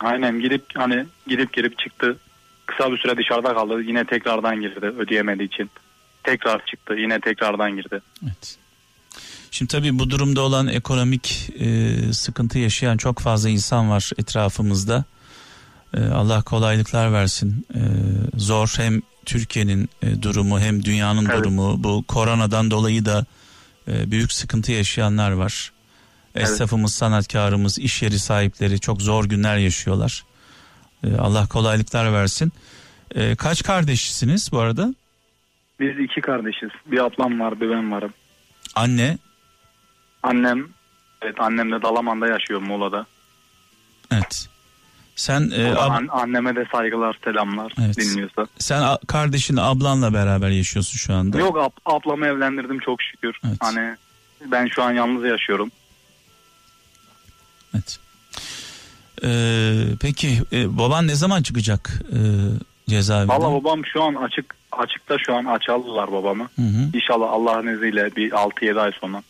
aynen 0.00 0.40
gidip 0.40 0.64
hani 0.74 1.06
gidip 1.26 1.52
girip 1.52 1.78
çıktı. 1.78 2.16
Kısa 2.70 2.92
bir 2.92 2.98
süre 2.98 3.16
dışarıda 3.16 3.54
kaldı 3.54 3.82
yine 3.82 4.04
tekrardan 4.04 4.60
girdi 4.60 4.86
ödeyemediği 4.86 5.48
için. 5.48 5.70
Tekrar 6.24 6.66
çıktı 6.66 6.94
yine 6.94 7.20
tekrardan 7.20 7.76
girdi. 7.76 8.00
Evet. 8.24 8.56
Şimdi 9.50 9.72
tabii 9.72 9.98
bu 9.98 10.10
durumda 10.10 10.40
olan 10.40 10.68
ekonomik 10.68 11.50
e, 11.60 11.96
sıkıntı 12.12 12.58
yaşayan 12.58 12.96
çok 12.96 13.18
fazla 13.18 13.48
insan 13.48 13.90
var 13.90 14.10
etrafımızda. 14.18 15.04
E, 15.94 16.00
Allah 16.04 16.42
kolaylıklar 16.42 17.12
versin. 17.12 17.66
E, 17.74 17.80
zor 18.38 18.74
hem 18.76 19.02
Türkiye'nin 19.26 19.88
e, 20.02 20.22
durumu 20.22 20.60
hem 20.60 20.84
dünyanın 20.84 21.26
Evet. 21.26 21.38
durumu. 21.38 21.84
Bu 21.84 22.04
koronadan 22.08 22.70
dolayı 22.70 23.04
da 23.04 23.26
e, 23.88 24.10
büyük 24.10 24.32
sıkıntı 24.32 24.72
yaşayanlar 24.72 25.30
var. 25.30 25.72
Evet. 26.34 26.48
Esnafımız, 26.48 26.94
sanatkarımız, 26.94 27.78
iş 27.78 28.02
yeri 28.02 28.18
sahipleri 28.18 28.80
çok 28.80 29.02
zor 29.02 29.24
günler 29.24 29.56
yaşıyorlar. 29.56 30.24
E, 31.04 31.16
Allah 31.16 31.46
kolaylıklar 31.46 32.12
versin. 32.12 32.52
E, 33.14 33.36
kaç 33.36 33.62
kardeşsiniz 33.62 34.52
bu 34.52 34.58
arada? 34.58 34.94
Biz 35.80 35.98
iki 35.98 36.20
kardeşiz. 36.20 36.70
Bir 36.86 36.98
ablam 36.98 37.40
var 37.40 37.60
bir 37.60 37.70
ben 37.70 37.92
varım. 37.92 38.12
Anne, 38.74 39.18
Annem 40.22 40.68
evet 41.22 41.34
annem 41.40 41.72
de 41.72 41.82
Dalaman'da 41.82 42.26
yaşıyor 42.26 42.60
Muğla'da. 42.60 43.06
evet. 44.12 44.48
Sen 45.16 45.40
e, 45.40 45.56
ab- 45.56 45.78
An- 45.78 46.08
anneme 46.10 46.56
de 46.56 46.64
saygılar 46.72 47.18
selamlar 47.24 47.72
Evet. 47.84 47.96
dinliyorsa. 47.98 48.46
sen 48.58 48.82
a- 48.82 48.98
kardeşinle 49.08 49.60
ablanla 49.60 50.14
beraber 50.14 50.48
yaşıyorsun 50.50 50.98
şu 50.98 51.14
anda. 51.14 51.38
Yok 51.38 51.56
ab- 51.56 51.80
ablamı 51.96 52.26
evlendirdim 52.26 52.78
çok 52.78 53.02
şükür. 53.02 53.40
Evet. 53.46 53.56
Hani 53.60 53.96
ben 54.46 54.66
şu 54.66 54.82
an 54.82 54.92
yalnız 54.92 55.24
yaşıyorum. 55.24 55.70
Evet. 57.74 57.98
Ee, 59.24 59.72
peki 60.00 60.28
e, 60.52 60.78
baban 60.78 61.06
ne 61.06 61.14
zaman 61.14 61.42
çıkacak 61.42 62.02
e, 62.12 62.18
cezaevinden? 62.88 63.40
Valla 63.40 63.52
babam 63.54 63.84
şu 63.84 64.02
an 64.02 64.14
açık 64.14 64.54
açıkta 64.72 65.16
şu 65.18 65.34
an 65.34 65.44
açaldılar 65.44 66.12
babamı. 66.12 66.48
Hı 66.56 66.62
hı. 66.62 66.90
İnşallah 66.94 67.32
Allah'ın 67.32 67.66
izniyle 67.66 68.16
bir 68.16 68.30
6-7 68.30 68.80
ay 68.80 68.92
sonra 69.00 69.22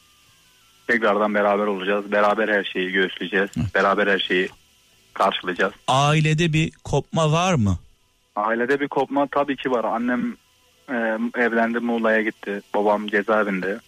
tekrardan 0.86 1.34
beraber 1.34 1.66
olacağız. 1.66 2.12
Beraber 2.12 2.48
her 2.48 2.64
şeyi 2.64 2.92
göğüsleyeceğiz. 2.92 3.50
Beraber 3.74 4.06
her 4.06 4.18
şeyi 4.18 4.48
karşılayacağız. 5.14 5.72
Ailede 5.88 6.52
bir 6.52 6.72
kopma 6.84 7.32
var 7.32 7.54
mı? 7.54 7.78
Ailede 8.36 8.80
bir 8.80 8.88
kopma 8.88 9.26
tabii 9.30 9.56
ki 9.56 9.70
var. 9.70 9.84
Annem 9.84 10.36
e, 10.88 10.94
evlendi 11.34 11.78
Muğla'ya 11.78 12.22
gitti. 12.22 12.62
Babam 12.74 13.06
cezaevinde. 13.06 13.80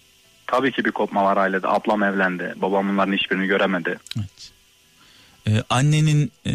Tabii 0.46 0.72
ki 0.72 0.84
bir 0.84 0.90
kopma 0.90 1.24
var 1.24 1.36
ailede. 1.36 1.68
Ablam 1.68 2.02
evlendi. 2.02 2.54
Babam 2.56 2.88
bunların 2.88 3.12
hiçbirini 3.12 3.46
göremedi. 3.46 3.98
Evet. 4.18 4.51
Ee, 5.46 5.62
annenin 5.70 6.32
e, 6.46 6.52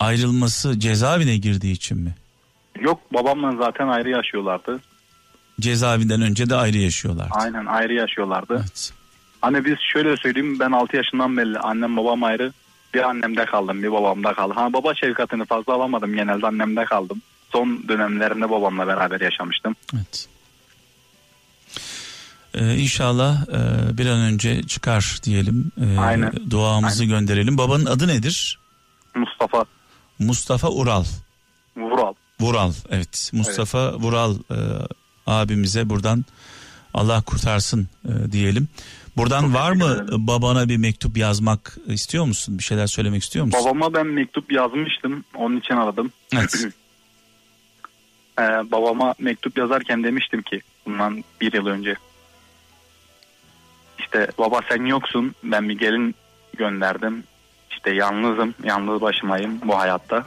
ayrılması 0.00 0.80
cezaevine 0.80 1.36
girdiği 1.36 1.72
için 1.72 1.98
mi? 1.98 2.14
Yok 2.80 3.00
babamla 3.12 3.56
zaten 3.56 3.88
ayrı 3.88 4.10
yaşıyorlardı. 4.10 4.80
Cezaevinden 5.60 6.22
önce 6.22 6.50
de 6.50 6.54
ayrı 6.54 6.78
yaşıyorlardı. 6.78 7.32
Aynen 7.34 7.66
ayrı 7.66 7.94
yaşıyorlardı. 7.94 8.56
Evet. 8.60 8.92
Hani 9.40 9.64
biz 9.64 9.76
şöyle 9.92 10.16
söyleyeyim 10.16 10.60
ben 10.60 10.72
6 10.72 10.96
yaşından 10.96 11.36
belli 11.36 11.58
annem 11.58 11.96
babam 11.96 12.24
ayrı. 12.24 12.52
Bir 12.94 13.08
annemde 13.08 13.44
kaldım 13.44 13.82
bir 13.82 13.92
babamda 13.92 14.34
kaldım. 14.34 14.56
Ha 14.56 14.72
baba 14.72 14.94
şefkatini 14.94 15.44
fazla 15.44 15.72
alamadım 15.74 16.14
genelde 16.14 16.46
annemde 16.46 16.84
kaldım. 16.84 17.22
Son 17.52 17.88
dönemlerinde 17.88 18.50
babamla 18.50 18.86
beraber 18.86 19.20
yaşamıştım. 19.20 19.76
Evet. 19.94 20.28
Ee, 22.56 22.76
inşallah 22.76 23.48
e, 23.48 23.98
bir 23.98 24.06
an 24.06 24.18
önce 24.18 24.62
çıkar 24.62 25.18
diyelim. 25.22 25.72
Ee, 25.80 25.98
Aynen. 26.00 26.32
Duamızı 26.50 27.04
gönderelim. 27.04 27.58
Babanın 27.58 27.86
adı 27.86 28.08
nedir? 28.08 28.58
Mustafa 29.14 29.64
Mustafa 30.18 30.68
Ural. 30.68 31.04
Vural. 31.76 32.14
Vural 32.40 32.72
evet 32.90 33.30
Mustafa 33.32 33.92
Vural 33.94 34.34
e, 34.50 34.56
abimize 35.26 35.88
buradan 35.88 36.24
Allah 36.94 37.22
kurtarsın 37.22 37.88
e, 38.04 38.32
diyelim. 38.32 38.68
Buradan 39.16 39.40
Çok 39.42 39.54
var 39.54 39.72
mı 39.72 39.84
ederim. 40.04 40.26
babana 40.26 40.68
bir 40.68 40.76
mektup 40.76 41.16
yazmak 41.16 41.78
istiyor 41.86 42.24
musun? 42.24 42.58
Bir 42.58 42.62
şeyler 42.62 42.86
söylemek 42.86 43.22
istiyor 43.22 43.44
musun? 43.44 43.60
Babama 43.64 43.94
ben 43.94 44.06
mektup 44.06 44.52
yazmıştım. 44.52 45.24
Onun 45.34 45.56
için 45.56 45.74
aradım. 45.74 46.12
Evet. 46.34 46.64
Ee, 48.38 48.42
babama 48.72 49.14
mektup 49.18 49.58
yazarken 49.58 50.04
demiştim 50.04 50.42
ki 50.42 50.60
bundan 50.86 51.24
bir 51.40 51.52
yıl 51.52 51.66
önce. 51.66 51.96
İşte 54.06 54.28
baba 54.38 54.60
sen 54.68 54.84
yoksun 54.84 55.34
ben 55.44 55.68
bir 55.68 55.78
gelin 55.78 56.14
gönderdim. 56.56 57.24
İşte 57.70 57.94
yalnızım 57.94 58.54
yalnız 58.64 59.00
başımayım 59.00 59.60
bu 59.64 59.78
hayatta. 59.78 60.26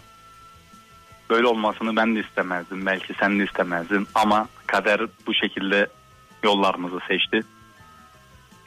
Böyle 1.30 1.48
olmasını 1.48 1.96
ben 1.96 2.16
de 2.16 2.20
istemezdim. 2.20 2.86
Belki 2.86 3.14
sen 3.20 3.40
de 3.40 3.44
istemezdin 3.44 4.08
ama 4.16 4.48
kader 4.68 5.02
bu 5.28 5.34
şekilde 5.34 5.88
yollarımızı 6.44 7.00
seçti. 7.08 7.42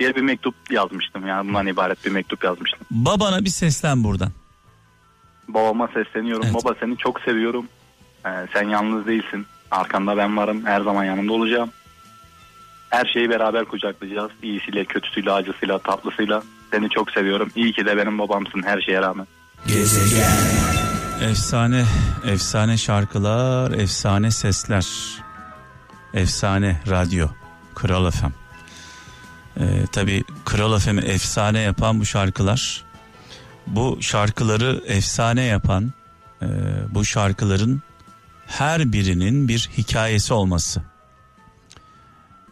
diye 0.01 0.17
bir 0.17 0.23
mektup 0.23 0.55
yazmıştım 0.71 1.27
yani 1.27 1.49
bundan 1.49 1.67
ibaret 1.67 2.05
bir 2.05 2.11
mektup 2.11 2.45
yazmıştım. 2.45 2.81
Babana 2.91 3.45
bir 3.45 3.51
seslen 3.51 4.05
buradan. 4.05 4.31
Babama 5.49 5.89
sesleniyorum. 5.89 6.47
Evet. 6.47 6.65
Baba 6.65 6.75
seni 6.81 6.97
çok 6.97 7.21
seviyorum. 7.21 7.67
Ee, 8.27 8.31
sen 8.53 8.69
yalnız 8.69 9.07
değilsin. 9.07 9.47
Arkanda 9.71 10.17
ben 10.17 10.37
varım. 10.37 10.67
Her 10.67 10.81
zaman 10.81 11.05
yanında 11.05 11.33
olacağım. 11.33 11.71
Her 12.93 13.05
şeyi 13.05 13.31
beraber 13.31 13.65
kucaklayacağız. 13.65 14.31
İyisiyle, 14.43 14.85
kötüsüyle, 14.85 15.33
acısıyla, 15.33 15.79
tatlısıyla. 15.79 16.43
Seni 16.73 16.91
çok 16.91 17.11
seviyorum. 17.11 17.51
İyi 17.57 17.73
ki 17.73 17.87
de 17.87 17.97
benim 17.97 18.19
babamsın 18.19 18.63
her 18.63 18.81
şeye 18.81 19.03
rağmen. 19.03 19.27
Efsane, 21.31 21.85
efsane 22.27 22.77
şarkılar, 22.77 23.71
efsane 23.71 24.31
sesler. 24.31 24.87
Efsane 26.15 26.81
radyo. 26.91 27.29
Kral 27.75 28.11
FM. 28.11 28.27
Ee, 29.57 29.63
tabii 29.93 30.25
Kral 30.45 30.79
FM'i 30.79 31.01
efsane 31.01 31.61
yapan 31.61 32.01
bu 32.01 32.05
şarkılar. 32.05 32.85
Bu 33.67 33.99
şarkıları 34.01 34.83
efsane 34.87 35.43
yapan, 35.43 35.93
e, 36.43 36.47
bu 36.91 37.05
şarkıların 37.05 37.83
her 38.47 38.93
birinin 38.93 39.49
bir 39.49 39.71
hikayesi 39.79 40.35
olması. 40.35 40.92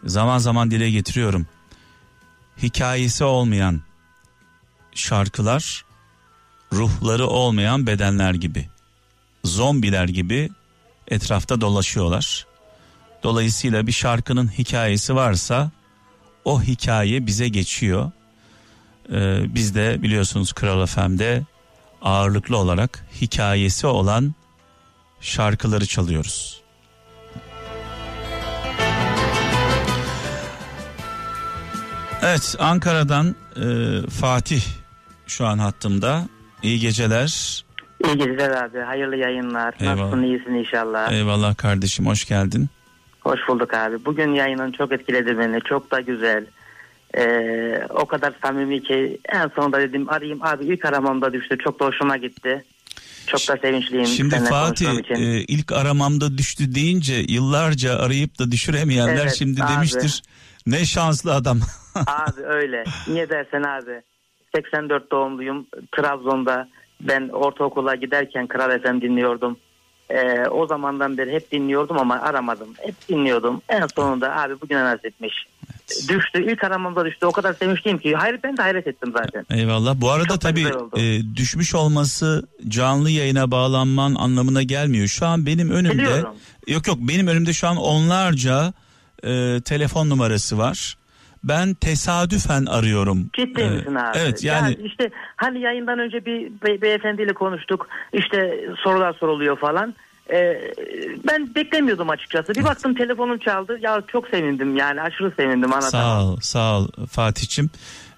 Zaman 0.05 0.37
zaman 0.37 0.71
dile 0.71 0.91
getiriyorum. 0.91 1.47
Hikayesi 2.61 3.23
olmayan 3.23 3.81
şarkılar 4.95 5.85
ruhları 6.73 7.27
olmayan 7.27 7.87
bedenler 7.87 8.33
gibi. 8.33 8.69
Zombiler 9.43 10.07
gibi 10.07 10.49
etrafta 11.07 11.61
dolaşıyorlar. 11.61 12.47
Dolayısıyla 13.23 13.87
bir 13.87 13.91
şarkının 13.91 14.47
hikayesi 14.47 15.15
varsa 15.15 15.71
o 16.45 16.61
hikaye 16.61 17.27
bize 17.27 17.47
geçiyor. 17.47 18.11
Ee, 19.11 19.55
biz 19.55 19.75
de 19.75 20.03
biliyorsunuz 20.03 20.53
Kral 20.53 20.85
FM'de 20.85 21.43
ağırlıklı 22.01 22.57
olarak 22.57 23.05
hikayesi 23.21 23.87
olan 23.87 24.35
şarkıları 25.21 25.85
çalıyoruz. 25.85 26.60
Evet 32.21 32.55
Ankara'dan 32.59 33.35
e, 33.55 33.65
Fatih 34.09 34.61
şu 35.27 35.45
an 35.45 35.57
hattımda. 35.57 36.27
İyi 36.63 36.79
geceler. 36.79 37.63
İyi 38.05 38.17
geceler 38.17 38.49
abi. 38.49 38.79
Hayırlı 38.79 39.15
yayınlar. 39.15 39.73
Eyvallah. 39.79 39.97
Nasılsın? 39.97 40.23
iyisin 40.23 40.53
inşallah. 40.53 41.11
Eyvallah 41.11 41.57
kardeşim 41.57 42.05
hoş 42.05 42.25
geldin. 42.25 42.69
Hoş 43.21 43.39
bulduk 43.47 43.73
abi. 43.73 44.05
Bugün 44.05 44.33
yayının 44.33 44.71
çok 44.71 44.91
etkiledi 44.91 45.37
beni. 45.37 45.61
Çok 45.61 45.91
da 45.91 45.99
güzel. 46.01 46.45
Ee, 47.17 47.87
o 47.89 48.05
kadar 48.05 48.33
samimi 48.41 48.83
ki 48.83 49.19
en 49.33 49.47
sonunda 49.55 49.79
dedim 49.79 50.09
arayayım 50.09 50.43
abi 50.43 50.65
ilk 50.65 50.85
aramamda 50.85 51.33
düştü. 51.33 51.57
Çok 51.63 51.79
da 51.79 51.85
hoşuma 51.85 52.17
gitti. 52.17 52.65
Çok 53.27 53.47
da 53.47 53.57
sevinçliyim. 53.61 54.05
Şimdi 54.05 54.35
Fatih 54.49 54.89
e, 55.09 55.41
ilk 55.41 55.71
aramamda 55.71 56.37
düştü 56.37 56.75
deyince 56.75 57.25
yıllarca 57.27 57.99
arayıp 57.99 58.39
da 58.39 58.51
düşüremeyenler 58.51 59.15
Evet, 59.21 59.35
şimdi 59.35 59.63
abi. 59.63 59.73
demiştir. 59.73 60.23
Ne 60.65 60.85
şanslı 60.85 61.33
adam. 61.33 61.59
abi 61.95 62.41
öyle. 62.41 62.83
Niye 63.07 63.29
dersen 63.29 63.63
abi. 63.63 64.01
84 64.55 65.11
doğumluyum. 65.11 65.67
Trabzon'da 65.97 66.67
ben 67.01 67.29
ortaokula 67.29 67.95
giderken 67.95 68.47
Kral 68.47 68.79
FM 68.79 69.01
dinliyordum. 69.01 69.57
Ee, 70.09 70.47
o 70.51 70.67
zamandan 70.67 71.17
beri 71.17 71.31
hep 71.31 71.51
dinliyordum 71.51 71.97
ama 71.99 72.15
aramadım. 72.21 72.67
Hep 72.77 72.95
dinliyordum. 73.09 73.61
En 73.69 73.87
sonunda 73.95 74.35
abi 74.35 74.61
bugüne 74.61 74.83
nasip 74.83 75.05
etmiş. 75.05 75.33
Düştü. 76.09 76.51
İlk 76.51 76.63
aramamda 76.63 77.05
düştü. 77.05 77.25
O 77.25 77.31
kadar 77.31 77.53
sevinçliyim 77.53 77.97
ki. 77.97 78.15
Hayır 78.15 78.39
ben 78.43 78.57
de 78.57 78.61
hayret 78.61 78.87
ettim 78.87 79.13
zaten. 79.17 79.45
Eyvallah. 79.57 79.95
Bu 80.01 80.11
arada 80.11 80.27
Çok 80.27 80.41
tabii 80.41 80.65
e, 80.97 81.35
düşmüş 81.35 81.75
olması 81.75 82.47
canlı 82.67 83.09
yayına 83.09 83.51
bağlanman 83.51 84.15
anlamına 84.15 84.63
gelmiyor. 84.63 85.07
Şu 85.07 85.25
an 85.25 85.45
benim 85.45 85.69
önümde 85.69 85.93
Biliyorum. 85.93 86.35
yok 86.67 86.87
yok 86.87 86.97
benim 86.99 87.27
önümde 87.27 87.53
şu 87.53 87.67
an 87.67 87.77
onlarca 87.77 88.73
e, 89.23 89.61
telefon 89.61 90.09
numarası 90.09 90.57
var. 90.57 90.97
Ben 91.43 91.73
tesadüfen 91.73 92.65
arıyorum. 92.65 93.29
Ciddi 93.33 93.61
E, 93.61 93.69
misin 93.69 93.95
abi? 93.95 94.17
Evet 94.17 94.43
yani 94.43 94.77
işte 94.83 95.09
hani 95.35 95.61
yayından 95.61 95.99
önce 95.99 96.25
bir 96.25 96.47
be- 96.47 96.81
beyefendiyle 96.81 97.33
konuştuk. 97.33 97.87
İşte 98.13 98.65
sorular 98.83 99.13
soruluyor 99.13 99.59
falan. 99.59 99.95
Ee, 100.33 100.71
ben 101.27 101.55
beklemiyordum 101.55 102.09
açıkçası. 102.09 102.55
Bir 102.55 102.63
baktım 102.63 102.95
telefonum 102.95 103.37
çaldı. 103.39 103.77
Ya 103.81 104.01
çok 104.07 104.27
sevindim 104.27 104.77
yani 104.77 105.01
aşırı 105.01 105.33
sevindim 105.37 105.73
anlatamam. 105.73 106.21
Sağ 106.21 106.25
ol, 106.25 106.37
sağ 106.41 106.79
ol 106.79 106.87
Fatih'im. 107.09 107.69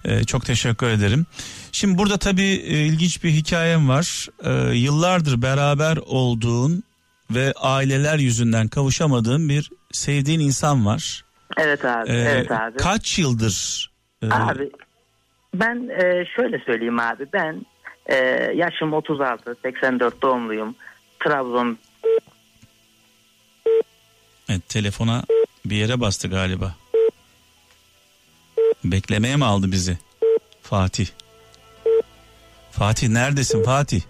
Ee, 0.04 0.24
çok 0.24 0.44
teşekkür 0.46 0.86
ederim. 0.86 1.26
Şimdi 1.72 1.98
burada 1.98 2.16
tabii 2.16 2.42
e, 2.42 2.86
ilginç 2.86 3.24
bir 3.24 3.30
hikayem 3.30 3.88
var. 3.88 4.28
Ee, 4.44 4.74
yıllardır 4.76 5.42
beraber 5.42 5.96
olduğun 6.06 6.82
ve 7.30 7.52
aileler 7.60 8.18
yüzünden 8.18 8.68
kavuşamadığın 8.68 9.48
bir 9.48 9.70
sevdiğin 9.96 10.40
insan 10.40 10.86
var. 10.86 11.24
Evet 11.56 11.84
abi. 11.84 12.10
Ee, 12.10 12.14
evet 12.14 12.50
abi. 12.50 12.76
Kaç 12.76 13.18
yıldır? 13.18 13.90
e, 14.22 14.26
Abi 14.30 14.70
ben 15.54 15.88
e, 15.88 16.26
şöyle 16.36 16.58
söyleyeyim 16.58 17.00
abi 17.00 17.26
ben 17.32 17.66
e, 18.06 18.16
yaşım 18.54 18.92
36 18.92 19.56
84 19.62 20.22
doğumluyum 20.22 20.74
Trabzon 21.20 21.78
evet, 24.48 24.68
telefona 24.68 25.22
bir 25.64 25.76
yere 25.76 26.00
bastı 26.00 26.28
galiba. 26.28 26.74
Beklemeye 28.84 29.36
mi 29.36 29.44
aldı 29.44 29.72
bizi? 29.72 29.98
Fatih. 30.62 31.06
Fatih 32.70 33.08
neredesin 33.08 33.62
Fatih? 33.62 34.00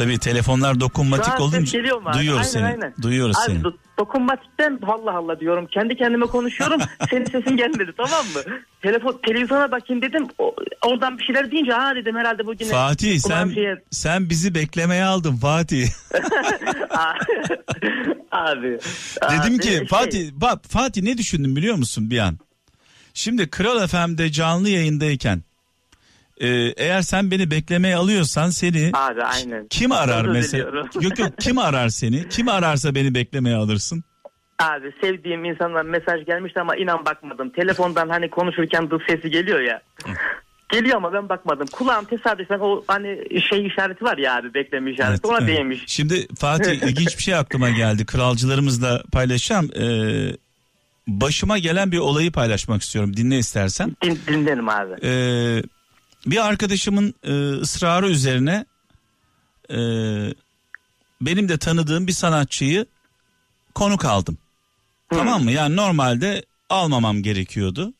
Tabii 0.00 0.18
telefonlar 0.18 0.80
dokunmatik 0.80 1.32
Şu 1.36 1.42
olunca 1.42 1.78
geliyor 1.78 2.02
mu 2.02 2.10
duyuyoruz 2.12 2.40
Aynen, 2.46 2.50
seni. 2.50 2.64
aynen. 2.66 2.94
Duyuyoruz 3.02 3.36
Abi 3.36 3.46
seni. 3.46 3.58
do- 3.62 3.76
dokunmatikten 3.98 4.78
Allah 4.86 5.16
Allah 5.16 5.40
diyorum. 5.40 5.66
Kendi 5.66 5.96
kendime 5.96 6.26
konuşuyorum. 6.26 6.80
senin 7.10 7.24
sesin 7.24 7.56
gelmedi 7.56 7.92
tamam 7.96 8.26
mı? 8.34 8.40
Telefon 8.82 9.20
televizyona 9.26 9.70
bakayım 9.70 10.02
dedim. 10.02 10.26
O- 10.38 10.54
oradan 10.86 11.18
bir 11.18 11.24
şeyler 11.24 11.50
deyince 11.50 11.72
ha 11.72 11.94
dedim 11.96 12.16
herhalde 12.16 12.46
bugün. 12.46 12.66
Fatih 12.66 13.18
sen 13.18 13.48
şeye- 13.48 13.82
sen 13.90 14.30
bizi 14.30 14.54
beklemeye 14.54 15.04
aldın 15.04 15.36
Fatih. 15.36 15.88
abi. 18.32 18.78
Dedim 19.30 19.54
abi, 19.54 19.58
ki 19.58 19.68
şey- 19.68 19.86
Fatih 19.86 20.30
bak 20.32 20.64
Fatih 20.68 21.02
ne 21.02 21.18
düşündüm 21.18 21.56
biliyor 21.56 21.74
musun 21.76 22.10
bir 22.10 22.18
an? 22.18 22.38
Şimdi 23.14 23.50
Kral 23.50 23.86
FM'de 23.86 24.32
canlı 24.32 24.68
yayındayken 24.68 25.42
e, 26.40 26.48
eğer 26.76 27.02
sen 27.02 27.30
beni 27.30 27.50
beklemeye 27.50 27.96
alıyorsan 27.96 28.50
seni 28.50 28.90
Abi 28.94 29.22
aynen. 29.22 29.66
kim 29.70 29.92
arar 29.92 30.24
mesela? 30.24 30.66
diliyorum. 30.66 30.88
Yok 31.00 31.18
yok 31.18 31.30
kim 31.40 31.58
arar 31.58 31.88
seni? 31.88 32.28
Kim 32.28 32.48
ararsa 32.48 32.94
beni 32.94 33.14
beklemeye 33.14 33.56
alırsın? 33.56 34.04
Abi 34.58 34.92
sevdiğim 35.00 35.44
insandan 35.44 35.86
mesaj 35.86 36.26
gelmişti 36.26 36.60
ama 36.60 36.76
inan 36.76 37.04
bakmadım. 37.06 37.50
Telefondan 37.50 38.08
hani 38.08 38.30
konuşurken 38.30 38.90
dıs 38.90 39.00
sesi 39.08 39.30
geliyor 39.30 39.60
ya. 39.60 39.82
Geliyor 40.72 40.96
ama 40.96 41.12
ben 41.12 41.28
bakmadım. 41.28 41.66
Kulağım 41.72 42.04
tesadüfen 42.04 42.58
o 42.58 42.84
hani 42.86 43.18
şey 43.50 43.66
işareti 43.66 44.04
var 44.04 44.18
ya 44.18 44.36
abi 44.36 44.54
bekleme 44.54 44.90
işareti 44.92 45.10
Evet, 45.12 45.24
ona 45.24 45.38
evet. 45.38 45.48
değmiş. 45.56 45.84
Şimdi 45.86 46.26
Fatih 46.38 46.72
ilginç 46.88 47.18
bir 47.18 47.22
şey 47.22 47.34
aklıma 47.34 47.70
geldi. 47.70 48.06
Kralcılarımızla 48.06 49.02
paylaşacağım. 49.12 49.70
Ee, 49.80 50.32
başıma 51.06 51.58
gelen 51.58 51.92
bir 51.92 51.98
olayı 51.98 52.32
paylaşmak 52.32 52.82
istiyorum. 52.82 53.16
Dinle 53.16 53.38
istersen. 53.38 53.96
Din, 54.04 54.18
dinlerim 54.28 54.68
abi. 54.68 54.92
Ee, 55.06 55.62
bir 56.26 56.46
arkadaşımın 56.46 57.14
e, 57.24 57.60
ısrarı 57.60 58.08
üzerine 58.08 58.64
e, 59.70 59.78
benim 61.20 61.48
de 61.48 61.58
tanıdığım 61.58 62.06
bir 62.06 62.12
sanatçıyı 62.12 62.86
konuk 63.74 64.04
aldım. 64.04 64.38
Tamam 65.10 65.44
mı? 65.44 65.52
Yani 65.52 65.76
normalde 65.76 66.44
almamam 66.70 67.22
gerekiyordu. 67.22 67.92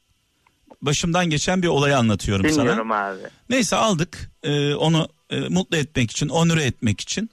Başımdan 0.82 1.30
geçen 1.30 1.62
bir 1.62 1.68
olayı 1.68 1.98
anlatıyorum 1.98 2.50
sana. 2.50 2.62
Dinliyorum 2.62 2.92
abi. 2.92 3.18
Neyse 3.50 3.76
aldık 3.76 4.30
e, 4.42 4.74
onu 4.74 5.08
e, 5.30 5.40
mutlu 5.40 5.76
etmek 5.76 6.10
için, 6.10 6.28
onure 6.28 6.64
etmek 6.64 7.00
için. 7.00 7.30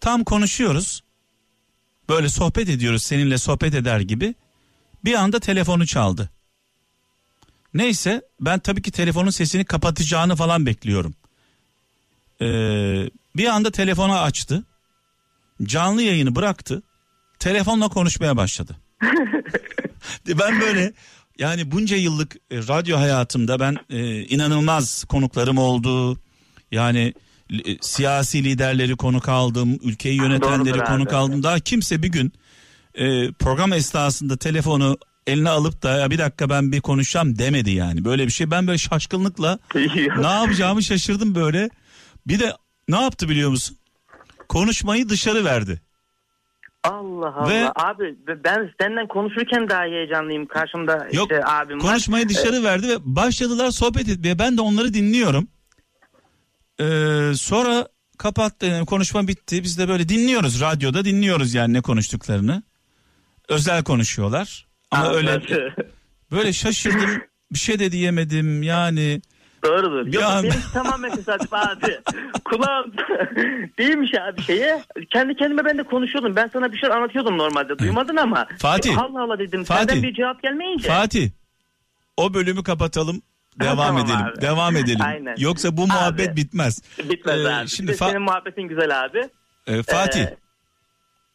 Tam 0.00 0.24
konuşuyoruz. 0.24 1.02
Böyle 2.08 2.28
sohbet 2.28 2.68
ediyoruz 2.68 3.02
seninle 3.02 3.38
sohbet 3.38 3.74
eder 3.74 4.00
gibi. 4.00 4.34
Bir 5.04 5.14
anda 5.14 5.40
telefonu 5.40 5.86
çaldı. 5.86 6.30
Neyse 7.74 8.22
ben 8.40 8.58
tabii 8.58 8.82
ki 8.82 8.90
telefonun 8.90 9.30
sesini 9.30 9.64
kapatacağını 9.64 10.36
falan 10.36 10.66
bekliyorum. 10.66 11.14
Ee, 12.40 13.10
bir 13.36 13.46
anda 13.46 13.70
telefonu 13.70 14.18
açtı. 14.18 14.64
Canlı 15.62 16.02
yayını 16.02 16.34
bıraktı. 16.34 16.82
Telefonla 17.38 17.88
konuşmaya 17.88 18.36
başladı. 18.36 18.76
ben 20.28 20.60
böyle 20.60 20.92
yani 21.38 21.70
bunca 21.70 21.96
yıllık 21.96 22.36
e, 22.36 22.56
radyo 22.58 22.98
hayatımda 22.98 23.60
ben 23.60 23.76
e, 23.90 24.20
inanılmaz 24.20 25.04
konuklarım 25.04 25.58
oldu. 25.58 26.18
Yani 26.72 27.14
e, 27.64 27.76
siyasi 27.80 28.44
liderleri 28.44 28.96
konuk 28.96 29.28
aldım, 29.28 29.78
ülkeyi 29.82 30.16
yönetenleri 30.16 30.74
Doğrudur 30.74 30.84
konuk 30.84 31.08
abi. 31.08 31.16
aldım. 31.16 31.42
Daha 31.42 31.60
kimse 31.60 32.02
bir 32.02 32.08
gün 32.08 32.32
e, 32.94 33.32
program 33.32 33.72
esnasında 33.72 34.36
telefonu 34.36 34.98
eline 35.26 35.48
alıp 35.50 35.82
da 35.82 35.90
ya 35.98 36.10
bir 36.10 36.18
dakika 36.18 36.50
ben 36.50 36.72
bir 36.72 36.80
konuşacağım 36.80 37.38
demedi 37.38 37.70
yani. 37.70 38.04
Böyle 38.04 38.26
bir 38.26 38.32
şey 38.32 38.50
ben 38.50 38.66
böyle 38.66 38.78
şaşkınlıkla 38.78 39.58
ne 40.18 40.26
yapacağımı 40.26 40.82
şaşırdım 40.82 41.34
böyle. 41.34 41.70
Bir 42.26 42.40
de 42.40 42.52
ne 42.88 43.00
yaptı 43.00 43.28
biliyor 43.28 43.50
musun? 43.50 43.76
Konuşmayı 44.48 45.08
dışarı 45.08 45.44
verdi. 45.44 45.80
Allah 46.84 47.34
Allah. 47.36 47.48
Ve- 47.50 47.72
Abi 47.74 48.16
ben 48.44 48.70
senden 48.80 49.08
konuşurken 49.08 49.68
daha 49.68 49.82
heyecanlıyım. 49.82 50.46
Karşımda 50.46 51.08
Yok 51.12 51.30
işte 51.32 51.44
abim 51.44 51.76
var. 51.76 51.80
konuşmayı 51.86 52.28
dışarı 52.28 52.62
verdi 52.64 52.88
ve 52.88 52.96
başladılar 53.00 53.70
sohbet 53.70 54.08
etmeye. 54.08 54.38
Ben 54.38 54.56
de 54.56 54.60
onları 54.60 54.94
dinliyorum. 54.94 55.48
Ee, 56.80 57.32
sonra 57.36 57.88
kapattı 58.18 58.66
yani 58.66 58.86
konuşma 58.86 59.28
bitti. 59.28 59.62
Biz 59.62 59.78
de 59.78 59.88
böyle 59.88 60.08
dinliyoruz 60.08 60.60
radyoda 60.60 61.04
dinliyoruz 61.04 61.54
yani 61.54 61.72
ne 61.72 61.80
konuştuklarını. 61.80 62.62
Özel 63.48 63.84
konuşuyorlar. 63.84 64.66
Ama 64.92 65.12
öyle 65.12 65.30
Anladım. 65.30 65.72
böyle 66.32 66.52
şaşırdım. 66.52 67.22
Bir 67.52 67.58
şey 67.58 67.78
de 67.78 67.92
diyemedim 67.92 68.62
yani. 68.62 69.20
Doğrudur. 69.64 70.06
Yok, 70.06 70.22
Ya- 70.22 70.40
benim 70.42 70.60
tamamen 70.72 71.14
tesadüf 71.16 71.52
abi. 71.54 72.00
Kulağım 72.44 72.92
değilmiş 73.78 74.10
abi 74.14 74.42
şeye. 74.42 74.82
Kendi 75.10 75.34
kendime 75.36 75.64
ben 75.64 75.78
de 75.78 75.82
konuşuyordum. 75.82 76.36
Ben 76.36 76.50
sana 76.52 76.72
bir 76.72 76.78
şey 76.78 76.92
anlatıyordum 76.92 77.38
normalde. 77.38 77.78
Duymadın 77.78 78.16
ama. 78.16 78.48
Fatih. 78.58 78.98
Allah 78.98 79.22
Allah 79.22 79.38
dedim. 79.38 79.64
Fatih. 79.64 79.80
Senden 79.88 80.02
bir 80.02 80.14
cevap 80.14 80.42
gelmeyince. 80.42 80.88
Fatih 80.88 81.30
o 82.16 82.34
bölümü 82.34 82.62
kapatalım. 82.62 83.22
Devam 83.60 83.76
tamam 83.76 84.04
edelim. 84.04 84.16
abi. 84.16 84.40
Devam 84.40 84.76
edelim. 84.76 85.02
Aynen. 85.02 85.34
Yoksa 85.38 85.76
bu 85.76 85.86
muhabbet 85.86 86.28
Abi. 86.28 86.36
bitmez. 86.36 86.82
Bitmez 87.10 87.40
Ee, 87.44 87.48
abi. 87.54 87.68
Şimdi 87.68 87.92
Fa- 87.92 88.08
senin 88.10 88.22
muhabbetin 88.22 88.62
güzel 88.62 89.04
abi. 89.04 89.28
Ee, 89.66 89.82
Fatih. 89.82 90.20
Ee, 90.22 90.36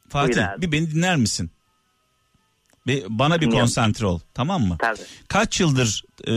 Fatih 0.09 0.41
bir 0.57 0.71
beni 0.71 0.91
dinler 0.91 1.15
misin? 1.15 1.51
Bir, 2.87 3.03
bana 3.09 3.41
bir 3.41 3.49
konsantre 3.49 4.05
ol 4.05 4.19
tamam 4.33 4.61
mı? 4.61 4.75
Tabii. 4.79 4.99
Kaç 5.29 5.59
yıldır 5.59 6.03
e, 6.27 6.33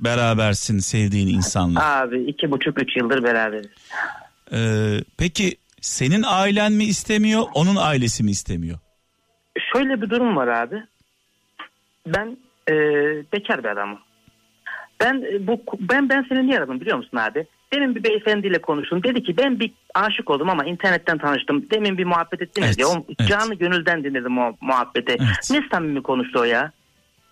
berabersin 0.00 0.78
sevdiğin 0.78 1.28
insanla? 1.28 1.96
Abi 2.00 2.24
iki 2.24 2.50
buçuk 2.50 2.82
üç 2.82 2.96
yıldır 2.96 3.24
beraberiz. 3.24 3.70
Ee, 4.52 5.00
peki 5.18 5.56
senin 5.80 6.22
ailen 6.26 6.72
mi 6.72 6.84
istemiyor 6.84 7.42
onun 7.54 7.76
ailesi 7.76 8.24
mi 8.24 8.30
istemiyor? 8.30 8.78
Şöyle 9.72 10.02
bir 10.02 10.10
durum 10.10 10.36
var 10.36 10.48
abi. 10.48 10.82
Ben 12.06 12.36
e, 12.70 12.74
bekar 13.32 13.64
bir 13.64 13.68
adamım. 13.68 13.98
Ben 15.00 15.22
e, 15.32 15.46
bu 15.46 15.60
ben 15.80 16.08
ben 16.08 16.26
seni 16.28 16.46
niye 16.46 16.58
aradım 16.58 16.80
biliyor 16.80 16.96
musun 16.96 17.16
abi? 17.16 17.46
Demin 17.74 17.94
bir 17.94 18.04
beyefendiyle 18.04 18.60
konuştum. 18.60 19.02
Dedi 19.02 19.22
ki 19.22 19.36
ben 19.36 19.60
bir 19.60 19.72
aşık 19.94 20.30
oldum 20.30 20.50
ama 20.50 20.64
internetten 20.64 21.18
tanıştım. 21.18 21.70
Demin 21.70 21.98
bir 21.98 22.04
muhabbet 22.04 22.42
ettiniz 22.42 22.68
Evet, 22.68 22.78
ya. 22.78 22.86
O 22.88 23.06
evet. 23.18 23.28
canı 23.28 23.54
gönülden 23.54 24.04
dinledim 24.04 24.38
o 24.38 24.56
muhabbeti. 24.60 25.12
Evet. 25.18 25.50
Ne 25.50 25.60
samimi 25.72 26.02
konuştu 26.02 26.38
o 26.40 26.44
ya. 26.44 26.72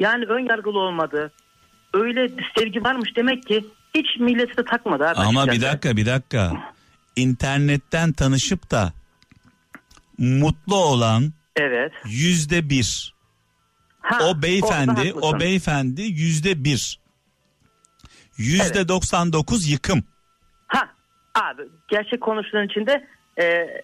Yani 0.00 0.24
ön 0.24 0.46
yargılı 0.46 0.78
olmadı. 0.78 1.32
Öyle 1.94 2.30
sevgi 2.58 2.84
varmış 2.84 3.16
demek 3.16 3.46
ki 3.46 3.64
hiç 3.94 4.06
milleti 4.20 4.56
de 4.56 4.64
takmadı 4.64 5.04
abi. 5.08 5.18
Ama 5.18 5.46
bir 5.46 5.60
dakika 5.60 5.96
bir 5.96 6.06
dakika. 6.06 6.52
İnternetten 7.16 8.12
tanışıp 8.12 8.70
da 8.70 8.92
mutlu 10.18 10.76
olan 10.76 11.32
Evet. 11.56 11.92
yüzde 12.06 12.70
bir. 12.70 13.14
Ha, 14.00 14.18
O 14.28 14.42
beyefendi, 14.42 15.14
o 15.22 15.40
beyefendi 15.40 16.02
yüzde 16.02 16.64
bir. 16.64 16.98
Yüzde 18.36 18.88
doksan 18.88 19.32
dokuz 19.32 19.68
yıkım. 19.70 20.04
Abi 21.34 21.62
gerçek 21.88 22.20
konuştuğun 22.20 22.66
için 22.66 22.86
de 22.86 23.06
e, 23.36 23.44
e, 23.44 23.82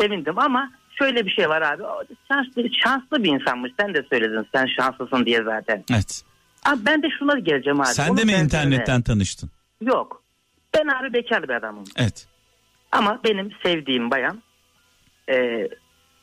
sevindim 0.00 0.38
ama 0.38 0.70
şöyle 0.98 1.26
bir 1.26 1.30
şey 1.30 1.48
var 1.48 1.62
abi. 1.62 1.82
Şanslı, 2.28 2.62
şanslı 2.84 3.24
bir 3.24 3.32
insanmış. 3.32 3.72
Sen 3.80 3.94
de 3.94 4.02
söyledin 4.10 4.46
sen 4.54 4.66
şanslısın 4.66 5.26
diye 5.26 5.42
zaten. 5.42 5.84
Evet. 5.92 6.22
Abi 6.66 6.86
ben 6.86 7.02
de 7.02 7.06
şuna 7.18 7.38
geleceğim 7.38 7.80
abi. 7.80 7.86
Sen 7.86 8.08
Onun 8.08 8.18
de 8.18 8.24
mi 8.24 8.32
internetten 8.32 9.02
tanıştın? 9.02 9.50
Yok. 9.80 10.22
Ben 10.74 10.88
abi 10.88 11.12
bekar 11.12 11.42
bir 11.42 11.54
adamım. 11.54 11.84
Evet. 11.96 12.26
Ama 12.92 13.20
benim 13.24 13.50
sevdiğim 13.62 14.10
bayan 14.10 14.42
e, 15.28 15.68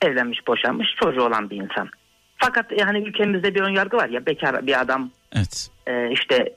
evlenmiş 0.02 0.48
boşanmış 0.48 0.88
çocuğu 1.04 1.22
olan 1.22 1.50
bir 1.50 1.56
insan. 1.56 1.90
Fakat 2.38 2.66
yani 2.80 2.98
ülkemizde 3.00 3.56
bir 3.56 3.62
önyargı 3.62 3.98
var 3.98 4.10
ya 4.10 4.26
bekar 4.26 4.68
bir 4.68 4.82
adam 4.82 5.12
Evet. 5.36 5.70
e, 5.88 6.12
işte 6.12 6.56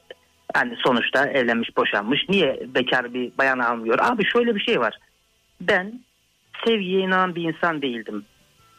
hani 0.56 0.76
sonuçta 0.76 1.26
evlenmiş 1.26 1.76
boşanmış. 1.76 2.28
Niye 2.28 2.60
bekar 2.74 3.14
bir 3.14 3.32
bayan 3.38 3.58
almıyor? 3.58 3.98
Abi 4.02 4.24
şöyle 4.24 4.54
bir 4.54 4.60
şey 4.60 4.80
var. 4.80 4.98
Ben 5.60 6.00
sevgiye 6.66 7.00
inanan 7.00 7.34
bir 7.34 7.42
insan 7.42 7.82
değildim. 7.82 8.24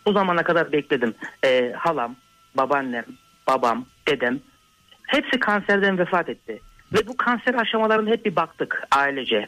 Bu 0.05 0.13
zamana 0.13 0.43
kadar 0.43 0.71
bekledim. 0.71 1.13
E, 1.45 1.73
halam 1.77 2.15
babaannem 2.57 3.05
babam 3.47 3.85
dedem 4.07 4.39
hepsi 5.07 5.39
kanserden 5.39 5.97
vefat 5.97 6.29
etti. 6.29 6.59
Ve 6.93 7.07
bu 7.07 7.17
kanser 7.17 7.53
aşamalarına 7.53 8.09
hep 8.09 8.25
bir 8.25 8.35
baktık 8.35 8.83
ailece. 8.91 9.47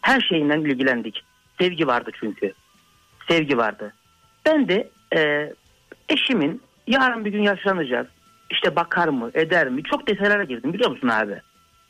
Her 0.00 0.20
şeyinden 0.20 0.60
ilgilendik. 0.60 1.22
Sevgi 1.60 1.86
vardı 1.86 2.10
çünkü. 2.20 2.52
Sevgi 3.28 3.56
vardı. 3.56 3.92
Ben 4.46 4.68
de 4.68 4.90
e, 5.16 5.52
eşimin 6.08 6.62
yarın 6.86 7.24
bir 7.24 7.32
gün 7.32 7.42
yaşlanacağız. 7.42 8.06
İşte 8.50 8.76
bakar 8.76 9.08
mı 9.08 9.30
eder 9.34 9.68
mi? 9.68 9.82
Çok 9.82 10.08
detaylara 10.08 10.44
girdim 10.44 10.72
biliyor 10.72 10.90
musun 10.90 11.08
abi? 11.08 11.40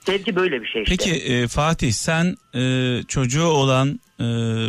Sevgi 0.06 0.36
böyle 0.36 0.62
bir 0.62 0.66
şey 0.66 0.82
işte. 0.82 0.96
Peki 0.96 1.32
e, 1.34 1.48
Fatih 1.48 1.92
sen 1.92 2.36
e, 2.54 3.02
çocuğu 3.02 3.46
olan 3.46 4.00
e, 4.20 4.24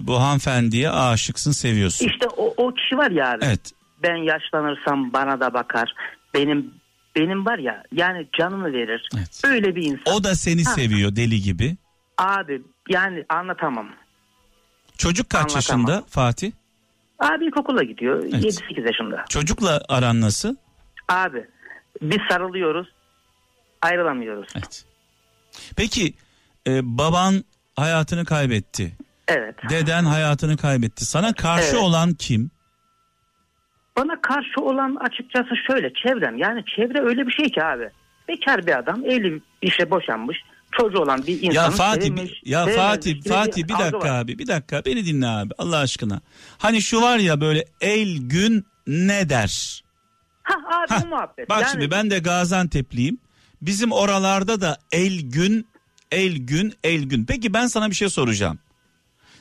bu 0.07 0.21
hanımefendiye 0.21 0.89
aşıksın 0.89 1.51
seviyorsun. 1.51 2.05
İşte 2.07 2.27
o, 2.37 2.53
o 2.57 2.73
kişi 2.73 2.97
var 2.97 3.11
ya 3.11 3.31
abi. 3.31 3.45
Evet. 3.45 3.71
Ben 4.03 4.15
yaşlanırsam 4.15 5.13
bana 5.13 5.39
da 5.39 5.53
bakar. 5.53 5.93
Benim 6.33 6.73
benim 7.15 7.45
var 7.45 7.57
ya 7.59 7.83
yani 7.91 8.27
canını 8.39 8.73
verir. 8.73 9.09
Evet. 9.17 9.41
Öyle 9.45 9.75
bir 9.75 9.83
insan. 9.83 10.13
O 10.13 10.23
da 10.23 10.35
seni 10.35 10.63
Ha. 10.63 10.71
seviyor 10.73 11.15
deli 11.15 11.41
gibi. 11.41 11.75
Abi 12.17 12.61
yani 12.89 13.25
anlatamam. 13.29 13.89
Çocuk 14.97 15.29
kaç 15.29 15.41
Anlatamam. 15.55 15.81
yaşında 15.87 16.03
Fatih? 16.09 16.51
Abi 17.19 17.45
ilkokula 17.45 17.83
gidiyor. 17.83 18.23
Evet. 18.23 18.43
7-8 18.43 18.87
yaşında. 18.87 19.25
Çocukla 19.29 19.81
aran 19.89 20.21
nasıl? 20.21 20.55
Abi 21.09 21.45
biz 22.01 22.17
sarılıyoruz. 22.29 22.87
Ayrılamıyoruz. 23.81 24.47
Evet. 24.55 24.85
Peki 25.75 26.13
e, 26.67 26.97
baban 26.97 27.43
hayatını 27.75 28.25
kaybetti. 28.25 28.97
Evet. 29.27 29.55
Deden 29.69 30.03
hayatını 30.05 30.57
kaybetti. 30.57 31.05
Sana 31.05 31.33
karşı 31.33 31.67
Evet. 31.71 31.83
olan 31.83 32.13
kim? 32.13 32.51
Bana 33.97 34.21
karşı 34.21 34.61
olan 34.61 34.95
açıkçası 34.95 35.49
şöyle 35.67 35.93
çevrem. 35.93 36.37
Yani 36.37 36.63
çevre 36.75 37.01
öyle 37.01 37.27
bir 37.27 37.31
şey 37.31 37.51
ki 37.51 37.63
abi. 37.63 37.89
Bekar 38.27 38.67
bir 38.67 38.77
adam 38.79 39.05
evli 39.05 39.41
işte 39.61 39.89
boşanmış. 39.91 40.37
Çocuğu 40.71 40.99
olan 40.99 41.27
bir 41.27 41.41
insan. 41.41 41.63
Ya 41.63 41.69
Fatih 41.71 42.11
ya 42.45 42.65
Fatih 42.65 43.23
Fatih 43.29 43.63
bir 43.63 43.73
dakika 43.79 44.13
abi 44.13 44.39
bir 44.39 44.47
dakika 44.47 44.85
beni 44.85 45.05
dinle 45.05 45.27
abi 45.27 45.53
Allah 45.57 45.77
aşkına. 45.77 46.21
Hani 46.57 46.81
şu 46.81 47.01
var 47.01 47.17
ya 47.17 47.41
böyle 47.41 47.65
el 47.81 48.17
gün 48.21 48.65
ne 48.87 49.29
der? 49.29 49.81
Ha 50.43 50.53
abi 50.71 51.03
bu 51.03 51.07
muhabbet. 51.07 51.49
Bak 51.49 51.61
Yani 51.61 51.71
şimdi 51.71 51.91
ben 51.91 52.09
de 52.09 52.19
Gaziantep'liyim. 52.19 53.17
Bizim 53.61 53.91
oralarda 53.91 54.61
da 54.61 54.77
el 54.91 55.21
gün 55.21 55.67
el 56.11 56.37
gün 56.37 56.73
el 56.83 57.03
gün. 57.03 57.25
Peki 57.25 57.53
ben 57.53 57.67
sana 57.67 57.89
bir 57.89 57.95
şey 57.95 58.09
soracağım. 58.09 58.59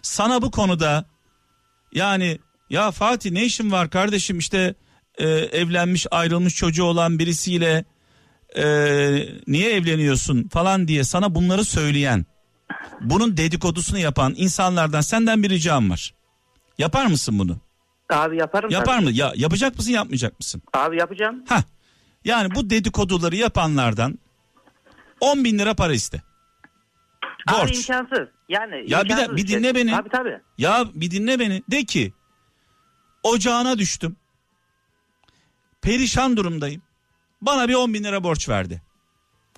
Sana 0.03 0.43
bu 0.43 0.51
konuda 0.51 1.05
yani 1.93 2.39
ya 2.71 2.91
Fatih 2.91 3.31
ne 3.31 3.45
işin 3.45 3.73
var 3.73 3.91
kardeşim 3.91 4.39
işte 4.39 4.75
e, 5.19 5.29
evlenmiş 5.29 6.07
ayrılmış 6.11 6.55
çocuğu 6.55 6.85
olan 6.85 7.19
birisiyle 7.19 7.85
e, 8.57 8.64
niye 9.47 9.73
evleniyorsun 9.73 10.49
falan 10.49 10.89
diye 10.89 11.05
sana 11.05 11.35
bunları 11.35 11.64
söyleyen 11.64 12.27
bunun 13.01 13.37
dedikodusunu 13.37 13.99
yapan 13.99 14.35
insanlardan 14.37 15.01
senden 15.01 15.43
bir 15.43 15.51
ricam 15.51 15.91
var. 15.91 16.14
Yapar 16.79 17.07
mısın 17.07 17.39
bunu? 17.39 17.57
Abi 18.12 18.37
yaparım. 18.37 18.71
Yapar 18.71 18.97
tabii. 18.97 19.05
mı? 19.05 19.12
Ya 19.12 19.33
yapacak 19.37 19.77
mısın 19.77 19.91
yapmayacak 19.91 20.41
mısın? 20.41 20.62
Abi 20.75 20.99
yapacağım. 20.99 21.45
Ha. 21.49 21.64
Yani 22.27 22.55
bu 22.55 22.70
dedikoduları 22.70 23.37
yapanlardan 23.37 24.18
10 25.20 25.45
bin 25.45 25.59
lira 25.59 25.74
para 25.74 25.93
iste. 25.95 26.22
Abi 27.49 27.61
Borç. 27.61 27.77
imkansız. 27.77 28.29
Yani 28.49 28.85
Ya 28.87 29.05
bir 29.05 29.09
de- 29.09 29.12
imkansız 29.12 29.37
bir 29.37 29.47
şey. 29.47 29.59
dinle 29.59 29.74
beni. 29.74 29.91
Tabii 29.91 30.09
tabii. 30.09 30.41
Ya 30.59 30.85
bir 30.95 31.11
dinle 31.11 31.39
beni. 31.39 31.62
De 31.70 31.85
ki 31.85 32.12
ocağına 33.22 33.79
düştüm. 33.79 34.16
Perişan 35.83 36.37
durumdayım. 36.37 36.83
Bana 37.43 37.68
bir 37.68 37.74
10 37.74 37.95
bin 37.95 38.05
lira 38.05 38.24
borç 38.24 38.49
verdi. 38.49 38.83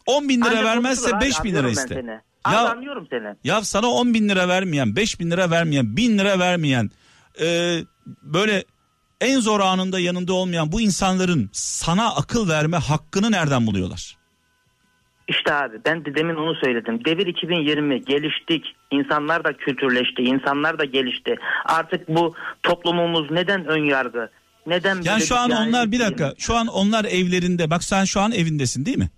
10 0.06 0.28
bin 0.28 0.40
lira 0.40 0.48
Ancak 0.50 0.64
vermezse 0.64 1.10
konuşulur 1.10 1.16
abi, 1.22 1.24
5 1.24 1.44
bin 1.44 1.54
lira 1.54 1.68
iste. 1.70 1.94
seni. 1.94 2.20
Abi 2.44 2.54
Ya- 2.54 2.70
anlıyorum 2.70 3.06
seni. 3.10 3.36
Ya 3.44 3.64
sana 3.64 3.86
10 3.86 4.14
bin 4.14 4.28
lira 4.28 4.48
vermeyen, 4.48 4.96
5 4.96 5.20
bin 5.20 5.30
lira 5.30 5.50
vermeyen, 5.50 5.96
1000 5.96 6.18
lira 6.18 6.38
vermeyen, 6.38 6.90
e, 7.40 7.78
böyle 8.22 8.64
en 9.20 9.40
zor 9.40 9.60
anında 9.60 10.00
yanında 10.00 10.32
olmayan 10.32 10.72
bu 10.72 10.80
insanların 10.80 11.50
sana 11.52 12.14
akıl 12.14 12.48
verme 12.48 12.76
hakkını 12.76 13.32
nereden 13.32 13.66
buluyorlar? 13.66 14.18
İşte 15.28 15.54
abi 15.54 15.76
ben 15.84 16.04
de 16.04 16.14
demin 16.14 16.34
onu 16.34 16.54
söyledim. 16.54 17.04
Devir 17.04 17.26
2020 17.26 18.04
geliştik. 18.04 18.64
İnsanlar 18.90 19.44
da 19.44 19.52
kültürleşti. 19.52 20.22
insanlar 20.22 20.78
da 20.78 20.84
gelişti. 20.84 21.36
Artık 21.64 22.08
bu 22.08 22.34
toplumumuz 22.62 23.30
neden 23.30 23.66
ön 23.66 23.84
yargı? 23.84 24.30
Neden 24.66 25.02
Yani 25.02 25.22
şu 25.22 25.36
an 25.36 25.50
onlar 25.50 25.92
bir 25.92 26.00
dakika, 26.00 26.34
şu 26.38 26.56
an 26.56 26.66
onlar 26.66 27.04
evlerinde. 27.04 27.70
Bak 27.70 27.84
sen 27.84 28.04
şu 28.04 28.20
an 28.20 28.32
evindesin 28.32 28.84
değil 28.86 28.98
mi? 28.98 29.10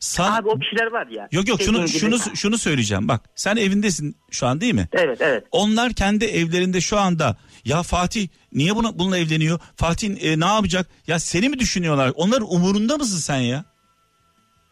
Sana, 0.00 0.36
Abi 0.36 0.48
o 0.48 0.58
kişiler 0.58 0.86
var 0.86 1.06
ya. 1.06 1.28
Yok 1.32 1.48
yok 1.48 1.62
şunu 1.62 1.78
gibi- 1.86 1.98
şunu 1.98 2.18
şunu 2.36 2.58
söyleyeceğim. 2.58 3.08
Bak 3.08 3.20
sen 3.34 3.56
evindesin 3.56 4.16
şu 4.30 4.46
an 4.46 4.60
değil 4.60 4.74
mi? 4.74 4.88
Evet 4.92 5.18
evet. 5.20 5.44
Onlar 5.50 5.92
kendi 5.92 6.24
evlerinde 6.24 6.80
şu 6.80 6.98
anda 6.98 7.36
ya 7.68 7.82
Fatih 7.82 8.28
niye 8.52 8.76
buna, 8.76 8.98
bununla 8.98 9.18
evleniyor? 9.18 9.60
Fatih 9.76 10.24
e, 10.24 10.40
ne 10.40 10.46
yapacak? 10.46 10.86
Ya 11.06 11.18
seni 11.18 11.48
mi 11.48 11.58
düşünüyorlar? 11.58 12.12
Onların 12.14 12.54
umurunda 12.54 12.96
mısın 12.96 13.18
sen 13.18 13.38
ya? 13.40 13.64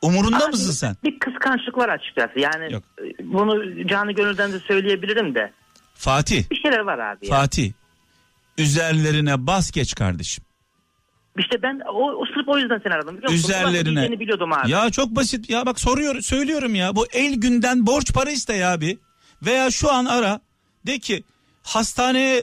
Umurunda 0.03 0.45
Abi, 0.45 0.51
mısın 0.51 0.73
sen? 0.73 0.97
Bir 1.05 1.19
kıskançlık 1.19 1.79
var 1.79 1.89
açıkçası. 1.89 2.41
Yani 2.41 2.73
Yok. 2.73 2.83
e, 2.99 3.33
bunu 3.33 3.87
canı 3.89 4.13
gönülden 4.13 4.53
de 4.53 4.59
söyleyebilirim 4.59 5.35
de. 5.35 5.53
Fatih, 5.95 6.51
Bir 6.51 6.57
şeyler 6.57 6.79
var 6.79 6.99
abi 6.99 7.27
ya. 7.27 7.37
Fatih. 7.37 7.73
Üzerlerine 8.59 9.47
bas 9.47 9.71
geç 9.71 9.95
kardeşim. 9.95 10.45
İşte 11.39 11.63
ben 11.63 11.81
o, 11.95 12.13
o 12.13 12.27
sırf 12.27 12.49
o 12.49 12.59
yüzden 12.59 12.81
seni 12.85 12.95
aradım. 12.95 13.17
Biliyor 13.17 13.33
musun? 13.33 13.49
Üzerlerine. 13.49 14.07
Seni 14.07 14.21
biliyordum 14.21 14.53
abi. 14.53 14.71
Ya 14.71 14.91
çok 14.91 15.11
basit. 15.11 15.51
Ya 15.51 15.67
bak 15.67 15.81
soruyor 15.81 16.21
söylüyorum 16.21 16.75
ya. 16.75 16.97
Bu 16.97 17.07
el 17.13 17.35
günden 17.35 17.87
borç 17.87 18.13
para 18.15 18.31
iste 18.31 18.55
ya 18.55 18.73
abi. 18.73 18.99
Veya 19.43 19.71
şu 19.71 19.93
an 19.93 20.05
ara. 20.05 20.41
De 20.87 20.99
ki 20.99 21.25
hastaneye 21.63 22.43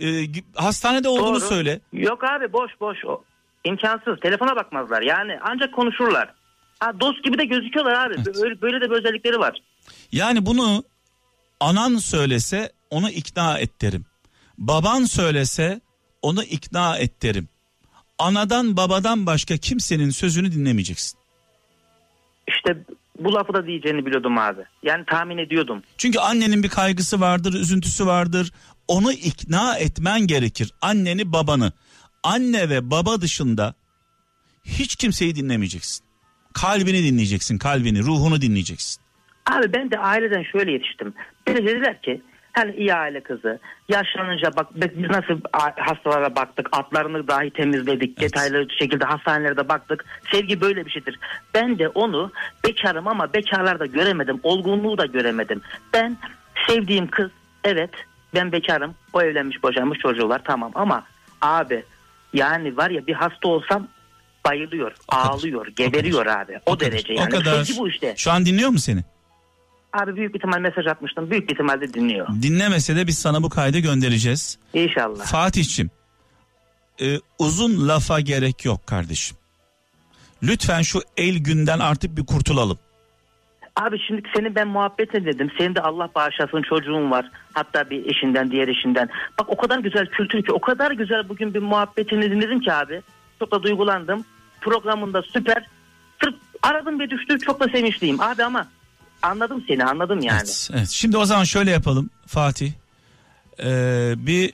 e, 0.00 0.26
hastanede 0.54 1.08
olduğunu 1.08 1.40
Doğru. 1.40 1.48
söyle. 1.48 1.80
Yok 1.92 2.24
abi 2.24 2.52
boş 2.52 2.70
boş 2.80 3.04
o. 3.04 3.22
İmkansız. 3.64 4.20
Telefona 4.20 4.56
bakmazlar. 4.56 5.02
Yani 5.02 5.38
ancak 5.42 5.74
konuşurlar. 5.74 6.34
Ha, 6.80 6.92
dost 7.00 7.24
gibi 7.24 7.38
de 7.38 7.44
gözüküyorlar 7.44 8.06
abi. 8.06 8.14
Evet. 8.16 8.42
Böyle, 8.42 8.60
böyle 8.62 8.80
de 8.80 8.90
bir 8.90 8.96
özellikleri 8.96 9.38
var. 9.38 9.62
Yani 10.12 10.46
bunu 10.46 10.84
anan 11.60 11.96
söylese 11.96 12.72
onu 12.90 13.10
ikna 13.10 13.58
et 13.58 13.82
derim. 13.82 14.04
Baban 14.58 15.04
söylese 15.04 15.80
onu 16.22 16.42
ikna 16.42 16.98
et 16.98 17.22
derim. 17.22 17.48
Anadan 18.18 18.76
babadan 18.76 19.26
başka 19.26 19.56
kimsenin 19.56 20.10
sözünü 20.10 20.52
dinlemeyeceksin. 20.52 21.18
İşte 22.48 22.76
bu 23.18 23.34
lafı 23.34 23.54
da 23.54 23.66
diyeceğini 23.66 24.06
biliyordum 24.06 24.38
abi. 24.38 24.60
Yani 24.82 25.04
tahmin 25.04 25.38
ediyordum. 25.38 25.82
Çünkü 25.98 26.18
annenin 26.18 26.62
bir 26.62 26.68
kaygısı 26.68 27.20
vardır, 27.20 27.54
üzüntüsü 27.54 28.06
vardır. 28.06 28.52
Onu 28.88 29.12
ikna 29.12 29.76
etmen 29.76 30.20
gerekir. 30.20 30.70
Anneni, 30.82 31.32
babanı. 31.32 31.72
Anne 32.22 32.70
ve 32.70 32.90
baba 32.90 33.20
dışında 33.20 33.74
hiç 34.64 34.96
kimseyi 34.96 35.34
dinlemeyeceksin. 35.34 36.04
Kalbini 36.52 37.02
dinleyeceksin, 37.04 37.58
kalbini, 37.58 37.98
ruhunu 38.00 38.40
dinleyeceksin. 38.40 39.02
Abi 39.46 39.72
ben 39.72 39.90
de 39.90 39.98
aileden 39.98 40.42
şöyle 40.52 40.72
yetiştim. 40.72 41.14
Biri 41.46 41.66
dediler 41.66 42.02
ki 42.02 42.22
hani 42.54 42.76
iyi 42.76 42.94
aile 42.94 43.20
kızı 43.20 43.58
yaşlanınca 43.88 44.50
bak 44.56 44.66
biz 44.74 45.10
nasıl 45.10 45.40
hastalara 45.76 46.36
baktık 46.36 46.68
atlarını 46.72 47.28
dahi 47.28 47.50
temizledik 47.50 48.18
Evet. 48.18 48.20
detaylı 48.20 48.66
şekilde 48.78 49.04
hastanelerde 49.04 49.68
baktık 49.68 50.04
sevgi 50.32 50.60
böyle 50.60 50.86
bir 50.86 50.90
şeydir 50.90 51.18
ben 51.54 51.78
de 51.78 51.88
onu 51.88 52.32
bekarım 52.64 53.08
ama 53.08 53.32
bekarlarda 53.34 53.86
göremedim 53.86 54.40
olgunluğu 54.42 54.98
da 54.98 55.06
göremedim 55.06 55.60
ben 55.92 56.16
sevdiğim 56.68 57.06
kız 57.06 57.30
evet 57.64 57.90
ben 58.34 58.52
bekarım 58.52 58.94
o 59.12 59.22
evlenmiş 59.22 59.62
boşanmış 59.62 59.98
çocuğu 59.98 60.28
var 60.28 60.40
tamam 60.44 60.72
ama 60.74 61.04
abi 61.42 61.84
yani 62.32 62.76
var 62.76 62.90
ya 62.90 63.06
bir 63.06 63.14
hasta 63.14 63.48
olsam 63.48 63.86
bayılıyor 64.46 64.92
kadar. 65.10 65.24
ağlıyor 65.30 65.66
geberiyor 65.66 66.26
abi 66.26 66.58
o, 66.66 66.72
kadar. 66.74 66.92
derece 66.92 67.12
O 67.12 67.16
yani 67.16 67.28
kadar. 67.30 67.64
sevgi 67.64 67.78
bu 67.80 67.88
işte 67.88 68.14
Şu 68.16 68.30
an 68.32 68.46
dinliyor 68.46 68.70
mu 68.70 68.78
seni? 68.78 69.00
Abi 69.94 70.16
büyük 70.16 70.36
ihtimal 70.36 70.60
mesaj 70.60 70.86
atmıştım. 70.86 71.30
Büyük 71.30 71.52
ihtimalle 71.52 71.94
dinliyor. 71.94 72.28
Dinlemese 72.42 72.96
de 72.96 73.06
biz 73.06 73.18
sana 73.18 73.42
bu 73.42 73.48
kaydı 73.48 73.78
göndereceğiz. 73.78 74.58
İnşallah. 74.74 75.24
Fatih'cim 75.24 75.90
e, 77.00 77.20
uzun 77.38 77.88
lafa 77.88 78.20
gerek 78.20 78.64
yok 78.64 78.86
kardeşim. 78.86 79.36
Lütfen 80.42 80.82
şu 80.82 81.00
el 81.16 81.38
günden 81.38 81.78
artık 81.78 82.16
bir 82.16 82.26
kurtulalım. 82.26 82.78
Abi 83.76 83.98
şimdi 84.06 84.22
senin 84.36 84.54
ben 84.54 84.68
muhabbet 84.68 85.12
dedim. 85.12 85.50
Senin 85.58 85.74
de 85.74 85.80
Allah 85.80 86.08
bağışlasın 86.14 86.62
çocuğun 86.62 87.10
var. 87.10 87.30
Hatta 87.52 87.90
bir 87.90 88.06
eşinden 88.06 88.50
diğer 88.50 88.68
eşinden. 88.68 89.08
Bak 89.40 89.50
o 89.50 89.56
kadar 89.56 89.78
güzel 89.78 90.06
kültür 90.06 90.42
ki 90.42 90.52
o 90.52 90.60
kadar 90.60 90.90
güzel 90.90 91.28
bugün 91.28 91.54
bir 91.54 91.62
muhabbetini 91.62 92.30
dinledim 92.30 92.60
ki 92.60 92.72
abi. 92.72 93.02
Çok 93.38 93.50
da 93.52 93.62
duygulandım. 93.62 94.24
Programında 94.60 95.22
süper. 95.22 95.66
Sırf 96.24 96.34
aradım 96.62 97.00
ve 97.00 97.10
düştü 97.10 97.38
çok 97.38 97.60
da 97.60 97.68
sevinçliyim. 97.68 98.20
Abi 98.20 98.44
ama 98.44 98.66
anladım 99.24 99.64
seni 99.68 99.84
anladım 99.84 100.20
yani. 100.22 100.36
Evet, 100.36 100.70
evet. 100.74 100.88
Şimdi 100.88 101.16
o 101.16 101.24
zaman 101.24 101.44
şöyle 101.44 101.70
yapalım 101.70 102.10
Fatih. 102.26 102.72
Ee, 103.64 104.14
bir 104.16 104.52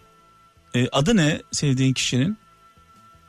e, 0.75 0.89
adı 0.93 1.17
ne 1.17 1.41
sevdiğin 1.53 1.93
kişinin? 1.93 2.37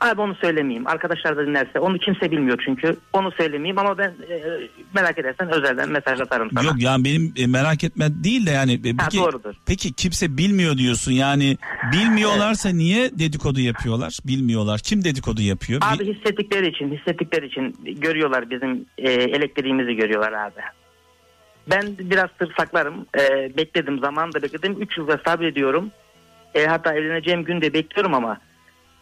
Abi 0.01 0.21
onu 0.21 0.35
söylemeyeyim. 0.35 0.87
Arkadaşlar 0.87 1.37
da 1.37 1.47
dinlerse. 1.47 1.79
Onu 1.79 1.97
kimse 1.97 2.31
bilmiyor 2.31 2.61
çünkü. 2.65 2.97
Onu 3.13 3.31
söylemeyeyim 3.31 3.79
ama 3.79 3.97
ben 3.97 4.09
e, 4.09 4.41
merak 4.95 5.17
edersen 5.17 5.49
özelden 5.51 5.89
mesaj 5.89 6.21
atarım 6.21 6.49
sana. 6.53 6.63
Yok 6.63 6.75
yani 6.81 7.05
benim 7.05 7.33
e, 7.37 7.47
merak 7.47 7.83
etme 7.83 8.23
değil 8.23 8.45
de 8.45 8.51
yani 8.51 8.73
e, 8.73 8.89
Ha, 8.89 8.95
peki, 9.05 9.17
doğrudur. 9.17 9.53
peki 9.65 9.93
kimse 9.93 10.37
bilmiyor 10.37 10.77
diyorsun 10.77 11.11
yani 11.11 11.57
bilmiyorlarsa 11.91 12.69
niye 12.69 13.19
dedikodu 13.19 13.59
yapıyorlar? 13.59 14.17
Bilmiyorlar. 14.25 14.79
Kim 14.79 15.03
dedikodu 15.03 15.41
yapıyor? 15.41 15.81
Abi 15.83 16.15
hissettikleri 16.15 16.67
için, 16.69 16.97
hissettikleri 16.97 17.47
için 17.47 17.75
görüyorlar 18.01 18.49
bizim 18.49 18.85
e, 18.97 19.11
elektriğimizi 19.11 19.95
görüyorlar 19.95 20.31
abi. 20.33 20.61
Ben 21.68 21.97
biraz 21.99 22.30
sır 22.39 22.53
saklarım. 22.57 23.05
E, 23.20 23.57
bekledim, 23.57 23.99
zaman 23.99 24.34
da 24.34 24.41
bekledim. 24.41 24.82
3 24.82 24.97
yılda 24.97 25.20
sabrediyorum. 25.26 25.91
E, 26.55 26.66
hatta 26.66 26.93
evleneceğim 26.93 27.43
gün 27.43 27.62
de 27.62 27.74
bekliyorum 27.74 28.14
ama 28.14 28.38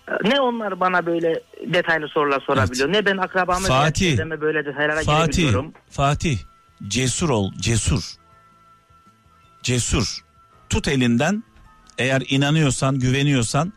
e, 0.07 0.29
ne 0.29 0.41
onlar 0.41 0.79
bana 0.79 1.05
böyle 1.05 1.41
detaylı 1.73 2.07
sorular 2.07 2.39
sorabiliyor. 2.39 2.93
Ne 2.93 3.05
ben 3.05 3.17
akrabama 3.17 3.67
Fatih, 3.67 4.17
böyle 4.41 4.65
detaylara 4.65 5.01
Fatih. 5.01 5.53
Fatih 5.89 6.39
cesur 6.87 7.29
ol, 7.29 7.51
cesur. 7.57 8.03
Cesur. 9.63 10.19
tut 10.69 10.87
elinden. 10.87 11.43
Eğer 11.97 12.23
inanıyorsan, 12.29 12.99
güveniyorsan 12.99 13.73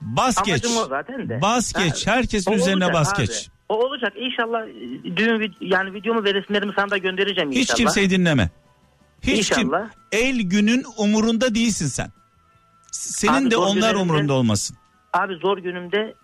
bas 0.00 0.42
geç. 0.42 0.64
Amacım 0.64 1.28
de. 1.28 1.40
Bas 1.42 1.72
geç. 1.72 2.06
Herkesin 2.06 2.52
o 2.52 2.54
üzerine 2.54 2.92
bas 2.92 3.18
geç. 3.18 3.48
O 3.70 3.74
olacak 3.74 4.12
inşallah 4.16 4.66
e, 4.68 5.16
düğün 5.16 5.54
yani 5.60 5.94
videomu 5.94 6.24
ve 6.24 6.34
resimlerimi 6.34 6.72
sana 6.76 6.90
da 6.90 6.98
göndereceğim 6.98 7.50
Hiç 7.50 7.58
inşallah. 7.58 7.76
kimseyi 7.76 8.10
dinleme. 8.10 8.50
Hiç 9.22 9.48
kim 9.50 9.60
İnşallah. 9.66 9.88
el 10.12 10.40
günün 10.40 10.84
umurunda 10.98 11.54
değilsin 11.54 11.86
sen. 11.86 12.10
Senin 12.92 13.32
Abi 13.32 13.50
de 13.50 13.56
onlar 13.56 13.94
umurunda 13.94 14.32
olmasın. 14.32 14.76
Abi 15.12 15.34
zor 15.34 15.58
günümde 15.58 16.14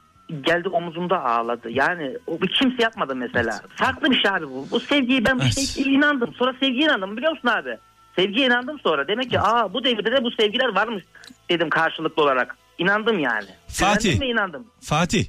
geldi 0.41 0.69
omuzumda 0.69 1.25
ağladı. 1.25 1.71
Yani 1.71 2.17
o 2.27 2.41
bir 2.41 2.49
kimse 2.49 2.83
yapmadı 2.83 3.17
mesela. 3.17 3.61
Farklı 3.77 4.11
bir 4.11 4.23
şey 4.23 4.31
abi 4.31 4.47
bu. 4.51 4.67
Bu 4.71 4.81
sevgiyi 4.81 5.25
ben 5.25 5.39
Evet. 5.43 5.59
işte 5.59 5.83
inandım. 5.83 6.35
Sonra 6.35 6.53
sevgiye 6.61 6.85
inandım 6.85 7.17
biliyor 7.17 7.33
musun 7.33 7.49
abi? 7.49 7.77
Sevgiye 8.17 8.47
inandım 8.47 8.79
sonra. 8.81 9.09
Demek 9.09 9.31
ki 9.31 9.41
aa 9.41 9.75
bu 9.75 9.85
devirde 9.85 10.13
de 10.13 10.25
bu 10.25 10.31
sevgiler 10.31 10.69
varmış 10.75 11.05
dedim 11.51 11.71
karşılıklı 11.71 12.23
olarak. 12.23 12.57
İnandım 12.79 13.19
yani. 13.19 13.47
Fatih. 13.69 14.21
Ve 14.21 14.27
inandım. 14.27 14.67
Fatih. 14.81 15.25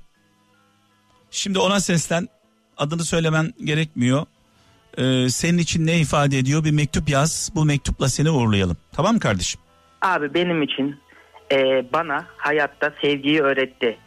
Şimdi 1.32 1.60
ona 1.60 1.80
seslen. 1.80 2.28
Adını 2.78 3.04
söylemen 3.04 3.54
gerekmiyor. 3.64 4.26
Ee, 4.98 5.30
senin 5.30 5.58
için 5.58 5.88
ne 5.88 6.00
ifade 6.00 6.38
ediyor? 6.38 6.64
Bir 6.64 6.72
mektup 6.72 7.10
yaz. 7.10 7.52
Bu 7.56 7.66
mektupla 7.66 8.10
seni 8.10 8.30
uğurlayalım. 8.30 8.78
Tamam 8.92 9.14
mı 9.14 9.20
kardeşim? 9.20 9.62
Abi 10.02 10.34
benim 10.34 10.62
için 10.62 10.96
e, 11.52 11.86
bana 11.94 12.26
hayatta 12.38 12.94
sevgiyi 13.02 13.42
öğretti. 13.42 13.98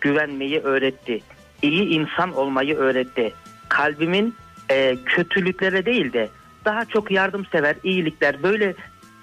Güvenmeyi 0.00 0.60
öğretti. 0.60 1.20
iyi 1.62 1.82
insan 1.82 2.32
olmayı 2.32 2.76
öğretti. 2.76 3.32
Kalbimin 3.68 4.34
e, 4.70 4.96
kötülüklere 5.06 5.86
değil 5.86 6.12
de 6.12 6.28
daha 6.64 6.84
çok 6.84 7.10
yardımsever, 7.10 7.76
iyilikler 7.84 8.42
böyle 8.42 8.74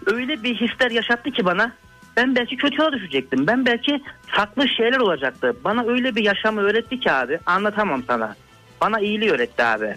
öyle 0.06 0.44
bir 0.44 0.56
hisler 0.56 0.92
yaşattı 0.92 1.32
ki 1.32 1.46
bana. 1.46 1.72
Ben 2.18 2.36
belki 2.36 2.58
kötü 2.58 2.82
yola 2.82 2.92
düşecektim. 2.92 3.48
Ben 3.48 3.66
belki 3.66 4.04
farklı 4.28 4.68
şeyler 4.68 5.00
olacaktı. 5.00 5.56
Bana 5.64 5.84
öyle 5.88 6.16
bir 6.16 6.24
yaşamı 6.24 6.62
öğretti 6.62 7.00
ki 7.00 7.12
abi 7.12 7.40
anlatamam 7.46 8.04
sana. 8.08 8.36
Bana 8.82 9.00
iyiliği 9.00 9.32
öğretti 9.32 9.64
abi. 9.64 9.96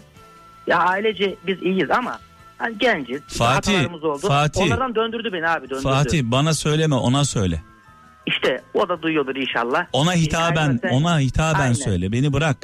Ya 0.67 0.79
ailece 0.79 1.35
biz 1.47 1.63
iyiyiz 1.63 1.91
ama 1.91 2.19
hani 2.59 2.79
genciz. 2.79 3.39
Fatih, 3.39 4.05
oldu. 4.05 4.29
Fatih. 4.29 4.63
Onlardan 4.63 4.95
döndürdü 4.95 5.33
beni 5.33 5.49
abi 5.49 5.71
döndürdü. 5.71 5.83
Fatih 5.83 6.23
bana 6.25 6.55
söyleme 6.55 6.95
ona 6.95 7.25
söyle. 7.25 7.63
İşte 8.27 8.63
o 8.75 8.89
da 8.89 9.03
duyuyordur 9.03 9.37
inşallah. 9.37 9.87
Ona 9.93 10.15
hitaben 10.15 10.57
Aynen 10.57 10.79
sen- 10.83 10.89
ona 10.91 11.19
hitaben 11.19 11.61
Aynen. 11.61 11.73
söyle. 11.73 12.13
Beni 12.13 12.33
bırak. 12.33 12.57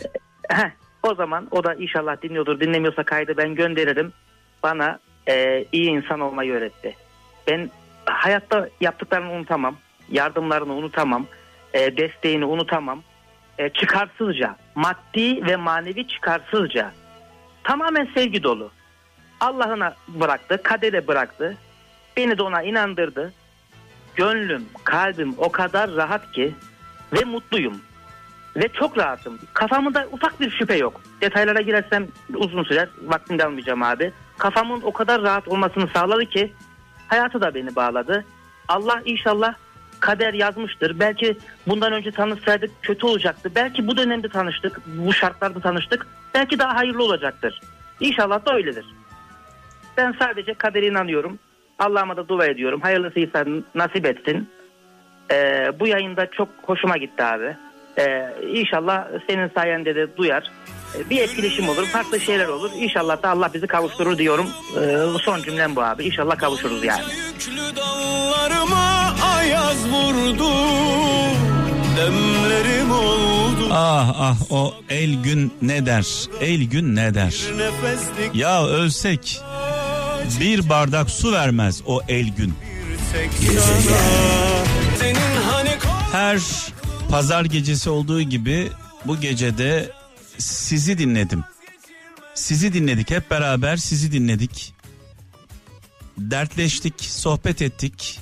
Heh, 0.49 0.71
o 1.03 1.15
zaman 1.15 1.49
o 1.51 1.65
da 1.65 1.75
inşallah 1.75 2.23
dinliyordur. 2.23 2.61
Dinlemiyorsa 2.61 3.03
kaydı 3.03 3.37
ben 3.37 3.55
gönderirim. 3.55 4.13
Bana 4.63 4.99
e, 5.29 5.65
iyi 5.73 5.91
insan 5.91 6.21
olmayı 6.21 6.53
öğretti. 6.53 6.97
Ben 7.49 7.71
hayatta 8.07 8.69
yaptıklarını 8.81 9.33
unutamam. 9.33 9.77
Yardımlarını 10.11 10.73
unutamam. 10.73 11.27
e, 11.75 11.97
desteğini 11.97 12.45
unutamam. 12.45 13.03
E, 13.59 13.69
çıkarsızca, 13.69 14.57
maddi 14.75 15.47
ve 15.47 15.57
manevi 15.57 16.09
çıkarsızca. 16.09 16.93
Tamamen 17.65 18.09
sevgi 18.15 18.43
dolu. 18.43 18.71
Allah'ına 19.41 19.95
bıraktı, 20.09 20.61
kadere 20.63 21.07
bıraktı. 21.07 21.57
Beni 22.17 22.39
de 22.39 22.43
ona 22.43 22.63
inandırdı. 22.63 23.33
Gönlüm, 24.15 24.65
kalbim 24.85 25.35
o 25.39 25.53
kadar 25.53 25.91
rahat 25.91 26.33
ki 26.33 26.55
ve 27.13 27.25
mutluyum. 27.25 27.81
Ve 28.57 28.69
çok 28.69 28.99
rahatım. 28.99 29.39
Kafamda 29.53 30.07
ufak 30.13 30.41
bir 30.41 30.51
şüphe 30.51 30.77
yok. 30.77 31.01
Detaylara 31.21 31.61
girersem 31.61 32.07
uzun 32.35 32.65
sürer. 32.65 32.89
Vaktini 33.03 33.45
almayacağım 33.45 33.83
abi. 33.83 34.13
Kafamın 34.39 34.83
o 34.83 34.93
kadar 34.93 35.23
rahat 35.23 35.49
olmasını 35.49 35.89
sağladı 35.95 36.27
ki 36.27 36.53
hayatı 37.09 37.41
da 37.41 37.55
beni 37.55 37.77
bağladı. 37.77 38.25
Allah 38.69 39.03
inşallah 39.05 39.55
kader 40.01 40.35
yazmıştır. 40.35 41.01
Belki 41.01 41.37
bundan 41.67 41.93
önce 41.93 42.11
tanışsaydık 42.11 42.71
kötü 42.83 43.07
olacaktı. 43.07 43.51
Belki 43.55 43.87
bu 43.87 43.97
dönemde 43.97 44.29
tanıştık. 44.29 44.81
Bu 44.87 45.13
şartlarda 45.13 45.61
tanıştık. 45.61 46.07
Belki 46.35 46.59
daha 46.59 46.77
hayırlı 46.77 47.05
olacaktır. 47.05 47.61
İnşallah 48.01 48.47
da 48.47 48.55
öyledir. 48.55 48.87
Ben 49.97 50.15
sadece 50.19 50.55
kadere 50.55 50.87
inanıyorum. 50.87 51.39
Allah'ıma 51.79 52.17
da 52.17 52.29
dua 52.29 52.47
ediyorum. 52.47 52.81
Hayırlısıysa 52.81 53.45
nasip 53.75 54.07
etsin. 54.07 54.51
Ee, 55.33 55.73
bu 55.81 55.87
yayında 55.87 56.31
çok 56.31 56.49
hoşuma 56.63 56.97
gitti 56.97 57.23
abi. 57.23 57.57
Ee, 57.99 58.29
inşallah 58.53 59.09
senin 59.29 59.49
sayende 59.49 59.95
de 59.95 60.17
duyar. 60.17 60.51
Bir 61.11 61.21
etkileşim 61.23 61.69
olur, 61.69 61.87
farklı 61.87 62.21
şeyler 62.21 62.47
olur. 62.47 62.71
İnşallah 62.77 63.23
da 63.23 63.31
Allah 63.31 63.51
bizi 63.55 63.67
kavuşturur 63.67 64.19
diyorum. 64.19 64.47
Ee, 64.81 65.19
son 65.25 65.43
cümlem 65.43 65.77
bu 65.77 65.83
abi. 65.83 66.05
İnşallah 66.05 66.39
kavuşuruz 66.39 66.85
yani. 66.85 67.03
Yüklü 67.03 67.77
dallarıma 67.77 69.15
ayaz 69.37 69.89
vurdu 69.89 70.51
Demlerim 71.97 72.91
oldu 72.91 73.69
Ah 73.73 74.15
ah 74.19 74.37
o 74.51 74.75
el 74.91 75.23
gün 75.23 75.53
ne 75.63 75.87
der? 75.87 76.07
El 76.41 76.63
gün 76.63 76.97
ne 76.97 77.15
der? 77.15 77.35
Ya 78.35 78.67
ölsek 78.67 79.41
bir 80.41 80.69
bardak 80.69 81.11
su 81.11 81.33
vermez 81.33 81.83
o 81.87 82.01
el 82.09 82.29
gün. 82.37 82.55
hani 85.53 85.71
Her 86.13 86.41
pazar 87.11 87.45
gecesi 87.45 87.91
olduğu 87.91 88.21
gibi 88.21 88.69
bu 89.05 89.21
gecede 89.21 89.91
sizi 90.39 90.99
dinledim. 90.99 91.45
Sizi 92.35 92.73
dinledik 92.73 93.11
hep 93.11 93.31
beraber 93.31 93.77
sizi 93.77 94.13
dinledik. 94.13 94.75
Dertleştik, 96.19 96.95
sohbet 97.01 97.63
ettik. 97.63 98.21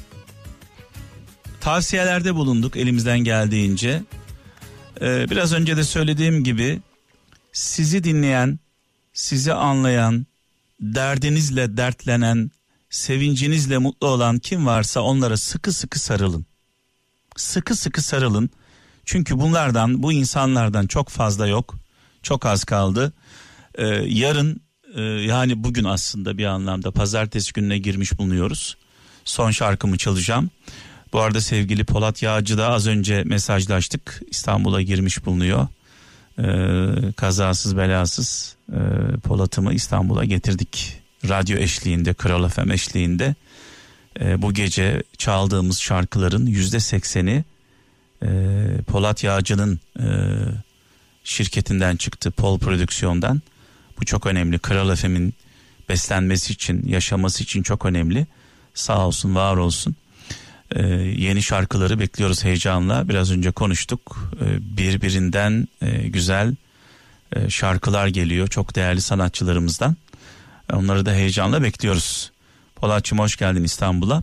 Tavsiyelerde 1.60 2.34
bulunduk 2.34 2.76
elimizden 2.76 3.18
geldiğince. 3.18 4.02
Ee, 5.00 5.26
biraz 5.30 5.52
önce 5.52 5.76
de 5.76 5.84
söylediğim 5.84 6.44
gibi 6.44 6.80
sizi 7.52 8.04
dinleyen, 8.04 8.58
sizi 9.12 9.52
anlayan, 9.52 10.26
derdinizle 10.80 11.76
dertlenen, 11.76 12.50
sevincinizle 12.90 13.78
mutlu 13.78 14.06
olan 14.06 14.38
kim 14.38 14.66
varsa 14.66 15.00
onlara 15.00 15.36
sıkı 15.36 15.72
sıkı 15.72 15.98
sarılın. 15.98 16.46
Sıkı 17.36 17.76
sıkı 17.76 18.02
sarılın. 18.02 18.50
Çünkü 19.04 19.40
bunlardan, 19.40 20.02
bu 20.02 20.12
insanlardan 20.12 20.86
çok 20.86 21.08
fazla 21.08 21.46
yok. 21.46 21.83
Çok 22.24 22.46
az 22.46 22.64
kaldı. 22.64 23.12
Ee, 23.74 23.86
yarın 24.06 24.60
e, 24.94 25.02
yani 25.02 25.64
bugün 25.64 25.84
aslında 25.84 26.38
bir 26.38 26.44
anlamda 26.44 26.90
pazartesi 26.90 27.52
gününe 27.52 27.78
girmiş 27.78 28.18
bulunuyoruz. 28.18 28.76
Son 29.24 29.50
şarkımı 29.50 29.98
çalacağım. 29.98 30.50
Bu 31.12 31.20
arada 31.20 31.40
sevgili 31.40 31.84
Polat 31.84 32.22
Yağcı 32.22 32.58
da 32.58 32.68
az 32.68 32.86
önce 32.86 33.24
mesajlaştık. 33.24 34.22
İstanbul'a 34.30 34.82
girmiş 34.82 35.26
bulunuyor. 35.26 35.66
Ee, 36.38 37.12
kazasız 37.12 37.76
belasız 37.76 38.56
e, 38.72 38.80
Polat'ımı 39.24 39.74
İstanbul'a 39.74 40.24
getirdik. 40.24 41.00
Radyo 41.28 41.58
eşliğinde, 41.58 42.14
Kral 42.14 42.48
FM 42.48 42.70
eşliğinde. 42.70 43.34
Ee, 44.20 44.42
bu 44.42 44.52
gece 44.52 45.02
çaldığımız 45.18 45.78
şarkıların 45.78 46.46
yüzde 46.46 46.80
sekseni 46.80 47.44
e, 48.22 48.28
Polat 48.86 49.24
Yağcı'nın 49.24 49.80
e, 49.98 50.06
şirketinden 51.24 51.96
çıktı. 51.96 52.30
Pol 52.30 52.58
Prodüksiyon'dan. 52.58 53.42
Bu 54.00 54.04
çok 54.04 54.26
önemli. 54.26 54.58
Kral 54.58 54.96
FM'in 54.96 55.34
beslenmesi 55.88 56.52
için, 56.52 56.88
yaşaması 56.88 57.42
için 57.42 57.62
çok 57.62 57.86
önemli. 57.86 58.26
Sağ 58.74 59.06
olsun, 59.06 59.34
var 59.34 59.56
olsun. 59.56 59.96
Ee, 60.70 60.82
yeni 61.18 61.42
şarkıları 61.42 62.00
bekliyoruz 62.00 62.44
heyecanla. 62.44 63.08
Biraz 63.08 63.30
önce 63.30 63.50
konuştuk. 63.50 64.32
Ee, 64.40 64.76
birbirinden 64.76 65.68
e, 65.82 66.08
güzel 66.08 66.54
e, 67.36 67.50
şarkılar 67.50 68.06
geliyor. 68.06 68.48
Çok 68.48 68.76
değerli 68.76 69.00
sanatçılarımızdan. 69.00 69.96
Onları 70.72 71.06
da 71.06 71.12
heyecanla 71.12 71.62
bekliyoruz. 71.62 72.30
Polatçım 72.76 73.18
hoş 73.18 73.36
geldin 73.36 73.64
İstanbul'a. 73.64 74.22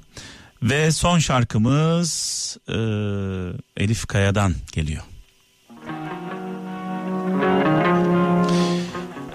Ve 0.64 0.92
son 0.92 1.20
şarkımız 1.20 2.58
e, 2.68 2.74
Elif 3.84 4.06
Kaya'dan 4.08 4.56
geliyor. 4.72 5.04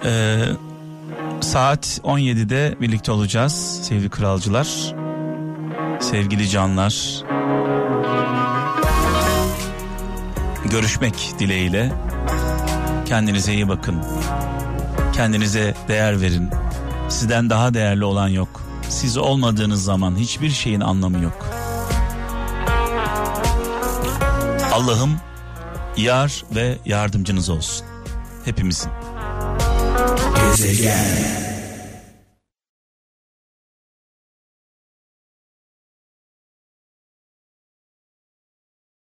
Ee, 0.07 0.39
saat 1.41 2.01
17'de 2.05 2.77
birlikte 2.81 3.13
olacağız 3.13 3.81
sevgili 3.83 4.11
kralcılar. 4.11 4.95
Sevgili 6.01 6.49
canlar. 6.49 7.23
Görüşmek 10.65 11.35
dileğiyle. 11.39 11.93
Kendinize 13.07 13.55
iyi 13.55 13.69
bakın. 13.69 14.03
Kendinize 15.13 15.75
değer 15.89 16.21
verin. 16.21 16.51
Sizden 17.09 17.51
daha 17.51 17.75
değerli 17.75 18.05
olan 18.05 18.29
yok. 18.29 18.63
Siz 18.89 19.17
olmadığınız 19.17 19.85
zaman 19.85 20.17
hiçbir 20.17 20.51
şeyin 20.51 20.81
anlamı 20.81 21.23
yok. 21.23 21.47
Allah'ım 24.73 25.17
yar 25.97 26.45
ve 26.55 26.79
yardımcınız 26.85 27.51
olsun. 27.51 27.87
Hepimizin. 28.45 29.06
Gezegen 30.57 31.46